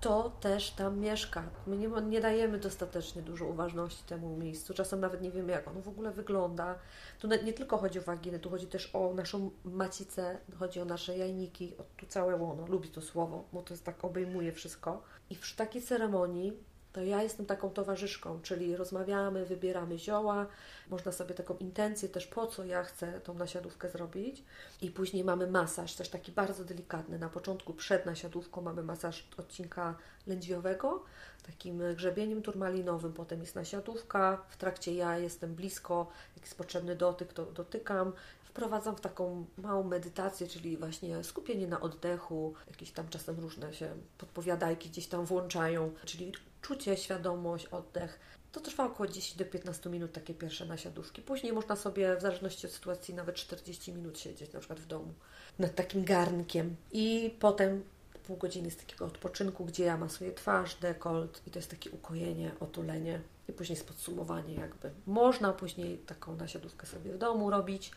To 0.00 0.32
też 0.40 0.70
tam 0.70 0.98
mieszka. 0.98 1.42
My 1.66 1.76
nie, 1.76 1.88
nie 1.88 2.20
dajemy 2.20 2.58
dostatecznie 2.58 3.22
dużo 3.22 3.46
uważności 3.46 4.04
temu 4.04 4.36
miejscu. 4.36 4.74
Czasem 4.74 5.00
nawet 5.00 5.22
nie 5.22 5.30
wiemy, 5.30 5.52
jak 5.52 5.68
ono 5.68 5.80
w 5.80 5.88
ogóle 5.88 6.10
wygląda. 6.10 6.78
Tu 7.18 7.28
nie, 7.28 7.52
tylko 7.52 7.78
chodzi 7.78 7.98
o 7.98 8.02
waginę, 8.02 8.38
tu 8.38 8.50
chodzi 8.50 8.66
też 8.66 8.90
o 8.94 9.14
naszą 9.14 9.50
macicę, 9.64 10.38
chodzi 10.58 10.80
o 10.80 10.84
nasze 10.84 11.18
jajniki, 11.18 11.76
o 11.78 11.82
tu 11.96 12.06
całe 12.06 12.36
łono. 12.36 12.66
Lubi 12.66 12.88
to 12.88 13.00
słowo, 13.00 13.44
bo 13.52 13.62
to 13.62 13.74
jest 13.74 13.84
tak 13.84 14.04
obejmuje 14.04 14.52
wszystko. 14.52 15.02
I 15.30 15.36
przy 15.36 15.56
takiej 15.56 15.82
ceremonii 15.82 16.69
to 16.92 17.02
ja 17.02 17.22
jestem 17.22 17.46
taką 17.46 17.70
towarzyszką, 17.70 18.40
czyli 18.42 18.76
rozmawiamy, 18.76 19.46
wybieramy 19.46 19.98
zioła, 19.98 20.46
można 20.88 21.12
sobie 21.12 21.34
taką 21.34 21.56
intencję 21.56 22.08
też, 22.08 22.26
po 22.26 22.46
co 22.46 22.64
ja 22.64 22.82
chcę 22.82 23.20
tą 23.20 23.34
nasiadówkę 23.34 23.88
zrobić. 23.88 24.44
I 24.82 24.90
później 24.90 25.24
mamy 25.24 25.46
masaż, 25.46 25.94
też 25.94 26.08
taki 26.08 26.32
bardzo 26.32 26.64
delikatny. 26.64 27.18
Na 27.18 27.28
początku, 27.28 27.74
przed 27.74 28.06
nasiadówką 28.06 28.60
mamy 28.62 28.82
masaż 28.82 29.28
odcinka 29.36 29.94
lędźwiowego, 30.26 31.04
takim 31.46 31.82
grzebieniem 31.94 32.42
turmalinowym, 32.42 33.12
potem 33.12 33.40
jest 33.40 33.54
nasiadówka, 33.54 34.44
w 34.48 34.56
trakcie 34.56 34.94
ja 34.94 35.18
jestem 35.18 35.54
blisko, 35.54 36.06
jak 36.36 36.44
jest 36.44 36.58
potrzebny 36.58 36.96
dotyk, 36.96 37.32
to 37.32 37.46
dotykam. 37.46 38.12
Wprowadzam 38.44 38.96
w 38.96 39.00
taką 39.00 39.46
małą 39.58 39.82
medytację, 39.82 40.46
czyli 40.46 40.76
właśnie 40.76 41.24
skupienie 41.24 41.66
na 41.66 41.80
oddechu, 41.80 42.54
jakieś 42.66 42.90
tam 42.90 43.08
czasem 43.08 43.40
różne 43.40 43.74
się 43.74 43.94
podpowiadajki 44.18 44.88
gdzieś 44.88 45.06
tam 45.06 45.24
włączają, 45.24 45.92
czyli 46.04 46.32
czucie, 46.62 46.96
świadomość, 46.96 47.66
oddech. 47.66 48.20
To 48.52 48.60
trwa 48.60 48.84
około 48.84 49.06
10 49.06 49.36
do 49.36 49.44
15 49.44 49.90
minut, 49.90 50.12
takie 50.12 50.34
pierwsze 50.34 50.66
nasiadówki. 50.66 51.22
Później 51.22 51.52
można 51.52 51.76
sobie, 51.76 52.16
w 52.16 52.20
zależności 52.20 52.66
od 52.66 52.72
sytuacji, 52.72 53.14
nawet 53.14 53.36
40 53.36 53.92
minut 53.92 54.18
siedzieć, 54.18 54.52
na 54.52 54.58
przykład 54.58 54.80
w 54.80 54.86
domu, 54.86 55.14
nad 55.58 55.74
takim 55.74 56.04
garnkiem. 56.04 56.76
I 56.92 57.36
potem 57.38 57.82
pół 58.26 58.36
godziny 58.36 58.70
z 58.70 58.76
takiego 58.76 59.04
odpoczynku, 59.06 59.64
gdzie 59.64 59.84
ja 59.84 59.96
masuję 59.96 60.32
twarz, 60.32 60.74
dekolt 60.74 61.42
i 61.46 61.50
to 61.50 61.58
jest 61.58 61.70
takie 61.70 61.90
ukojenie, 61.90 62.50
otulenie. 62.60 63.20
I 63.48 63.52
później 63.52 63.76
jest 63.76 63.88
podsumowanie 63.88 64.54
jakby. 64.54 64.90
Można 65.06 65.52
później 65.52 65.98
taką 65.98 66.36
nasiadówkę 66.36 66.86
sobie 66.86 67.12
w 67.12 67.18
domu 67.18 67.50
robić. 67.50 67.90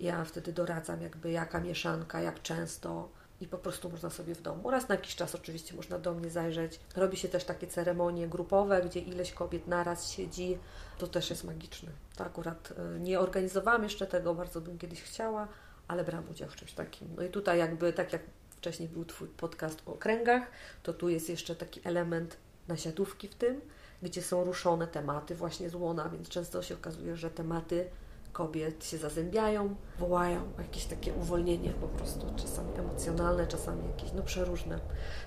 Ja 0.00 0.24
wtedy 0.24 0.52
doradzam 0.52 1.02
jakby 1.02 1.30
jaka 1.30 1.60
mieszanka, 1.60 2.20
jak 2.20 2.42
często 2.42 3.08
i 3.40 3.48
po 3.48 3.58
prostu 3.58 3.90
można 3.90 4.10
sobie 4.10 4.34
w 4.34 4.42
domu. 4.42 4.70
Raz 4.70 4.88
na 4.88 4.94
jakiś 4.94 5.16
czas 5.16 5.34
oczywiście 5.34 5.76
można 5.76 5.98
do 5.98 6.14
mnie 6.14 6.30
zajrzeć. 6.30 6.80
Robi 6.96 7.16
się 7.16 7.28
też 7.28 7.44
takie 7.44 7.66
ceremonie 7.66 8.28
grupowe, 8.28 8.82
gdzie 8.82 9.00
ileś 9.00 9.32
kobiet 9.32 9.66
naraz 9.68 10.10
siedzi. 10.10 10.58
To 10.98 11.06
też 11.06 11.30
jest 11.30 11.44
magiczne. 11.44 11.90
To 12.16 12.24
akurat 12.24 12.72
y, 12.96 13.00
nie 13.00 13.20
organizowałam 13.20 13.82
jeszcze 13.82 14.06
tego, 14.06 14.34
bardzo 14.34 14.60
bym 14.60 14.78
kiedyś 14.78 15.02
chciała, 15.02 15.48
ale 15.88 16.04
brałam 16.04 16.30
udział 16.30 16.48
w 16.48 16.56
czymś 16.56 16.72
takim. 16.72 17.08
No 17.16 17.22
i 17.22 17.28
tutaj 17.28 17.58
jakby, 17.58 17.92
tak 17.92 18.12
jak 18.12 18.22
wcześniej 18.50 18.88
był 18.88 19.04
Twój 19.04 19.28
podcast 19.28 19.82
o 19.86 19.92
kręgach, 19.92 20.42
to 20.82 20.92
tu 20.92 21.08
jest 21.08 21.28
jeszcze 21.28 21.56
taki 21.56 21.80
element 21.84 22.36
nasiadówki 22.68 23.28
w 23.28 23.34
tym, 23.34 23.60
gdzie 24.02 24.22
są 24.22 24.44
ruszone 24.44 24.86
tematy 24.86 25.34
właśnie 25.34 25.70
z 25.70 25.74
łona, 25.74 26.08
więc 26.08 26.28
często 26.28 26.62
się 26.62 26.74
okazuje, 26.74 27.16
że 27.16 27.30
tematy 27.30 27.90
kobiet 28.34 28.84
się 28.84 28.98
zazębiają, 28.98 29.76
wołają 29.98 30.40
o 30.58 30.60
jakieś 30.62 30.84
takie 30.84 31.12
uwolnienie 31.12 31.70
po 31.70 31.88
prostu, 31.88 32.26
czasami 32.36 32.78
emocjonalne, 32.78 33.46
czasami 33.46 33.88
jakieś 33.88 34.12
no 34.12 34.22
przeróżne. 34.22 34.80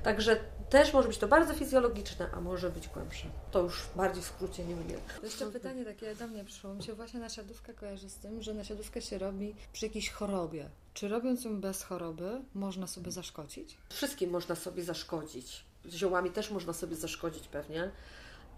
Także 0.04 0.40
też 0.70 0.94
może 0.94 1.08
być 1.08 1.18
to 1.18 1.28
bardzo 1.28 1.54
fizjologiczne, 1.54 2.30
a 2.32 2.42
może 2.42 2.70
być 2.70 2.88
głębsze. 2.88 3.28
To 3.52 3.62
już 3.62 3.84
bardziej 3.96 4.24
w 4.24 4.26
skrócie 4.26 4.66
nie 4.66 4.76
umiem. 4.76 5.00
Jeszcze 5.24 5.52
pytanie 5.52 5.86
takie 5.86 6.16
do 6.16 6.28
mnie 6.28 6.44
przyszło. 6.46 6.74
Mi 6.74 6.84
się 6.84 6.94
właśnie 6.94 7.20
nasiadówka 7.20 7.74
kojarzy 7.74 8.10
z 8.10 8.16
tym, 8.16 8.42
że 8.42 8.54
nasiadówka 8.54 9.02
się 9.02 9.18
robi 9.18 9.56
przy 9.74 9.86
jakiejś 9.86 10.10
chorobie. 10.10 10.70
Czy 10.94 11.08
robiąc 11.08 11.46
ją 11.46 11.62
bez 11.62 11.84
choroby, 11.84 12.42
można 12.54 12.88
sobie 12.88 13.12
zaszkodzić? 13.12 13.78
Wszystkim 13.90 14.30
można 14.30 14.56
sobie 14.56 14.84
zaszkodzić. 14.84 15.66
Ziołami 15.90 16.32
też 16.32 16.52
można 16.52 16.74
sobie 16.74 16.96
zaszkodzić 16.96 17.48
pewnie. 17.48 17.92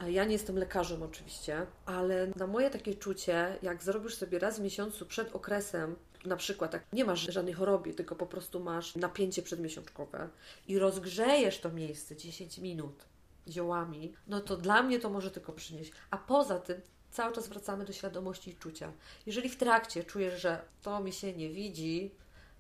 Ja 0.08 0.26
nie 0.26 0.34
jestem 0.34 0.58
lekarzem 0.58 1.04
oczywiście, 1.04 1.68
ale 1.86 2.28
na 2.36 2.48
moje 2.48 2.70
takie 2.70 2.96
czucie, 2.96 3.58
jak 3.62 3.84
zrobisz 3.84 4.16
sobie 4.16 4.40
raz 4.40 4.60
w 4.60 4.64
miesiącu 4.64 5.06
przed 5.06 5.36
okresem, 5.36 5.96
na 6.26 6.36
przykład 6.36 6.74
jak 6.74 6.84
nie 6.94 7.06
masz 7.06 7.34
żadnej 7.34 7.54
choroby, 7.54 7.94
tylko 7.94 8.16
po 8.16 8.26
prostu 8.26 8.60
masz 8.60 8.96
napięcie 8.96 9.42
przedmiesiączkowe 9.42 10.30
i 10.68 10.80
rozgrzejesz 10.80 11.60
to 11.60 11.72
miejsce 11.72 12.16
10 12.16 12.58
minut 12.58 13.06
ziołami, 13.48 14.14
no 14.28 14.42
to 14.42 14.58
dla 14.58 14.84
mnie 14.84 15.00
to 15.00 15.10
może 15.10 15.32
tylko 15.32 15.54
przynieść. 15.54 15.92
A 16.12 16.18
poza 16.18 16.60
tym 16.60 16.82
cały 17.12 17.36
czas 17.36 17.48
wracamy 17.48 17.86
do 17.86 17.94
świadomości 17.94 18.52
i 18.52 18.56
czucia. 18.56 18.92
Jeżeli 19.26 19.50
w 19.50 19.58
trakcie 19.58 20.04
czujesz, 20.04 20.42
że 20.42 20.62
to 20.82 21.00
mi 21.00 21.14
się 21.14 21.34
nie 21.34 21.50
widzi, 21.50 22.12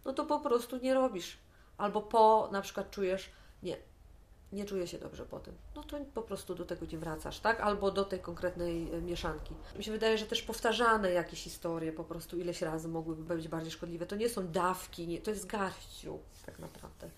no 0.05 0.13
to 0.13 0.25
po 0.25 0.39
prostu 0.39 0.77
nie 0.77 0.93
robisz. 0.93 1.37
Albo 1.77 2.01
po 2.01 2.49
na 2.51 2.61
przykład 2.61 2.91
czujesz, 2.91 3.29
nie, 3.63 3.77
nie 4.51 4.65
czuję 4.65 4.87
się 4.87 4.97
dobrze 4.97 5.25
po 5.25 5.39
tym, 5.39 5.53
no 5.75 5.83
to 5.83 5.97
po 6.13 6.21
prostu 6.21 6.55
do 6.55 6.65
tego 6.65 6.85
nie 6.91 6.97
wracasz, 6.97 7.39
tak? 7.39 7.61
Albo 7.61 7.91
do 7.91 8.05
tej 8.05 8.19
konkretnej 8.19 8.93
e, 8.93 9.01
mieszanki. 9.01 9.53
Mi 9.77 9.83
się 9.83 9.91
wydaje, 9.91 10.17
że 10.17 10.25
też 10.25 10.41
powtarzane 10.41 11.11
jakieś 11.11 11.43
historie 11.43 11.91
po 11.91 12.03
prostu 12.03 12.37
ileś 12.37 12.61
razy 12.61 12.87
mogłyby 12.87 13.35
być 13.35 13.47
bardziej 13.47 13.71
szkodliwe. 13.71 14.05
To 14.05 14.15
nie 14.15 14.29
są 14.29 14.47
dawki, 14.47 15.07
nie, 15.07 15.21
to 15.21 15.31
jest 15.31 15.45
garściu 15.45 16.19
tak 16.45 16.59
naprawdę. 16.59 17.09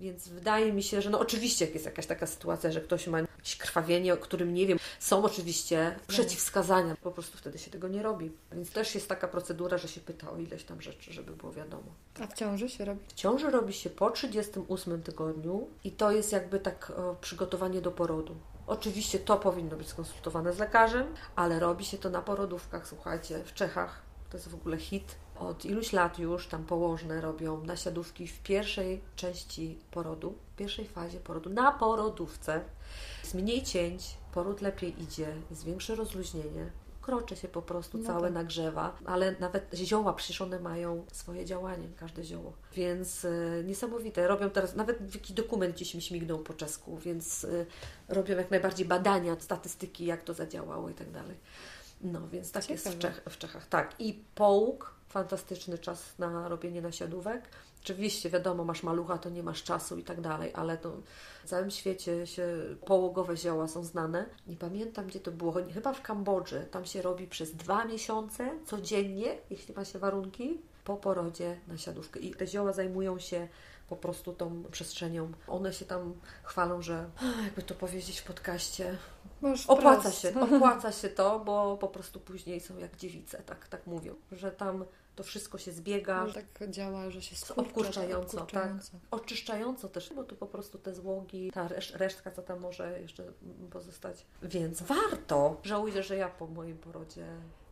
Więc 0.00 0.28
wydaje 0.28 0.72
mi 0.72 0.82
się, 0.82 1.02
że 1.02 1.10
no 1.10 1.20
oczywiście 1.20 1.64
jak 1.64 1.74
jest 1.74 1.86
jakaś 1.86 2.06
taka 2.06 2.26
sytuacja, 2.26 2.72
że 2.72 2.80
ktoś 2.80 3.06
ma 3.06 3.18
jakieś 3.20 3.56
krwawienie, 3.56 4.14
o 4.14 4.16
którym 4.16 4.54
nie 4.54 4.66
wiem, 4.66 4.78
są 4.98 5.24
oczywiście 5.24 5.96
przeciwwskazania, 6.08 6.96
po 7.02 7.10
prostu 7.10 7.38
wtedy 7.38 7.58
się 7.58 7.70
tego 7.70 7.88
nie 7.88 8.02
robi. 8.02 8.32
Więc 8.52 8.70
też 8.70 8.94
jest 8.94 9.08
taka 9.08 9.28
procedura, 9.28 9.78
że 9.78 9.88
się 9.88 10.00
pyta 10.00 10.30
o 10.30 10.38
ileś 10.38 10.64
tam 10.64 10.82
rzeczy, 10.82 11.12
żeby 11.12 11.32
było 11.32 11.52
wiadomo. 11.52 11.94
A 12.20 12.26
w 12.26 12.34
ciąży 12.34 12.68
się 12.68 12.84
robi? 12.84 13.00
W 13.08 13.14
ciąży 13.14 13.50
robi 13.50 13.72
się 13.72 13.90
po 13.90 14.10
38 14.10 15.02
tygodniu 15.02 15.68
i 15.84 15.92
to 15.92 16.10
jest 16.10 16.32
jakby 16.32 16.60
tak 16.60 16.92
o, 16.96 17.14
przygotowanie 17.20 17.80
do 17.80 17.90
porodu. 17.90 18.36
Oczywiście 18.66 19.18
to 19.18 19.36
powinno 19.36 19.76
być 19.76 19.88
skonsultowane 19.88 20.52
z 20.52 20.58
lekarzem, 20.58 21.06
ale 21.36 21.60
robi 21.60 21.84
się 21.84 21.98
to 21.98 22.10
na 22.10 22.22
porodówkach, 22.22 22.88
słuchajcie, 22.88 23.44
w 23.44 23.54
Czechach. 23.54 24.02
To 24.30 24.36
jest 24.36 24.48
w 24.48 24.54
ogóle 24.54 24.78
hit 24.78 25.16
od 25.40 25.64
iluś 25.64 25.92
lat 25.92 26.18
już 26.18 26.46
tam 26.46 26.64
położne 26.64 27.20
robią 27.20 27.64
nasiadówki 27.64 28.26
w 28.28 28.40
pierwszej 28.42 29.00
części 29.16 29.78
porodu, 29.90 30.34
w 30.54 30.56
pierwszej 30.56 30.88
fazie 30.88 31.20
porodu, 31.20 31.50
na 31.50 31.72
porodówce. 31.72 32.60
Jest 33.22 33.34
mniej 33.34 33.62
cięć, 33.62 34.16
poród 34.32 34.60
lepiej 34.60 35.02
idzie, 35.02 35.32
jest 35.50 35.64
większe 35.64 35.94
rozluźnienie. 35.94 36.70
Krocze 37.02 37.36
się 37.36 37.48
po 37.48 37.62
prostu 37.62 37.98
No 37.98 38.06
całe 38.06 38.22
tak. 38.22 38.32
nagrzewa, 38.32 38.96
ale 39.04 39.34
nawet 39.40 39.70
zioła 39.74 40.12
przecież 40.12 40.40
one 40.42 40.60
mają 40.60 41.04
swoje 41.12 41.44
działanie, 41.44 41.88
każde 41.96 42.24
zioło. 42.24 42.52
Więc 42.74 43.24
y, 43.24 43.64
niesamowite. 43.66 44.28
Robią 44.28 44.50
teraz, 44.50 44.74
nawet 44.76 45.14
jakiś 45.14 45.32
dokument 45.32 45.74
gdzieś 45.74 45.94
mi 45.94 46.02
śmignął 46.02 46.38
po 46.38 46.54
czesku, 46.54 46.98
więc 46.98 47.44
y, 47.44 47.66
robią 48.08 48.36
jak 48.36 48.50
najbardziej 48.50 48.86
badania, 48.86 49.36
statystyki, 49.40 50.04
jak 50.06 50.22
to 50.22 50.34
zadziałało 50.34 50.90
i 50.90 50.94
tak 50.94 51.10
dalej. 51.10 51.36
No, 52.00 52.28
więc 52.28 52.52
tak 52.52 52.70
jest 52.70 52.88
w, 52.88 52.92
Ciekawe. 52.92 53.14
Czech, 53.14 53.32
w 53.34 53.38
Czechach. 53.38 53.66
Tak. 53.66 53.94
I 53.98 54.24
połóg, 54.34 54.94
fantastyczny 55.08 55.78
czas 55.78 56.18
na 56.18 56.48
robienie 56.48 56.82
nasiadówek. 56.82 57.48
Oczywiście, 57.82 58.30
wiadomo, 58.30 58.64
masz 58.64 58.82
malucha, 58.82 59.18
to 59.18 59.30
nie 59.30 59.42
masz 59.42 59.62
czasu 59.62 59.98
i 59.98 60.04
tak 60.04 60.20
dalej, 60.20 60.50
ale 60.54 60.78
to 60.78 60.92
w 61.44 61.48
całym 61.48 61.70
świecie 61.70 62.26
się 62.26 62.46
połogowe 62.84 63.36
zioła 63.36 63.68
są 63.68 63.84
znane. 63.84 64.26
Nie 64.46 64.56
pamiętam, 64.56 65.06
gdzie 65.06 65.20
to 65.20 65.32
było, 65.32 65.54
chyba 65.74 65.92
w 65.92 66.02
Kambodży. 66.02 66.66
Tam 66.70 66.84
się 66.84 67.02
robi 67.02 67.26
przez 67.26 67.54
dwa 67.54 67.84
miesiące 67.84 68.50
codziennie, 68.66 69.38
jeśli 69.50 69.74
ma 69.74 69.84
się 69.84 69.98
warunki, 69.98 70.60
po 70.84 70.96
porodzie 70.96 71.60
nasiadówkę. 71.68 72.20
I 72.20 72.34
te 72.34 72.46
zioła 72.46 72.72
zajmują 72.72 73.18
się 73.18 73.48
po 73.88 73.96
prostu 73.96 74.32
tą 74.32 74.64
przestrzenią. 74.70 75.32
One 75.46 75.72
się 75.72 75.84
tam 75.84 76.14
chwalą, 76.42 76.82
że 76.82 77.10
jakby 77.44 77.62
to 77.62 77.74
powiedzieć 77.74 78.20
w 78.20 78.24
podcaście, 78.24 78.98
Możesz 79.40 79.66
Opłaca 79.66 80.00
wprost. 80.00 80.20
się, 80.20 80.40
opłaca 80.56 80.92
się 80.92 81.08
to, 81.08 81.38
bo 81.40 81.76
po 81.76 81.88
prostu 81.88 82.20
później 82.20 82.60
są 82.60 82.78
jak 82.78 82.96
dziewice, 82.96 83.42
tak, 83.42 83.68
tak 83.68 83.86
mówią, 83.86 84.14
że 84.32 84.52
tam 84.52 84.84
to 85.16 85.22
wszystko 85.24 85.58
się 85.58 85.72
zbiega, 85.72 86.24
Może 86.24 86.42
tak 86.42 86.70
działa, 86.70 87.10
że 87.10 87.22
się 87.22 87.36
skurcza, 87.36 87.62
obkurczająco, 87.62 88.26
tak, 88.36 88.40
obkurczająco. 88.40 88.90
oczyszczająco 89.10 89.88
też, 89.88 90.12
bo 90.14 90.24
tu 90.24 90.36
po 90.36 90.46
prostu 90.46 90.78
te 90.78 90.94
złogi, 90.94 91.50
ta 91.54 91.68
reszt- 91.68 91.96
resztka, 91.96 92.30
co 92.30 92.42
tam 92.42 92.60
może 92.60 93.00
jeszcze 93.00 93.24
pozostać. 93.70 94.26
Więc 94.42 94.82
warto. 94.82 95.56
Żałuję, 95.64 96.02
że 96.02 96.16
ja 96.16 96.28
po 96.28 96.46
moim 96.46 96.78
porodzie, 96.78 97.26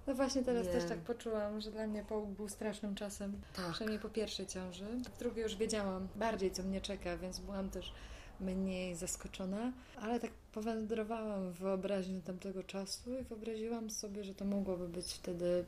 No 0.06 0.14
właśnie 0.14 0.42
teraz 0.42 0.66
Nie. 0.66 0.72
też 0.72 0.84
tak 0.84 0.98
poczułam, 0.98 1.60
że 1.60 1.70
dla 1.70 1.86
mnie 1.86 2.04
połóg 2.04 2.30
był 2.30 2.48
strasznym 2.48 2.94
czasem. 2.94 3.40
tak, 3.56 3.72
Przynajmniej 3.72 4.00
po 4.00 4.08
pierwszej 4.08 4.46
ciąży. 4.46 4.84
W 5.14 5.18
drugiej 5.18 5.42
już 5.42 5.56
wiedziałam 5.56 6.08
bardziej, 6.16 6.50
co 6.50 6.62
mnie 6.62 6.80
czeka, 6.80 7.16
więc 7.16 7.38
byłam 7.38 7.70
też 7.70 7.92
mniej 8.40 8.94
zaskoczona. 8.94 9.72
Ale 10.00 10.20
tak 10.20 10.30
powędrowałam 10.52 11.52
w 11.52 11.58
wyobraźni 11.58 12.22
tamtego 12.22 12.62
czasu 12.62 13.18
i 13.18 13.24
wyobraziłam 13.24 13.90
sobie, 13.90 14.24
że 14.24 14.34
to 14.34 14.44
mogłoby 14.44 14.88
być 14.88 15.12
wtedy 15.14 15.64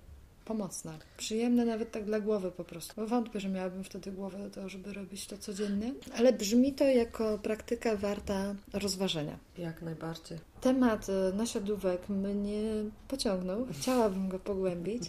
pomocne. 0.48 0.98
Przyjemne 1.16 1.64
nawet 1.64 1.90
tak 1.90 2.04
dla 2.04 2.20
głowy 2.20 2.50
po 2.50 2.64
prostu. 2.64 2.92
Bo 2.96 3.06
wątpię, 3.06 3.40
że 3.40 3.48
miałabym 3.48 3.84
wtedy 3.84 4.12
głowę 4.12 4.38
do 4.38 4.50
tego, 4.50 4.68
żeby 4.68 4.92
robić 4.92 5.26
to 5.26 5.38
codziennie. 5.38 5.94
Ale 6.16 6.32
brzmi 6.32 6.72
to 6.72 6.84
jako 6.84 7.38
praktyka 7.38 7.96
warta 7.96 8.54
rozważenia. 8.72 9.38
jak 9.58 9.82
najbardziej. 9.82 10.38
Temat 10.60 11.06
e, 11.08 11.36
nasiadówek 11.36 12.08
mnie 12.08 12.62
pociągnął. 13.08 13.66
Chciałabym 13.72 14.28
go 14.28 14.38
pogłębić, 14.38 15.02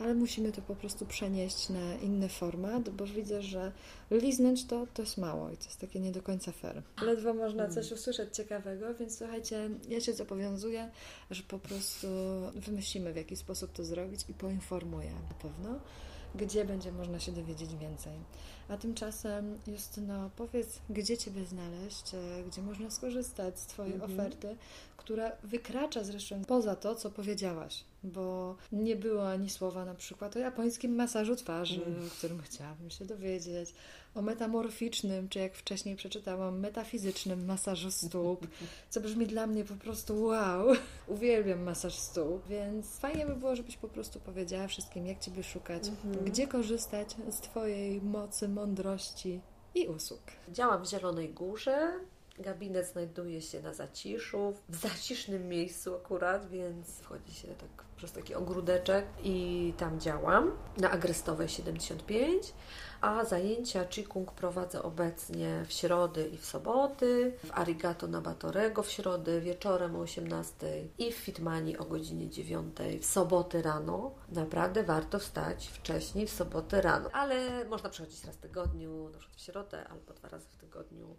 ale 0.00 0.14
musimy 0.14 0.52
to 0.52 0.62
po 0.62 0.76
prostu 0.76 1.06
przenieść 1.06 1.68
na 1.68 1.94
inny 1.94 2.28
format, 2.28 2.88
bo 2.90 3.06
widzę, 3.06 3.42
że 3.42 3.72
liznąć 4.10 4.64
to, 4.66 4.86
to 4.94 5.02
jest 5.02 5.18
mało 5.18 5.50
i 5.50 5.56
to 5.56 5.64
jest 5.64 5.80
takie 5.80 6.00
nie 6.00 6.12
do 6.12 6.22
końca 6.22 6.52
fair. 6.52 6.82
Ledwo 7.02 7.34
można 7.34 7.68
coś 7.68 7.92
usłyszeć 7.92 8.36
ciekawego, 8.36 8.94
więc 8.94 9.18
słuchajcie, 9.18 9.70
ja 9.88 10.00
się 10.00 10.12
zobowiązuję, 10.12 10.90
że 11.30 11.42
po 11.42 11.58
prostu 11.58 12.06
wymyślimy, 12.54 13.12
w 13.12 13.16
jaki 13.16 13.36
sposób 13.36 13.72
to 13.72 13.84
zrobić 13.84 14.20
i 14.28 14.34
poinformuję 14.34 15.10
na 15.10 15.34
pewno, 15.34 15.78
gdzie 16.34 16.64
będzie 16.64 16.92
można 16.92 17.20
się 17.20 17.32
dowiedzieć 17.32 17.76
więcej. 17.76 18.12
A 18.68 18.76
tymczasem, 18.76 19.58
Justyno, 19.66 20.30
powiedz, 20.36 20.78
gdzie 20.90 21.18
Ciebie 21.18 21.44
znaleźć, 21.44 22.14
e, 22.14 22.42
gdzie 22.46 22.62
można 22.62 22.90
skorzystać 22.90 23.58
z 23.60 23.66
Twojej 23.66 23.92
Mhm. 23.94 24.12
oferty, 24.12 24.56
która 24.96 25.32
wykracza 25.44 26.04
zresztą 26.04 26.44
poza 26.44 26.76
to, 26.76 26.94
co 26.94 27.10
powiedziałaś, 27.10 27.84
bo 28.04 28.56
nie 28.72 28.96
było 28.96 29.30
ani 29.30 29.50
słowa 29.50 29.84
na 29.84 29.94
przykład 29.94 30.36
o 30.36 30.38
japońskim 30.38 30.94
masażu 30.94 31.36
twarzy, 31.36 31.84
Mm. 31.86 32.06
o 32.06 32.10
którym 32.10 32.42
chciałabym 32.42 32.90
się 32.90 33.04
dowiedzieć, 33.04 33.74
o 34.14 34.22
metamorficznym, 34.22 35.28
czy 35.28 35.38
jak 35.38 35.54
wcześniej 35.54 35.96
przeczytałam, 35.96 36.58
metafizycznym 36.60 37.44
masażu 37.44 37.90
stóp, 37.90 38.46
co 38.90 39.00
brzmi 39.00 39.26
dla 39.26 39.46
mnie 39.46 39.64
po 39.64 39.74
prostu 39.74 40.22
wow. 40.24 40.66
Uwielbiam 41.06 41.62
masaż 41.62 41.94
stóp, 41.94 42.48
więc 42.48 42.98
fajnie 42.98 43.26
by 43.26 43.36
było, 43.36 43.56
żebyś 43.56 43.76
po 43.76 43.88
prostu 43.88 44.20
powiedziała 44.20 44.66
wszystkim, 44.68 45.06
jak 45.06 45.18
Ciebie 45.20 45.42
szukać, 45.42 45.88
Mhm. 45.88 46.24
gdzie 46.24 46.46
korzystać 46.46 47.16
z 47.30 47.36
Twojej 47.40 48.02
mocy, 48.02 48.48
mądrości 48.48 49.40
i 49.74 49.86
usług. 49.86 50.20
Działam 50.48 50.84
w 50.84 50.88
Zielonej 50.88 51.28
Górze. 51.28 51.92
Gabinet 52.38 52.86
znajduje 52.86 53.42
się 53.42 53.62
na 53.62 53.74
zaciszu, 53.74 54.54
w 54.68 54.76
zacisznym 54.76 55.48
miejscu 55.48 55.94
akurat, 55.94 56.48
więc 56.48 56.86
wchodzi 57.00 57.34
się 57.34 57.48
tak 57.48 57.84
przez 57.96 58.12
taki 58.12 58.34
ogródeczek 58.34 59.06
i 59.22 59.72
tam 59.76 60.00
działam 60.00 60.50
na 60.76 60.90
Agrestowej 60.90 61.48
75, 61.48 62.52
a 63.00 63.24
zajęcia 63.24 63.84
Qigong 63.84 64.32
prowadzę 64.32 64.82
obecnie 64.82 65.64
w 65.66 65.72
środy 65.72 66.28
i 66.28 66.38
w 66.38 66.46
soboty, 66.46 67.32
w 67.44 67.52
Arigato 67.52 68.06
na 68.06 68.20
Batorego 68.20 68.82
w 68.82 68.90
środę 68.90 69.40
wieczorem 69.40 69.96
o 69.96 69.98
18 69.98 70.88
i 70.98 71.12
w 71.12 71.16
Fitmani 71.16 71.78
o 71.78 71.84
godzinie 71.84 72.30
9 72.30 72.76
w 73.00 73.06
soboty 73.06 73.62
rano. 73.62 74.14
Naprawdę 74.28 74.82
warto 74.82 75.18
wstać 75.18 75.68
wcześniej 75.68 76.26
w 76.26 76.30
sobotę 76.30 76.80
rano, 76.80 77.10
ale 77.12 77.64
można 77.64 77.88
przychodzić 77.88 78.24
raz 78.24 78.36
w 78.36 78.40
tygodniu, 78.40 79.08
na 79.08 79.18
przykład 79.18 79.36
w 79.36 79.40
środę 79.40 79.88
albo 79.88 80.12
dwa 80.12 80.28
razy 80.28 80.46
w 80.50 80.56
tygodniu. 80.56 81.16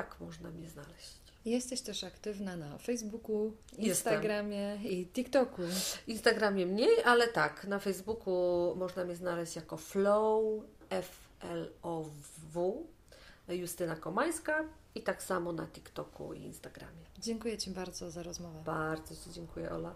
Tak 0.00 0.20
można 0.20 0.50
mnie 0.50 0.68
znaleźć. 0.68 1.20
Jesteś 1.44 1.80
też 1.80 2.04
aktywna 2.04 2.56
na 2.56 2.78
Facebooku, 2.78 3.52
Jestem. 3.66 3.84
Instagramie 3.84 4.76
i 4.76 5.06
TikToku. 5.06 5.62
Instagramie 6.06 6.66
mniej, 6.66 7.02
ale 7.04 7.28
tak, 7.28 7.64
na 7.64 7.78
Facebooku 7.78 8.74
można 8.76 9.04
mnie 9.04 9.16
znaleźć 9.16 9.56
jako 9.56 9.76
Flow, 9.76 10.62
F-L-O-W, 10.90 12.76
Justyna 13.48 13.96
Komańska 13.96 14.64
i 14.94 15.02
tak 15.02 15.22
samo 15.22 15.52
na 15.52 15.66
TikToku 15.66 16.34
i 16.34 16.42
Instagramie. 16.42 17.04
Dziękuję 17.18 17.58
Ci 17.58 17.70
bardzo 17.70 18.10
za 18.10 18.22
rozmowę. 18.22 18.62
Bardzo 18.64 19.14
Ci 19.14 19.30
dziękuję, 19.30 19.70
Ola. 19.70 19.94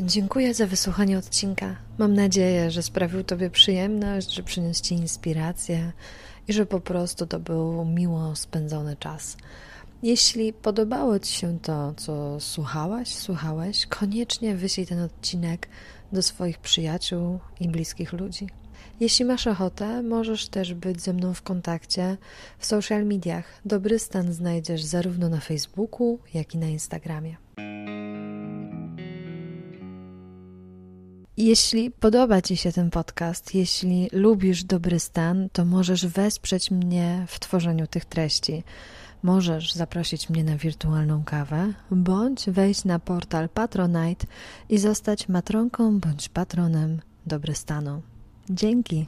Dziękuję 0.00 0.54
za 0.54 0.66
wysłuchanie 0.66 1.18
odcinka. 1.18 1.76
Mam 1.98 2.14
nadzieję, 2.14 2.70
że 2.70 2.82
sprawił 2.82 3.24
Tobie 3.24 3.50
przyjemność, 3.50 4.34
że 4.34 4.42
przyniósł 4.42 4.82
Ci 4.82 4.94
inspirację 4.94 5.92
i 6.48 6.52
że 6.52 6.66
po 6.66 6.80
prostu 6.80 7.26
to 7.26 7.40
był 7.40 7.84
miło 7.84 8.36
spędzony 8.36 8.96
czas. 8.96 9.36
Jeśli 10.02 10.52
podobało 10.52 11.18
Ci 11.18 11.32
się 11.32 11.58
to, 11.58 11.94
co 11.96 12.40
słuchałaś, 12.40 13.14
słuchałeś, 13.14 13.86
koniecznie 13.86 14.56
wyślij 14.56 14.86
ten 14.86 15.00
odcinek 15.00 15.68
do 16.12 16.22
swoich 16.22 16.58
przyjaciół 16.58 17.38
i 17.60 17.68
bliskich 17.68 18.12
ludzi. 18.12 18.46
Jeśli 19.00 19.24
masz 19.24 19.46
ochotę, 19.46 20.02
możesz 20.02 20.48
też 20.48 20.74
być 20.74 21.00
ze 21.00 21.12
mną 21.12 21.34
w 21.34 21.42
kontakcie 21.42 22.16
w 22.58 22.66
social 22.66 23.04
mediach. 23.04 23.44
Dobry 23.64 23.98
stan 23.98 24.32
znajdziesz 24.32 24.82
zarówno 24.82 25.28
na 25.28 25.40
Facebooku, 25.40 26.18
jak 26.34 26.54
i 26.54 26.58
na 26.58 26.66
Instagramie. 26.66 27.36
Jeśli 31.36 31.90
podoba 31.90 32.42
Ci 32.42 32.56
się 32.56 32.72
ten 32.72 32.90
podcast, 32.90 33.54
jeśli 33.54 34.08
lubisz 34.12 34.64
dobry 34.64 34.98
stan, 34.98 35.48
to 35.52 35.64
możesz 35.64 36.06
wesprzeć 36.06 36.70
mnie 36.70 37.24
w 37.28 37.40
tworzeniu 37.40 37.86
tych 37.86 38.04
treści. 38.04 38.62
Możesz 39.22 39.72
zaprosić 39.72 40.30
mnie 40.30 40.44
na 40.44 40.56
wirtualną 40.56 41.24
kawę, 41.24 41.72
bądź 41.90 42.50
wejść 42.50 42.84
na 42.84 42.98
portal 42.98 43.48
Patronite 43.48 44.26
i 44.68 44.78
zostać 44.78 45.28
matronką 45.28 46.00
bądź 46.00 46.28
patronem 46.28 47.00
dobrostanu. 47.26 48.02
Dzięki. 48.50 49.06